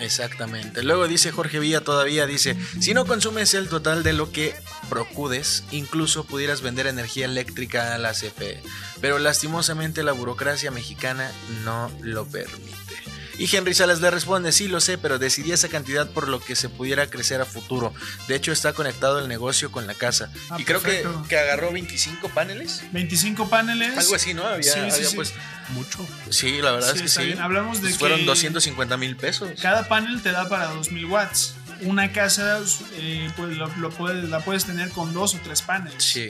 Exactamente. 0.00 0.82
Luego 0.82 1.06
dice 1.06 1.30
Jorge 1.30 1.58
Villa 1.58 1.82
todavía, 1.82 2.26
dice, 2.26 2.56
si 2.80 2.94
no 2.94 3.04
consumes 3.04 3.54
el 3.54 3.68
total 3.68 4.02
de 4.02 4.14
lo 4.14 4.32
que 4.32 4.54
procudes, 4.88 5.64
incluso 5.70 6.24
pudieras 6.24 6.62
vender 6.62 6.86
energía 6.86 7.26
eléctrica 7.26 7.94
a 7.94 7.98
la 7.98 8.12
CFE. 8.12 8.62
Pero 9.00 9.18
lastimosamente 9.18 10.02
la 10.02 10.12
burocracia 10.12 10.70
mexicana 10.70 11.30
no 11.64 11.90
lo 12.00 12.26
permite. 12.26 13.09
Y 13.40 13.56
Henry 13.56 13.72
Salas 13.74 14.00
le 14.00 14.10
responde, 14.10 14.52
sí 14.52 14.68
lo 14.68 14.80
sé, 14.80 14.98
pero 14.98 15.18
decidí 15.18 15.52
esa 15.52 15.68
cantidad 15.68 16.08
por 16.10 16.28
lo 16.28 16.40
que 16.40 16.54
se 16.54 16.68
pudiera 16.68 17.06
crecer 17.08 17.40
a 17.40 17.46
futuro. 17.46 17.92
De 18.28 18.34
hecho 18.36 18.52
está 18.52 18.72
conectado 18.74 19.18
el 19.18 19.28
negocio 19.28 19.72
con 19.72 19.86
la 19.86 19.94
casa. 19.94 20.30
Ah, 20.50 20.56
y 20.58 20.64
creo 20.64 20.82
que, 20.82 21.06
que 21.28 21.38
agarró 21.38 21.72
25 21.72 22.28
paneles. 22.28 22.82
25 22.92 23.48
paneles. 23.48 23.96
Algo 23.96 24.14
así, 24.14 24.34
¿no? 24.34 24.44
Había, 24.46 24.72
Sí, 24.72 24.78
había 24.78 24.92
sí. 24.92 25.16
pues 25.16 25.32
mucho. 25.70 26.06
Sí, 26.28 26.60
la 26.60 26.72
verdad 26.72 26.94
es 26.94 27.02
que 27.02 27.08
sí. 27.08 27.24
bien. 27.24 27.40
Hablamos 27.40 27.78
de 27.80 27.88
Pues 27.88 27.98
fueron 27.98 28.18
que- 28.20 28.26
250 28.26 28.96
mil 28.96 29.16
pesos. 29.16 29.48
Cada 29.62 29.88
panel 29.88 30.20
te 30.22 30.32
da 30.32 30.48
para 30.48 30.66
2000 30.66 31.06
watts. 31.06 31.54
una 31.82 32.12
casa 32.12 32.60
eh, 32.96 33.30
pues 33.38 33.56
lo, 33.56 33.66
lo 33.76 33.88
puedes, 33.88 34.28
la 34.28 34.40
puedes 34.44 34.66
tener 34.66 34.90
con 34.90 35.14
dos 35.14 35.34
o 35.34 35.38
tres 35.42 35.62
paneles. 35.62 36.04
Sí. 36.04 36.28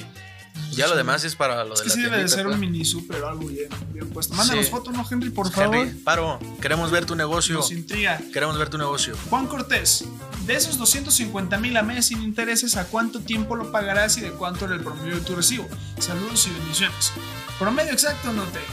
Ya 0.72 0.86
lo 0.86 0.96
demás 0.96 1.24
es 1.24 1.34
para 1.34 1.64
lo 1.64 1.74
Es 1.74 1.80
de 1.80 1.84
que 1.84 1.88
la 1.88 1.94
sí 1.94 2.00
debe 2.02 2.18
de 2.22 2.28
ser 2.28 2.44
pues. 2.44 2.54
un 2.54 2.60
mini 2.60 2.84
super 2.84 3.22
o 3.22 3.28
algo 3.28 3.48
bien, 3.48 3.68
bien 3.92 4.08
puesto. 4.10 4.34
Mándanos 4.34 4.66
Sí. 4.66 4.70
foto, 4.70 4.92
¿no, 4.92 5.04
Henry? 5.10 5.30
Por 5.30 5.50
favor. 5.50 5.76
Henry, 5.76 5.98
paro, 6.00 6.38
queremos 6.60 6.90
ver 6.90 7.04
tu 7.06 7.16
negocio. 7.16 7.56
Nos 7.56 7.72
intriga. 7.72 8.20
Queremos 8.32 8.56
ver 8.56 8.68
tu 8.70 8.78
negocio. 8.78 9.16
Juan 9.28 9.46
Cortés, 9.48 10.04
de 10.46 10.54
esos 10.54 10.78
250 10.78 11.58
mil 11.58 11.76
a 11.76 11.82
mes 11.82 12.06
sin 12.06 12.22
intereses, 12.22 12.76
¿a 12.76 12.84
cuánto 12.86 13.20
tiempo 13.20 13.56
lo 13.56 13.72
pagarás 13.72 14.16
y 14.18 14.20
de 14.20 14.30
cuánto 14.30 14.64
era 14.66 14.74
el 14.74 14.80
promedio 14.80 15.16
de 15.16 15.20
tu 15.22 15.34
recibo? 15.34 15.66
Saludos 15.98 16.46
y 16.46 16.50
bendiciones. 16.58 17.12
Promedio 17.58 17.92
exacto 17.92 18.32
no 18.32 18.44
tengo. 18.44 18.66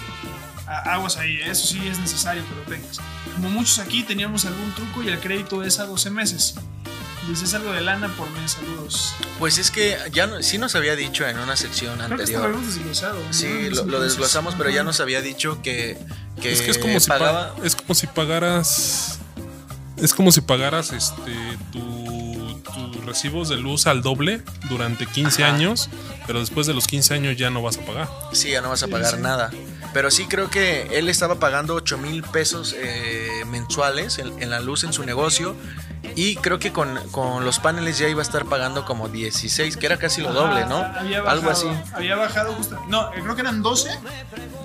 Aguas 0.67 1.15
ahí, 1.17 1.37
eso 1.45 1.65
sí 1.65 1.79
es 1.87 1.97
necesario 1.97 2.43
que 2.47 2.55
lo 2.55 2.61
tengas. 2.63 2.99
Como 3.35 3.49
muchos 3.49 3.79
aquí 3.79 4.03
teníamos 4.03 4.45
algún 4.45 4.73
truco 4.75 5.01
y 5.01 5.07
el 5.07 5.19
crédito 5.19 5.63
es 5.63 5.79
a 5.79 5.85
12 5.85 6.09
meses. 6.09 6.55
Dices 7.27 7.53
algo 7.53 7.73
de 7.73 7.81
lana 7.81 8.07
por 8.15 8.29
mes, 8.31 8.51
saludos. 8.51 9.13
Pues 9.37 9.57
es 9.57 9.69
que 9.69 9.97
ya 10.13 10.27
no, 10.27 10.41
sí 10.41 10.57
nos 10.57 10.75
había 10.75 10.95
dicho 10.95 11.27
en 11.27 11.37
una 11.39 11.57
sección 11.57 11.97
Creo 11.97 12.17
que 12.17 12.23
esto 12.23 12.39
lo 12.39 12.45
anterior. 12.45 12.45
habíamos 12.45 12.75
desglosado. 12.75 13.19
¿no? 13.21 13.33
Sí, 13.33 13.69
lo, 13.69 13.99
desglosamos, 13.99 14.55
pero 14.57 14.69
ya 14.69 14.83
nos 14.83 14.99
había 15.01 15.21
dicho 15.21 15.61
que, 15.61 15.97
que 16.41 16.53
Es 16.53 16.61
que 16.61 16.71
es 16.71 16.77
como, 16.77 16.99
si 16.99 17.07
pa- 17.09 17.19
pagaba. 17.19 17.55
es 17.63 17.75
como 17.75 17.93
si 17.95 18.07
pagaras. 18.07 19.19
Es 19.97 20.13
como 20.13 20.31
si 20.31 20.41
pagaras 20.41 20.93
este 20.93 21.31
tu- 21.71 22.61
tus 22.93 23.05
recibos 23.05 23.49
de 23.49 23.57
luz 23.57 23.87
al 23.87 24.01
doble 24.03 24.41
durante 24.69 25.05
15 25.05 25.43
Ajá. 25.43 25.53
años, 25.53 25.89
pero 26.27 26.39
después 26.39 26.65
de 26.67 26.73
los 26.73 26.87
15 26.87 27.13
años 27.13 27.35
ya 27.35 27.49
no 27.49 27.61
vas 27.61 27.77
a 27.77 27.81
pagar. 27.81 28.07
Sí, 28.31 28.51
ya 28.51 28.61
no 28.61 28.69
vas 28.69 28.83
a 28.83 28.85
Sí, 28.85 28.91
pagar 28.91 29.15
sí. 29.15 29.21
nada. 29.21 29.51
Pero 29.93 30.11
sí 30.11 30.27
creo 30.27 30.49
que 30.49 30.87
él 30.97 31.09
estaba 31.09 31.39
pagando 31.39 31.73
8 31.73 31.97
mil 31.97 32.21
pesos 32.23 32.75
eh, 32.77 33.43
mensuales 33.47 34.19
en, 34.19 34.41
en 34.41 34.49
la 34.49 34.59
luz 34.59 34.83
en 34.83 34.93
su 34.93 35.03
negocio. 35.03 35.55
Y 36.19 36.35
creo 36.37 36.57
que 36.57 36.73
con, 36.73 36.97
con 37.11 37.45
los 37.45 37.59
paneles 37.59 37.99
ya 37.99 38.07
iba 38.07 38.21
a 38.21 38.23
estar 38.23 38.45
pagando 38.45 38.85
como 38.85 39.07
16, 39.07 39.77
que 39.77 39.85
era 39.85 39.97
casi 39.97 40.19
lo 40.21 40.33
doble, 40.33 40.65
¿no? 40.65 40.77
Había 40.77 41.21
bajado, 41.21 41.29
Algo 41.29 41.49
así. 41.51 41.67
Había 41.93 42.15
bajado 42.15 42.53
justo. 42.53 42.83
No, 42.87 43.13
eh, 43.13 43.19
creo 43.21 43.35
que 43.35 43.41
eran 43.41 43.61
12. 43.61 43.91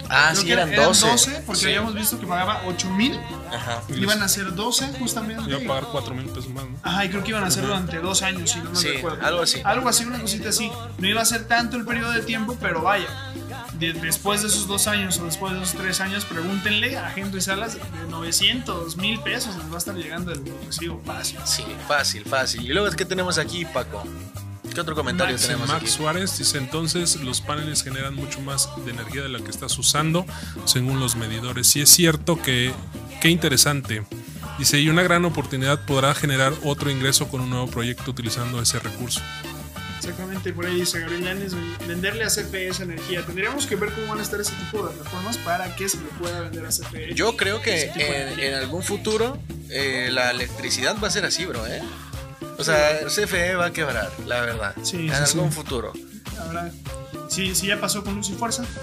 Ah, 0.08 0.28
Creo 0.30 0.40
sí, 0.40 0.46
que 0.46 0.52
eran 0.54 0.74
12. 0.74 1.42
porque 1.44 1.60
Sí. 1.60 1.66
habíamos 1.66 1.94
visto 1.94 2.18
que 2.18 2.26
pagaba 2.26 2.62
8 2.66 2.88
mil. 2.90 3.20
Ajá. 3.54 3.82
Iban 3.94 4.22
a 4.22 4.28
ser 4.28 4.54
12 4.54 4.94
justamente. 4.98 5.42
Iba 5.50 5.58
a 5.62 5.66
pagar 5.66 5.84
4 5.92 6.14
mil 6.14 6.24
pesos 6.30 6.48
más, 6.48 6.64
¿no? 6.64 6.78
Ajá, 6.82 7.04
y 7.04 7.10
creo 7.10 7.22
que 7.22 7.28
iban 7.30 7.44
a 7.44 7.48
hacer 7.48 7.66
durante 7.66 7.98
dos 7.98 8.22
años, 8.22 8.50
si 8.50 8.58
no 8.60 8.70
me 8.70 8.76
Sí, 8.76 8.88
recuerdo. 8.88 9.24
algo 9.26 9.42
así. 9.42 9.60
Algo 9.62 9.88
así, 9.90 10.04
una 10.06 10.20
cosita 10.20 10.48
así. 10.48 10.72
No 10.96 11.06
iba 11.06 11.20
a 11.20 11.24
ser 11.26 11.46
tanto 11.46 11.76
el 11.76 11.84
periodo 11.84 12.12
de 12.12 12.22
tiempo, 12.22 12.56
pero 12.58 12.80
vaya. 12.80 13.08
De- 13.82 13.92
después 14.00 14.42
de 14.42 14.48
esos 14.48 14.66
dos 14.66 14.86
años 14.86 15.18
o 15.18 15.24
después 15.26 15.52
de 15.52 15.62
esos 15.62 15.74
tres 15.74 16.00
años, 16.00 16.24
pregúntenle 16.24 16.96
a 16.96 17.12
Henry 17.14 17.40
Salas 17.40 17.74
de 17.74 17.80
900 18.10 18.96
mil 18.96 19.20
pesos 19.20 19.56
les 19.56 19.70
va 19.70 19.74
a 19.74 19.78
estar 19.78 19.94
llegando 19.94 20.32
el 20.32 20.40
recibo 20.66 21.02
fácil. 21.04 21.38
Sí, 21.44 21.64
fácil, 21.88 22.24
fácil. 22.24 22.62
Y 22.62 22.68
luego, 22.72 22.90
¿qué 22.96 23.04
tenemos 23.04 23.38
aquí, 23.38 23.64
Paco? 23.64 24.04
¿Qué 24.74 24.80
otro 24.80 24.94
comentario 24.94 25.34
Max, 25.34 25.42
tenemos 25.46 25.68
Max 25.68 25.82
aquí? 25.82 25.90
Suárez 25.90 26.38
dice 26.38 26.56
entonces 26.56 27.16
los 27.16 27.42
paneles 27.42 27.82
generan 27.82 28.14
mucho 28.14 28.40
más 28.40 28.70
de 28.86 28.92
energía 28.92 29.20
de 29.22 29.28
la 29.28 29.38
que 29.40 29.50
estás 29.50 29.76
usando 29.78 30.24
según 30.64 30.98
los 30.98 31.14
medidores. 31.16 31.76
Y 31.76 31.82
es 31.82 31.90
cierto 31.90 32.40
que, 32.40 32.72
qué 33.20 33.28
interesante. 33.28 34.02
Dice, 34.58 34.78
y 34.80 34.88
una 34.88 35.02
gran 35.02 35.24
oportunidad 35.24 35.84
podrá 35.86 36.14
generar 36.14 36.52
otro 36.64 36.90
ingreso 36.90 37.28
con 37.28 37.40
un 37.40 37.50
nuevo 37.50 37.66
proyecto 37.66 38.10
utilizando 38.12 38.62
ese 38.62 38.78
recurso. 38.78 39.20
Exactamente, 40.02 40.52
por 40.52 40.66
ahí 40.66 40.80
dice 40.80 40.98
Gabriel 40.98 41.22
Llanes, 41.22 41.52
venderle 41.86 42.24
a 42.24 42.28
CFE 42.28 42.66
esa 42.68 42.82
energía. 42.82 43.24
Tendríamos 43.24 43.66
que 43.66 43.76
ver 43.76 43.92
cómo 43.92 44.08
van 44.08 44.18
a 44.18 44.22
estar 44.22 44.40
ese 44.40 44.52
tipo 44.56 44.84
de 44.84 44.96
reformas 44.98 45.36
para 45.38 45.76
que 45.76 45.88
se 45.88 45.98
le 45.98 46.04
pueda 46.18 46.40
vender 46.40 46.66
a 46.66 46.70
CFE. 46.70 47.14
Yo 47.14 47.36
creo 47.36 47.62
que 47.62 47.90
en, 47.94 48.54
algún 48.54 48.82
futuro 48.82 49.38
eh, 49.70 50.08
la 50.10 50.32
electricidad 50.32 50.96
va 51.02 51.06
a 51.06 51.10
ser 51.12 51.24
así, 51.24 51.44
bro, 51.44 51.64
¿eh? 51.68 51.80
O 52.58 52.64
sea, 52.64 52.98
CFE 53.06 53.54
va 53.54 53.66
a 53.66 53.72
quebrar, 53.72 54.10
la 54.26 54.40
verdad. 54.40 54.74
Sí, 54.82 55.08
en 55.08 55.14
sí, 55.26 55.34
algún 55.36 55.50
sí. 55.50 55.56
futuro. 55.56 55.92
Habrá- 56.38 56.70
Sí, 57.28 57.54
sí, 57.54 57.68
ya 57.68 57.80
pasó 57.80 58.04
con 58.04 58.14
Luz 58.16 58.28
y 58.28 58.32
Fuerza. 58.34 58.64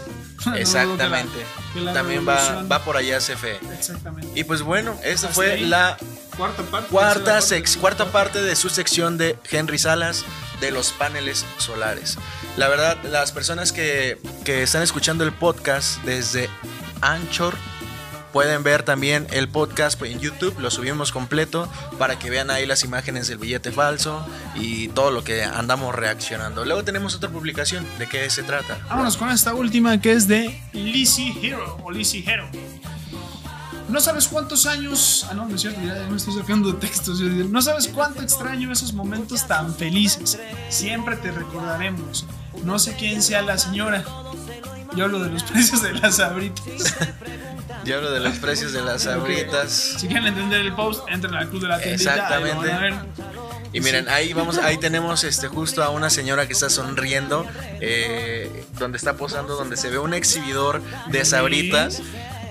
No 0.45 0.53
dudo 0.53 0.53
que 0.53 0.55
la- 0.55 0.59
Exactamente. 0.61 1.37
que 1.73 1.81
la 1.81 1.91
También 1.93 2.25
va, 2.27 2.63
va 2.63 2.83
por 2.85 2.95
allá 2.95 3.17
CFE. 3.19 3.59
Exactamente. 3.77 4.39
Y 4.39 4.45
pues 4.45 4.61
bueno, 4.61 4.93
esta 5.03 5.27
Hasta 5.27 5.29
fue 5.33 5.51
ahí. 5.51 5.65
la 5.65 5.97
Cuarta 6.37 6.63
parte. 6.63 6.87
cuarta, 6.89 7.41
sex, 7.41 7.75
cuarta 7.75 8.05
parte 8.13 8.41
de 8.41 8.55
su 8.55 8.69
sección 8.69 9.17
de 9.17 9.35
Henry 9.51 9.77
Salas 9.77 10.23
de 10.59 10.71
los 10.71 10.91
paneles 10.91 11.45
solares. 11.57 12.17
La 12.57 12.67
verdad, 12.67 12.97
las 13.03 13.31
personas 13.31 13.71
que, 13.71 14.17
que 14.45 14.63
están 14.63 14.81
escuchando 14.81 15.23
el 15.23 15.31
podcast 15.31 16.03
desde 16.03 16.49
Anchor 17.01 17.55
pueden 18.31 18.63
ver 18.63 18.83
también 18.83 19.27
el 19.31 19.47
podcast 19.47 20.01
en 20.03 20.19
YouTube, 20.19 20.59
lo 20.59 20.69
subimos 20.71 21.11
completo 21.11 21.71
para 21.97 22.19
que 22.19 22.29
vean 22.29 22.51
ahí 22.51 22.65
las 22.65 22.83
imágenes 22.83 23.27
del 23.27 23.37
billete 23.37 23.71
falso 23.71 24.25
y 24.55 24.89
todo 24.89 25.11
lo 25.11 25.23
que 25.23 25.43
andamos 25.43 25.95
reaccionando. 25.95 26.65
Luego 26.65 26.83
tenemos 26.83 27.15
otra 27.15 27.29
publicación, 27.29 27.85
¿de 27.97 28.07
qué 28.07 28.29
se 28.29 28.43
trata? 28.43 28.79
Vámonos 28.87 29.17
con 29.17 29.29
esta 29.29 29.53
última 29.53 29.99
que 29.99 30.11
es 30.13 30.27
de 30.27 30.61
Lizzie 30.73 31.35
Hero 31.41 31.77
o 31.83 31.91
Lizzie 31.91 32.23
Hero. 32.25 32.49
No 33.89 33.99
sabes 33.99 34.27
cuántos 34.27 34.65
años. 34.65 35.25
Ah, 35.29 35.33
no, 35.33 35.45
no 35.47 35.55
es 35.55 35.61
cierto, 35.61 35.81
ya 35.81 35.93
me 36.09 36.17
estoy 36.17 36.33
sacando 36.33 36.75
textos. 36.75 37.19
No 37.19 37.61
sabes 37.61 37.87
cuánto 37.87 38.21
extraño 38.21 38.71
esos 38.71 38.93
momentos 38.93 39.47
tan 39.47 39.73
felices. 39.75 40.39
Siempre 40.69 41.15
te 41.17 41.31
recordaremos. 41.31 42.25
No 42.63 42.77
sé 42.79 42.95
quién 42.95 43.21
sea 43.21 43.41
la 43.41 43.57
señora. 43.57 44.03
Yo 44.95 45.05
hablo 45.05 45.19
de 45.19 45.29
los 45.29 45.43
precios 45.51 45.81
de 45.81 45.93
las 45.93 46.19
abritas. 46.19 46.65
Yo 47.85 47.95
hablo 47.97 48.11
de 48.11 48.19
los 48.19 48.37
precios 48.37 48.73
de 48.73 48.81
las 48.81 49.07
abritas. 49.07 49.71
Si 49.97 50.07
quieren 50.07 50.27
entender 50.27 50.61
el 50.61 50.73
post, 50.73 51.03
entren 51.09 51.33
al 51.35 51.49
club 51.49 51.61
de 51.63 51.67
la 51.69 51.79
tiendita. 51.79 52.13
ahí 52.13 52.19
a 52.19 52.23
Exactamente. 52.23 52.67
ver. 52.67 52.93
Y 53.71 53.81
miren, 53.81 54.09
ahí 54.09 54.33
vamos, 54.33 54.57
ahí 54.57 54.77
tenemos 54.77 55.23
este 55.23 55.47
justo 55.47 55.83
a 55.83 55.89
una 55.91 56.09
señora 56.09 56.47
que 56.47 56.53
está 56.53 56.71
sonriendo, 56.71 57.45
eh, 57.79 58.65
donde 58.79 58.97
está 58.97 59.13
posando, 59.15 59.55
donde 59.55 59.77
se 59.77 59.89
ve 59.89 59.99
un 59.99 60.15
exhibidor 60.15 60.81
de 61.11 61.23
sabritas, 61.23 62.01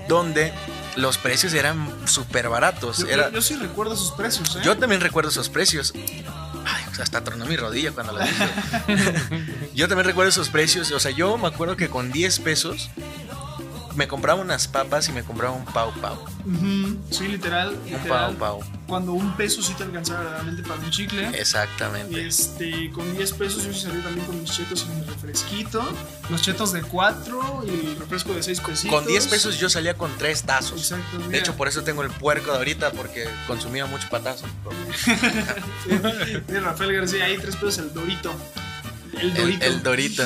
donde 0.07 0.53
los 0.95 1.17
precios 1.17 1.53
eran 1.53 1.89
súper 2.05 2.49
baratos. 2.49 2.99
Yo, 2.99 3.07
Era, 3.07 3.27
yo- 3.29 3.35
yo 3.35 3.41
sí 3.41 3.55
recuerdo 3.55 3.95
sus 3.95 4.11
precios, 4.11 4.55
¿eh? 4.55 4.59
yo 4.63 4.77
también 4.77 5.01
recuerdo 5.01 5.29
esos 5.29 5.49
precios. 5.49 5.93
Ay, 6.65 6.83
o 6.91 6.93
sea, 6.95 7.03
hasta 7.03 7.23
tronó 7.23 7.45
mi 7.45 7.55
rodilla 7.55 7.91
cuando 7.91 8.13
lo 8.13 8.19
dije. 8.19 9.69
yo 9.75 9.87
también 9.87 10.05
recuerdo 10.05 10.29
esos 10.29 10.49
precios. 10.49 10.91
O 10.91 10.99
sea, 10.99 11.11
yo 11.11 11.37
me 11.37 11.47
acuerdo 11.47 11.75
que 11.77 11.89
con 11.89 12.11
10 12.11 12.39
pesos 12.39 12.89
me 13.95 14.07
compraba 14.07 14.41
unas 14.41 14.67
papas 14.67 15.07
y 15.09 15.11
me 15.11 15.23
compraba 15.23 15.53
un 15.53 15.65
pau 15.65 15.91
pau. 16.01 16.23
Sí, 17.09 17.27
literal. 17.27 17.77
Un 17.91 18.07
pau 18.07 18.33
pau. 18.35 18.59
Cuando 18.89 19.13
un 19.13 19.35
peso 19.37 19.61
sí 19.61 19.73
te 19.75 19.83
alcanzaba 19.83 20.19
verdaderamente 20.21 20.63
para 20.63 20.79
un 20.81 20.89
chicle. 20.89 21.27
Exactamente. 21.39 22.25
Este, 22.27 22.89
con 22.91 23.15
10 23.15 23.33
pesos 23.33 23.63
yo 23.63 23.71
sí 23.71 23.81
salí 23.81 24.01
también 24.01 24.25
con 24.25 24.41
mis 24.41 24.51
chetos 24.51 24.85
y 24.89 24.95
mi 24.95 25.03
refresquito. 25.05 25.87
Los 26.29 26.41
chetos 26.41 26.73
de 26.73 26.81
4 26.81 27.63
y 27.67 27.69
el 27.87 27.95
refresco 27.97 28.33
de 28.33 28.41
6 28.43 28.59
pesitos. 28.61 28.95
Con 28.99 29.05
10 29.07 29.27
pesos 29.27 29.59
yo 29.59 29.69
salía 29.69 29.93
con 29.93 30.11
3 30.17 30.43
tazos. 30.43 30.79
Exacto, 30.91 31.19
De 31.19 31.25
mira. 31.27 31.39
hecho, 31.39 31.55
por 31.55 31.67
eso 31.67 31.83
tengo 31.83 32.01
el 32.03 32.09
puerco 32.09 32.51
de 32.51 32.57
ahorita, 32.57 32.91
porque 32.91 33.25
consumía 33.47 33.85
mucho 33.85 34.07
patazo. 34.09 34.45
Sí, 35.83 36.57
Rafael 36.59 36.93
García, 36.93 37.25
ahí 37.25 37.37
3 37.37 37.55
pesos 37.55 37.77
el 37.79 37.93
Dorito. 37.93 38.33
El 39.17 39.33
Dorito. 39.33 39.65
el 39.65 39.83
dorito. 39.83 40.23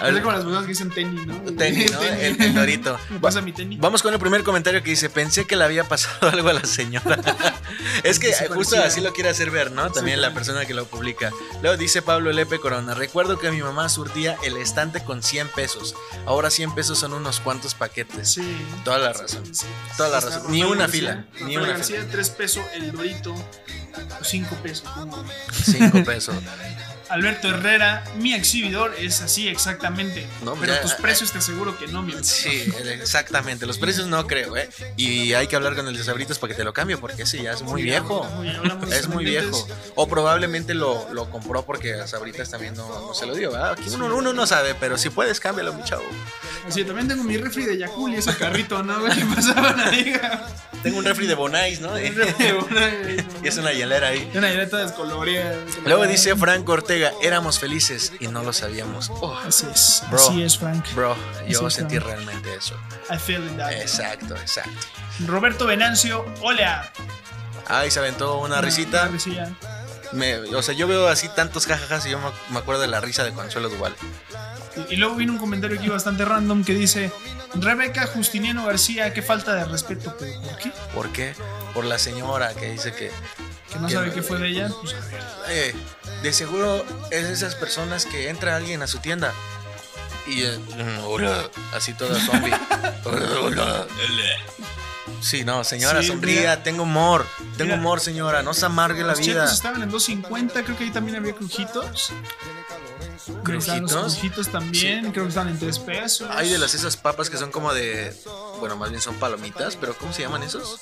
A 0.00 0.08
Es 0.08 0.14
ver, 0.14 0.22
como 0.22 0.32
las 0.32 0.40
personas 0.44 0.62
que 0.64 0.68
dicen 0.68 0.90
tenis, 0.90 1.26
¿no? 1.26 1.36
tenis, 1.56 1.92
¿no? 1.92 2.02
El, 2.02 2.40
el 2.42 2.54
dorito. 2.54 2.98
Pasa 3.20 3.40
mi 3.40 3.52
tenis. 3.52 3.78
Vamos 3.80 4.02
con 4.02 4.12
el 4.12 4.20
primer 4.20 4.42
comentario 4.44 4.82
que 4.82 4.90
dice, 4.90 5.08
pensé 5.10 5.46
que 5.46 5.56
le 5.56 5.64
había 5.64 5.84
pasado 5.84 6.28
algo 6.32 6.48
a 6.48 6.52
la 6.54 6.64
señora. 6.64 7.18
es 8.02 8.18
que 8.18 8.32
justo 8.54 8.76
así 8.82 9.00
lo 9.00 9.12
quiere 9.12 9.30
hacer 9.30 9.50
ver, 9.50 9.72
¿no? 9.72 9.90
También 9.92 10.20
la 10.20 10.34
persona 10.34 10.66
que 10.66 10.74
lo 10.74 10.86
publica. 10.86 11.30
Luego 11.62 11.76
dice 11.76 12.02
Pablo 12.02 12.32
Lepe 12.32 12.58
Corona, 12.58 12.94
recuerdo 12.94 13.38
que 13.38 13.50
mi 13.50 13.62
mamá 13.62 13.88
surtía 13.88 14.36
el 14.44 14.56
estante 14.56 15.02
con 15.02 15.22
100 15.22 15.48
pesos. 15.48 15.94
Ahora 16.26 16.50
100 16.50 16.74
pesos 16.74 16.98
son 16.98 17.12
unos 17.12 17.40
cuantos 17.40 17.74
paquetes. 17.74 18.30
Sí. 18.32 18.56
Toda 18.84 18.98
la 18.98 19.12
razón. 19.12 19.42
Toda 19.96 20.08
la 20.10 20.20
razón. 20.20 20.50
Ni 20.50 20.62
una 20.64 20.80
García, 20.86 21.26
fila. 21.34 21.46
Ni 21.46 21.56
una 21.56 21.68
García, 21.68 21.98
fila. 22.00 22.10
3 22.12 22.30
pesos 22.30 22.64
el 22.74 22.92
Dorito. 22.92 23.34
5 24.22 24.54
pesos. 24.62 24.88
como- 24.88 25.24
5 25.64 26.04
pesos. 26.04 26.34
Alberto 27.08 27.48
Herrera, 27.48 28.04
mi 28.18 28.34
exhibidor 28.34 28.94
es 28.98 29.20
así 29.22 29.48
exactamente. 29.48 30.26
No, 30.42 30.54
pero 30.54 30.74
ya, 30.74 30.82
tus 30.82 30.92
eh, 30.92 30.96
precios 31.00 31.32
te 31.32 31.38
aseguro 31.38 31.78
que 31.78 31.86
no, 31.86 32.02
mi. 32.02 32.12
Sí, 32.22 32.70
exactamente. 32.84 33.66
Los 33.66 33.78
precios 33.78 34.06
no 34.06 34.26
creo, 34.26 34.56
¿eh? 34.56 34.68
Y 34.96 35.32
hay 35.32 35.46
que 35.46 35.56
hablar 35.56 35.74
con 35.74 35.86
el 35.88 35.96
de 35.96 36.04
Sabritas 36.04 36.38
para 36.38 36.52
que 36.52 36.56
te 36.56 36.64
lo 36.64 36.72
cambie, 36.72 36.96
porque 36.98 37.22
ese 37.22 37.42
ya 37.42 37.52
es 37.52 37.62
muy 37.62 37.82
Sí, 37.82 37.88
viejo. 37.88 38.24
muy- 38.24 38.48
Es 38.92 39.08
muy 39.08 39.24
viejo. 39.24 39.66
O 39.94 40.06
probablemente 40.08 40.74
lo, 40.74 41.08
lo 41.12 41.30
compró 41.30 41.64
porque 41.64 41.94
Sabritas 42.06 42.50
también 42.50 42.74
no, 42.74 42.86
no 42.88 43.14
se 43.14 43.26
lo 43.26 43.34
dio, 43.34 43.52
¿verdad? 43.52 43.72
Aquí 43.72 43.88
uno, 43.90 44.14
uno 44.14 44.32
no 44.32 44.46
sabe, 44.46 44.74
pero 44.74 44.98
si 44.98 45.10
puedes, 45.10 45.40
cámbialo, 45.40 45.72
mi 45.74 45.84
chavo. 45.84 46.04
Así, 46.66 46.84
también 46.84 47.08
tengo 47.08 47.24
mi 47.24 47.36
refri 47.38 47.64
de 47.64 47.78
Yakul 47.78 48.12
y 48.12 48.16
ese 48.16 48.34
carrito, 48.36 48.82
¿no? 48.82 48.98
pasaban 49.34 49.80
ahí. 49.80 50.12
Tengo 50.82 50.98
un 50.98 51.04
refri 51.04 51.26
de 51.26 51.34
Bonais, 51.34 51.80
¿no? 51.80 51.92
Un 51.92 52.14
refri 52.14 52.44
de 52.44 52.52
Bonais, 52.52 53.24
y 53.42 53.48
es 53.48 53.56
una 53.56 53.72
hielera 53.72 54.08
ahí. 54.08 54.30
Una 54.34 54.50
hieleta 54.50 54.76
descoloreada. 54.78 55.56
Luego 55.84 56.06
dice 56.06 56.36
Franco 56.36 56.72
Ortega, 56.72 56.97
éramos 57.22 57.58
felices 57.58 58.12
y 58.20 58.28
no 58.28 58.42
lo 58.42 58.52
sabíamos. 58.52 59.10
Oh, 59.10 59.36
Así 59.46 59.66
es, 59.72 60.02
Bro. 60.10 60.18
así 60.18 60.42
es, 60.42 60.58
Frank. 60.58 60.84
bro, 60.94 61.16
yo 61.48 61.66
Así 61.66 61.76
sentí 61.76 61.98
realmente 61.98 62.54
eso. 62.54 62.76
I 63.10 63.18
feel 63.18 63.44
it 63.44 63.56
that. 63.56 63.72
Exacto, 63.72 64.34
exacto. 64.36 64.70
Roberto 65.26 65.66
Venancio, 65.66 66.24
hola. 66.42 66.90
Ahí 67.66 67.90
se 67.90 67.98
aventó 67.98 68.38
una 68.38 68.60
risita. 68.60 69.02
Una 69.02 69.10
risilla. 69.12 69.52
me, 70.12 70.36
o 70.38 70.62
sea, 70.62 70.74
yo 70.74 70.86
veo 70.86 71.08
así 71.08 71.28
tantos 71.28 71.66
jajajas 71.66 72.06
y 72.06 72.10
yo 72.10 72.18
me, 72.50 72.58
acuerdo 72.58 72.80
de 72.80 72.88
la 72.88 73.00
risa 73.00 73.24
de 73.24 73.32
Consuelo 73.32 73.68
Duval. 73.68 73.94
Y, 74.88 74.94
y 74.94 74.96
luego 74.96 75.16
vino 75.16 75.32
un 75.32 75.38
comentario 75.38 75.76
aquí 75.78 75.88
bastante 75.88 76.24
random 76.24 76.64
que 76.64 76.74
dice: 76.74 77.12
Rebeca 77.54 78.06
Justiniano 78.06 78.66
García, 78.66 79.12
qué 79.12 79.22
falta 79.22 79.54
de 79.54 79.64
respeto. 79.64 80.14
¿Pero 80.18 80.40
¿Por 80.40 80.56
qué? 80.58 80.72
¿Por 80.94 81.08
qué? 81.10 81.34
Por 81.74 81.84
la 81.84 81.98
señora 81.98 82.54
que 82.54 82.70
dice 82.70 82.92
que... 82.92 83.10
Que 83.72 83.78
no 83.78 83.88
sabe 83.88 84.12
qué 84.12 84.22
fue 84.22 84.38
de 84.38 84.48
ella. 84.48 84.70
Pues. 84.80 84.94
Eh, 85.48 85.74
de 86.22 86.32
seguro 86.32 86.84
es 87.10 87.26
de 87.28 87.32
esas 87.32 87.54
personas 87.54 88.06
que 88.06 88.28
entra 88.28 88.56
alguien 88.56 88.82
a 88.82 88.86
su 88.86 88.98
tienda 88.98 89.32
y 90.26 90.42
eh, 90.42 90.58
mm, 90.58 91.04
hola, 91.06 91.48
así 91.74 91.94
toda 91.94 92.18
zombie. 92.20 92.52
Hola, 93.04 93.40
hola. 93.42 93.86
Sí, 95.20 95.42
no, 95.44 95.64
señora, 95.64 96.02
Sí, 96.02 96.12
mira. 96.14 96.62
tengo 96.62 96.82
humor, 96.84 97.26
tengo 97.56 97.70
Mira. 97.70 97.76
humor, 97.76 97.98
señora, 98.00 98.42
no 98.42 98.52
se 98.54 98.66
amargue 98.66 99.00
la 99.02 99.08
Los 99.08 99.18
vida. 99.20 99.42
chetos 99.44 99.52
estaban 99.54 99.82
en 99.82 99.90
2.50, 99.90 100.64
creo 100.64 100.76
que 100.76 100.84
ahí 100.84 100.90
también 100.90 101.16
había 101.16 101.32
crujitos. 101.34 102.12
Los 103.26 103.42
¿Crujitos? 103.42 104.14
crujitos 104.14 104.48
también, 104.48 105.10
creo 105.10 105.24
que 105.24 105.28
estaban 105.30 105.48
en 105.48 105.58
3 105.58 105.78
pesos. 105.80 106.28
Hay 106.30 106.50
de 106.50 106.58
las 106.58 106.74
esas 106.74 106.96
papas 106.96 107.30
que 107.30 107.36
son 107.36 107.50
como 107.50 107.72
de, 107.74 108.14
bueno, 108.58 108.76
más 108.76 108.90
bien 108.90 109.00
son 109.00 109.14
palomitas, 109.16 109.76
pero 109.76 109.96
¿cómo 109.96 110.12
se 110.12 110.22
llaman 110.22 110.42
esos? 110.42 110.80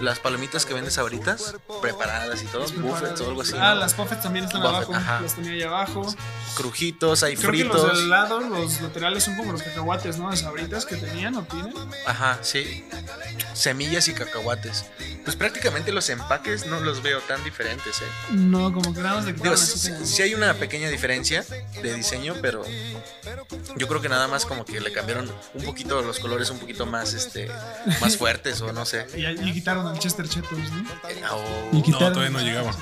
Las 0.00 0.18
palomitas 0.18 0.66
que 0.66 0.74
vendes 0.74 0.98
ahoritas, 0.98 1.54
preparadas 1.80 2.42
y 2.42 2.46
todo, 2.46 2.66
buffets 2.80 3.20
o 3.20 3.28
algo 3.28 3.42
así. 3.42 3.54
Ah, 3.56 3.74
¿no? 3.74 3.80
las 3.80 3.94
puffets 3.94 4.22
también 4.22 4.44
están 4.44 4.60
Buffet, 4.62 4.76
abajo. 4.76 4.94
ajá. 4.94 5.20
Las 5.20 5.34
tenía 5.34 5.52
ahí 5.52 5.62
abajo. 5.62 6.14
Crujitos, 6.56 7.22
hay 7.22 7.36
Creo 7.36 7.50
que 7.52 7.58
fritos. 7.58 7.82
los 7.88 7.98
del 7.98 8.10
lado, 8.10 8.40
los 8.40 8.80
laterales 8.80 9.24
son 9.24 9.36
como 9.36 9.52
los 9.52 9.62
cacahuates, 9.62 10.18
¿no? 10.18 10.30
De 10.30 10.36
sabritas 10.36 10.86
que 10.86 10.96
tenían 10.96 11.34
o 11.36 11.42
tienen. 11.44 11.74
Ajá, 12.06 12.38
sí. 12.42 12.84
Semillas 13.54 14.08
y 14.08 14.14
cacahuates. 14.14 14.84
Pues 15.24 15.34
prácticamente 15.36 15.92
los 15.92 16.08
empaques 16.08 16.66
no 16.66 16.80
los 16.80 17.02
veo 17.02 17.20
tan 17.22 17.42
diferentes, 17.44 18.00
¿eh? 18.00 18.04
No, 18.30 18.72
como 18.72 18.94
que 18.94 19.00
nada 19.00 19.16
más 19.16 19.24
le 19.24 19.32
Digo, 19.32 19.56
sí, 19.56 19.92
sí 20.04 20.22
hay 20.22 20.34
una 20.34 20.54
pequeña 20.54 20.88
diferencia 20.88 21.44
de 21.82 21.94
diseño, 21.94 22.34
pero 22.40 22.64
yo 23.76 23.88
creo 23.88 24.00
que 24.00 24.08
nada 24.08 24.28
más 24.28 24.46
como 24.46 24.64
que 24.64 24.80
le 24.80 24.92
cambiaron 24.92 25.30
un 25.54 25.64
poquito 25.64 26.00
los 26.02 26.18
colores 26.20 26.50
un 26.50 26.58
poquito 26.58 26.86
más 26.86 26.95
este 27.04 27.50
más 28.00 28.16
fuertes 28.16 28.60
o 28.60 28.72
no 28.72 28.84
sé. 28.86 29.06
Y, 29.16 29.24
y 29.26 29.52
quitaron 29.52 29.86
al 29.86 29.98
Chester 29.98 30.28
Chetos, 30.28 30.58
¿no? 30.70 31.34
O- 31.36 31.70
Y 31.76 31.90
No, 31.90 31.98
todavía 31.98 32.30
no 32.30 32.40
llegaba. 32.40 32.72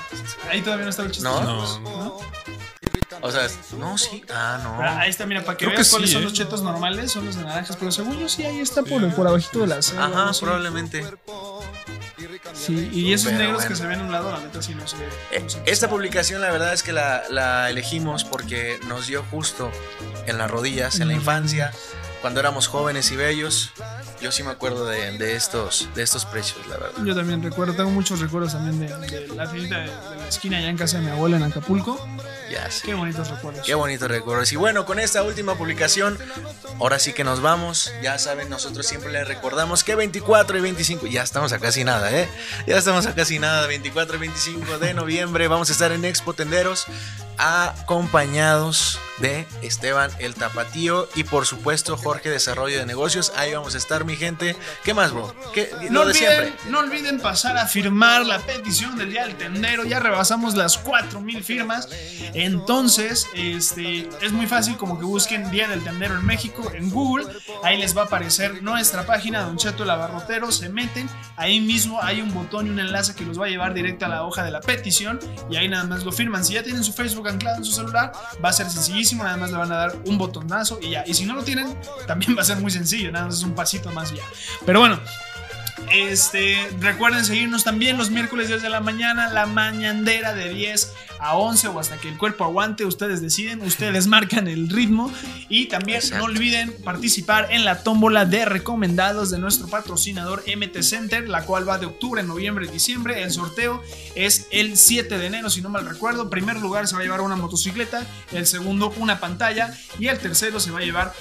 Ahí 0.49 0.61
todavía 0.61 0.85
no 0.85 0.89
estaba 0.91 1.07
el 1.07 1.13
Chester 1.13 1.31
¿No? 1.31 1.39
Chetos. 1.39 1.81
No. 1.81 2.17
O 3.21 3.31
sea, 3.31 3.47
no, 3.79 3.97
sí. 3.97 4.23
Ah, 4.31 4.59
no. 4.61 4.79
Ah, 4.81 4.99
Ahí 5.01 5.09
está, 5.09 5.25
mira, 5.25 5.43
para 5.43 5.57
que 5.57 5.65
Creo 5.65 5.75
veas 5.77 5.87
que 5.87 5.91
cuáles 5.91 6.09
sí, 6.09 6.13
son 6.13 6.21
¿eh? 6.23 6.25
los 6.25 6.33
chetos 6.33 6.61
normales, 6.61 7.11
son 7.11 7.25
los 7.25 7.35
de 7.35 7.43
naranjas, 7.43 7.75
pero 7.77 7.91
según 7.91 8.19
yo 8.19 8.27
sí, 8.29 8.43
ahí 8.43 8.59
está 8.59 8.83
por, 8.83 9.09
por 9.15 9.27
abajito 9.27 9.59
de 9.61 9.67
la 9.67 9.81
selva, 9.81 10.05
Ajá, 10.05 10.25
no 10.25 10.33
sé. 10.33 10.41
probablemente. 10.45 11.05
Sí, 12.53 12.89
y 12.91 13.13
esos 13.13 13.27
Pero 13.27 13.37
negros 13.39 13.57
bueno. 13.57 13.69
que 13.69 13.75
se 13.75 13.87
ven 13.87 13.99
a 13.99 14.03
un 14.03 14.11
lado, 14.11 14.31
la 14.31 14.39
neta 14.39 14.61
sí 14.61 14.75
no 14.75 14.87
sé. 14.87 14.97
Eh, 15.31 15.39
no. 15.41 15.61
Esta 15.65 15.89
publicación 15.89 16.41
la 16.41 16.51
verdad 16.51 16.73
es 16.73 16.83
que 16.83 16.93
la, 16.93 17.23
la 17.29 17.69
elegimos 17.69 18.23
porque 18.23 18.79
nos 18.87 19.07
dio 19.07 19.23
justo 19.31 19.71
en 20.27 20.37
las 20.37 20.49
rodillas, 20.51 20.99
en 20.99 21.07
la 21.07 21.13
infancia, 21.13 21.71
cuando 22.21 22.39
éramos 22.39 22.67
jóvenes 22.67 23.11
y 23.11 23.15
bellos. 23.15 23.71
Yo 24.21 24.31
sí 24.31 24.43
me 24.43 24.51
acuerdo 24.51 24.85
de, 24.87 25.17
de 25.17 25.35
estos, 25.35 25.89
de 25.93 26.01
estos 26.03 26.25
precios, 26.25 26.65
la 26.67 26.77
verdad. 26.77 27.03
Yo 27.03 27.15
también 27.15 27.43
recuerdo, 27.43 27.73
tengo 27.73 27.89
muchos 27.89 28.19
recuerdos 28.19 28.53
también 28.53 28.79
de, 28.79 28.87
de 29.07 29.27
la 29.35 29.49
tiendita 29.49 29.79
de, 29.79 29.85
de 29.85 30.15
la 30.17 30.27
esquina 30.27 30.57
allá 30.57 30.69
en 30.69 30.77
casa 30.77 30.97
de 30.97 31.05
mi 31.05 31.11
abuela 31.11 31.37
en 31.37 31.43
Acapulco. 31.43 31.99
Ya 32.49 32.69
sé. 32.71 32.85
Qué 32.85 32.93
bonitos 32.93 33.29
recuerdos. 33.29 33.65
Qué 33.65 33.75
bonitos 33.75 34.07
recuerdos. 34.09 34.51
Y 34.51 34.55
bueno, 34.55 34.85
con 34.85 34.99
esta 34.99 35.23
última 35.23 35.55
publicación, 35.55 36.17
ahora 36.79 36.99
sí 36.99 37.11
que 37.13 37.23
nos 37.23 37.41
vamos. 37.41 37.91
Ya 38.01 38.17
saben, 38.17 38.49
nosotros 38.49 38.85
siempre 38.85 39.11
les 39.11 39.27
recordamos 39.27 39.83
que 39.83 39.95
24 39.95 40.57
y 40.57 40.61
25, 40.61 41.07
ya 41.07 41.23
estamos 41.23 41.51
a 41.53 41.59
casi 41.59 41.83
nada, 41.83 42.11
¿eh? 42.11 42.29
Ya 42.67 42.77
estamos 42.77 43.05
a 43.07 43.15
casi 43.15 43.39
nada. 43.39 43.67
24 43.67 44.15
y 44.15 44.19
25 44.19 44.79
de 44.79 44.93
noviembre 44.93 45.47
vamos 45.47 45.69
a 45.69 45.73
estar 45.73 45.91
en 45.91 46.05
Expo 46.05 46.33
Tenderos 46.33 46.85
acompañados 47.37 48.99
de 49.19 49.45
Esteban 49.61 50.11
el 50.19 50.35
Tapatío 50.35 51.07
y 51.15 51.23
por 51.23 51.45
supuesto 51.45 51.97
Jorge 51.97 52.29
Desarrollo 52.29 52.77
de 52.77 52.85
Negocios. 52.85 53.31
Ahí 53.35 53.53
vamos 53.53 53.75
a 53.75 53.77
estar, 53.77 54.05
mi 54.05 54.15
gente. 54.15 54.55
¿Qué 54.83 54.93
más, 54.93 55.11
bro? 55.11 55.33
¿Qué, 55.53 55.69
No 55.89 56.03
lo 56.03 56.05
de 56.07 56.11
olviden, 56.11 56.43
siempre. 56.43 56.71
no 56.71 56.79
olviden 56.79 57.19
pasar 57.19 57.57
a 57.57 57.65
firmar 57.67 58.25
la 58.25 58.39
petición 58.39 58.97
del 58.97 59.11
Día 59.11 59.25
del 59.25 59.35
Tendero. 59.37 59.83
Ya 59.85 59.99
rebasamos 59.99 60.55
las 60.55 60.77
4000 60.77 61.43
firmas. 61.43 61.87
Entonces, 62.33 63.27
este, 63.33 64.09
es 64.21 64.31
muy 64.31 64.45
fácil 64.47 64.77
como 64.77 64.99
que 64.99 65.05
busquen 65.05 65.49
Día 65.51 65.67
del 65.67 65.83
Tendero 65.83 66.15
en 66.15 66.25
México 66.25 66.71
en 66.73 66.89
Google. 66.89 67.25
Ahí 67.63 67.77
les 67.77 67.95
va 67.95 68.01
a 68.03 68.05
aparecer 68.05 68.61
nuestra 68.61 69.05
página, 69.05 69.41
Don 69.43 69.57
Cheto 69.57 69.83
el 69.83 69.89
Abarrotero. 69.89 70.51
Se 70.51 70.69
meten. 70.69 71.09
Ahí 71.37 71.59
mismo 71.59 72.01
hay 72.01 72.21
un 72.21 72.33
botón 72.33 72.67
y 72.67 72.69
un 72.69 72.79
enlace 72.79 73.15
que 73.15 73.23
los 73.25 73.39
va 73.39 73.45
a 73.45 73.49
llevar 73.49 73.73
directo 73.73 74.05
a 74.05 74.09
la 74.09 74.23
hoja 74.23 74.43
de 74.43 74.51
la 74.51 74.61
petición. 74.61 75.19
Y 75.49 75.55
ahí 75.55 75.67
nada 75.67 75.85
más 75.85 76.03
lo 76.03 76.11
firman. 76.11 76.43
Si 76.43 76.53
ya 76.53 76.63
tienen 76.63 76.83
su 76.83 76.93
Facebook 76.93 77.27
anclado 77.27 77.57
en 77.57 77.65
su 77.65 77.71
celular, 77.71 78.11
va 78.43 78.49
a 78.49 78.53
ser 78.53 78.69
sencillísimo. 78.69 79.04
Nada 79.13 79.37
más 79.37 79.51
le 79.51 79.57
van 79.57 79.71
a 79.71 79.75
dar 79.75 79.97
un 80.05 80.17
botonazo 80.17 80.79
y 80.81 80.91
ya. 80.91 81.03
Y 81.05 81.13
si 81.13 81.25
no 81.25 81.35
lo 81.35 81.43
tienen, 81.43 81.77
también 82.07 82.35
va 82.37 82.41
a 82.41 82.45
ser 82.45 82.57
muy 82.57 82.71
sencillo. 82.71 83.11
Nada 83.11 83.25
más 83.25 83.35
es 83.35 83.43
un 83.43 83.53
pasito 83.53 83.91
más 83.91 84.11
y 84.11 84.15
ya. 84.15 84.23
Pero 84.65 84.79
bueno. 84.79 84.99
Este, 85.91 86.57
recuerden 86.79 87.23
seguirnos 87.25 87.63
también 87.63 87.97
los 87.97 88.09
miércoles 88.09 88.49
desde 88.49 88.69
la 88.69 88.79
mañana, 88.79 89.31
la 89.31 89.45
mañandera 89.45 90.33
de 90.33 90.49
10 90.49 90.93
a 91.25 91.35
11 91.35 91.69
o 91.69 91.79
hasta 91.79 91.97
que 91.97 92.07
el 92.07 92.17
cuerpo 92.17 92.43
aguante, 92.43 92.85
ustedes 92.85 93.19
deciden, 93.19 93.61
ustedes 93.61 94.05
marcan 94.05 94.47
el 94.47 94.69
ritmo 94.69 95.11
y 95.49 95.65
también 95.65 96.01
no 96.11 96.25
olviden 96.25 96.71
participar 96.83 97.47
en 97.51 97.65
la 97.65 97.81
tómbola 97.83 98.25
de 98.25 98.45
recomendados 98.45 99.31
de 99.31 99.39
nuestro 99.39 99.67
patrocinador 99.67 100.43
MT 100.45 100.83
Center, 100.83 101.27
la 101.27 101.43
cual 101.45 101.67
va 101.67 101.79
de 101.79 101.87
octubre, 101.87 102.21
noviembre 102.21 102.67
y 102.67 102.69
diciembre. 102.69 103.23
El 103.23 103.31
sorteo 103.31 103.81
es 104.13 104.47
el 104.51 104.77
7 104.77 105.17
de 105.17 105.25
enero, 105.25 105.49
si 105.49 105.61
no 105.61 105.69
mal 105.69 105.87
recuerdo. 105.87 106.23
En 106.23 106.29
primer 106.29 106.57
lugar 106.57 106.87
se 106.87 106.95
va 106.95 107.01
a 107.01 107.03
llevar 107.03 107.21
una 107.21 107.35
motocicleta, 107.35 108.05
el 108.31 108.45
segundo 108.45 108.93
una 108.97 109.19
pantalla 109.19 109.75
y 109.97 110.07
el 110.07 110.19
tercero 110.19 110.59
se 110.59 110.69
va 110.69 110.79
a 110.79 110.83
llevar, 110.83 111.13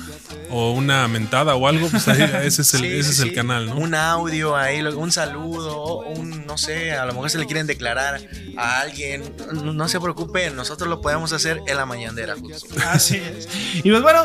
o 0.49 0.71
una 0.71 1.07
mentada 1.07 1.53
o 1.55 1.67
algo, 1.67 1.87
pues 1.89 2.07
ahí 2.07 2.21
ese 2.43 2.63
es 2.63 2.73
el, 2.73 2.81
Sí, 2.81 2.87
ese 2.87 3.13
sí, 3.13 3.21
es 3.21 3.27
el 3.27 3.35
canal, 3.35 3.67
¿no? 3.67 3.75
Un 3.77 3.93
audio 3.93 4.55
ahí, 4.55 4.81
un 4.81 5.11
saludo, 5.11 5.77
o 5.77 6.09
un, 6.09 6.47
no 6.47 6.57
sé, 6.57 6.93
a 6.93 7.05
lo 7.05 7.13
mejor 7.13 7.29
se 7.29 7.37
le 7.37 7.45
quieren 7.45 7.67
declarar 7.67 8.19
a 8.57 8.79
alguien. 8.81 9.31
No, 9.53 9.73
no 9.73 9.87
se 9.87 9.99
preocupen, 9.99 10.55
nosotros 10.55 10.89
lo 10.89 11.01
podemos 11.01 11.33
hacer 11.33 11.61
en 11.67 11.77
la 11.77 11.85
mañanera. 11.85 12.35
justo. 12.35 12.73
Así 12.87 13.17
es. 13.17 13.47
Y 13.75 13.91
pues 13.91 14.01
bueno, 14.01 14.23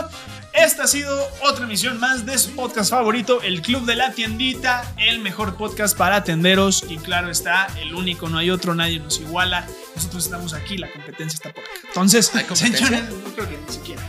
esta 0.55 0.85
ha 0.85 0.87
sido 0.87 1.31
otra 1.43 1.65
emisión 1.65 1.99
más 1.99 2.27
de 2.27 2.37
su 2.39 2.51
podcast 2.53 2.91
favorito, 2.91 3.41
El 3.43 3.63
Club 3.63 3.85
de 3.87 3.97
la 3.97 4.13
Tiendita, 4.13 4.95
el 4.99 5.19
mejor 5.19 5.57
podcast 5.57 5.97
para 5.97 6.17
atenderos. 6.17 6.85
Y 6.89 6.99
claro 6.99 7.31
está, 7.31 7.69
el 7.81 7.95
único, 7.95 8.29
no 8.29 8.39
hay 8.39 8.51
otro, 8.51 8.75
nadie 8.75 8.99
nos 8.99 9.19
iguala. 9.21 9.67
Nosotros 9.97 10.25
estamos 10.25 10.53
aquí, 10.53 10.77
la 10.77 10.91
competencia 10.93 11.37
está 11.37 11.53
por 11.53 11.65
acá. 11.65 11.73
Entonces, 11.89 12.27
señores, 12.55 13.05
no 13.11 13.33
creo 13.35 13.49
que 13.49 13.59
ni 13.59 13.73
siquiera. 13.73 14.03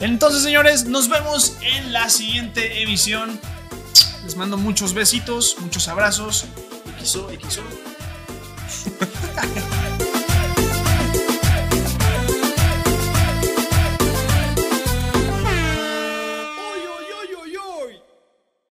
Entonces, 0.00 0.42
señores, 0.42 0.84
nos 0.84 1.08
vemos 1.08 1.56
en 1.62 1.92
la 1.92 2.08
siguiente 2.08 2.82
emisión. 2.82 3.40
Les 4.24 4.36
mando 4.36 4.56
muchos 4.56 4.94
besitos, 4.94 5.56
muchos 5.60 5.88
abrazos. 5.88 6.46
Y 7.32 7.36
quiso. 7.38 7.62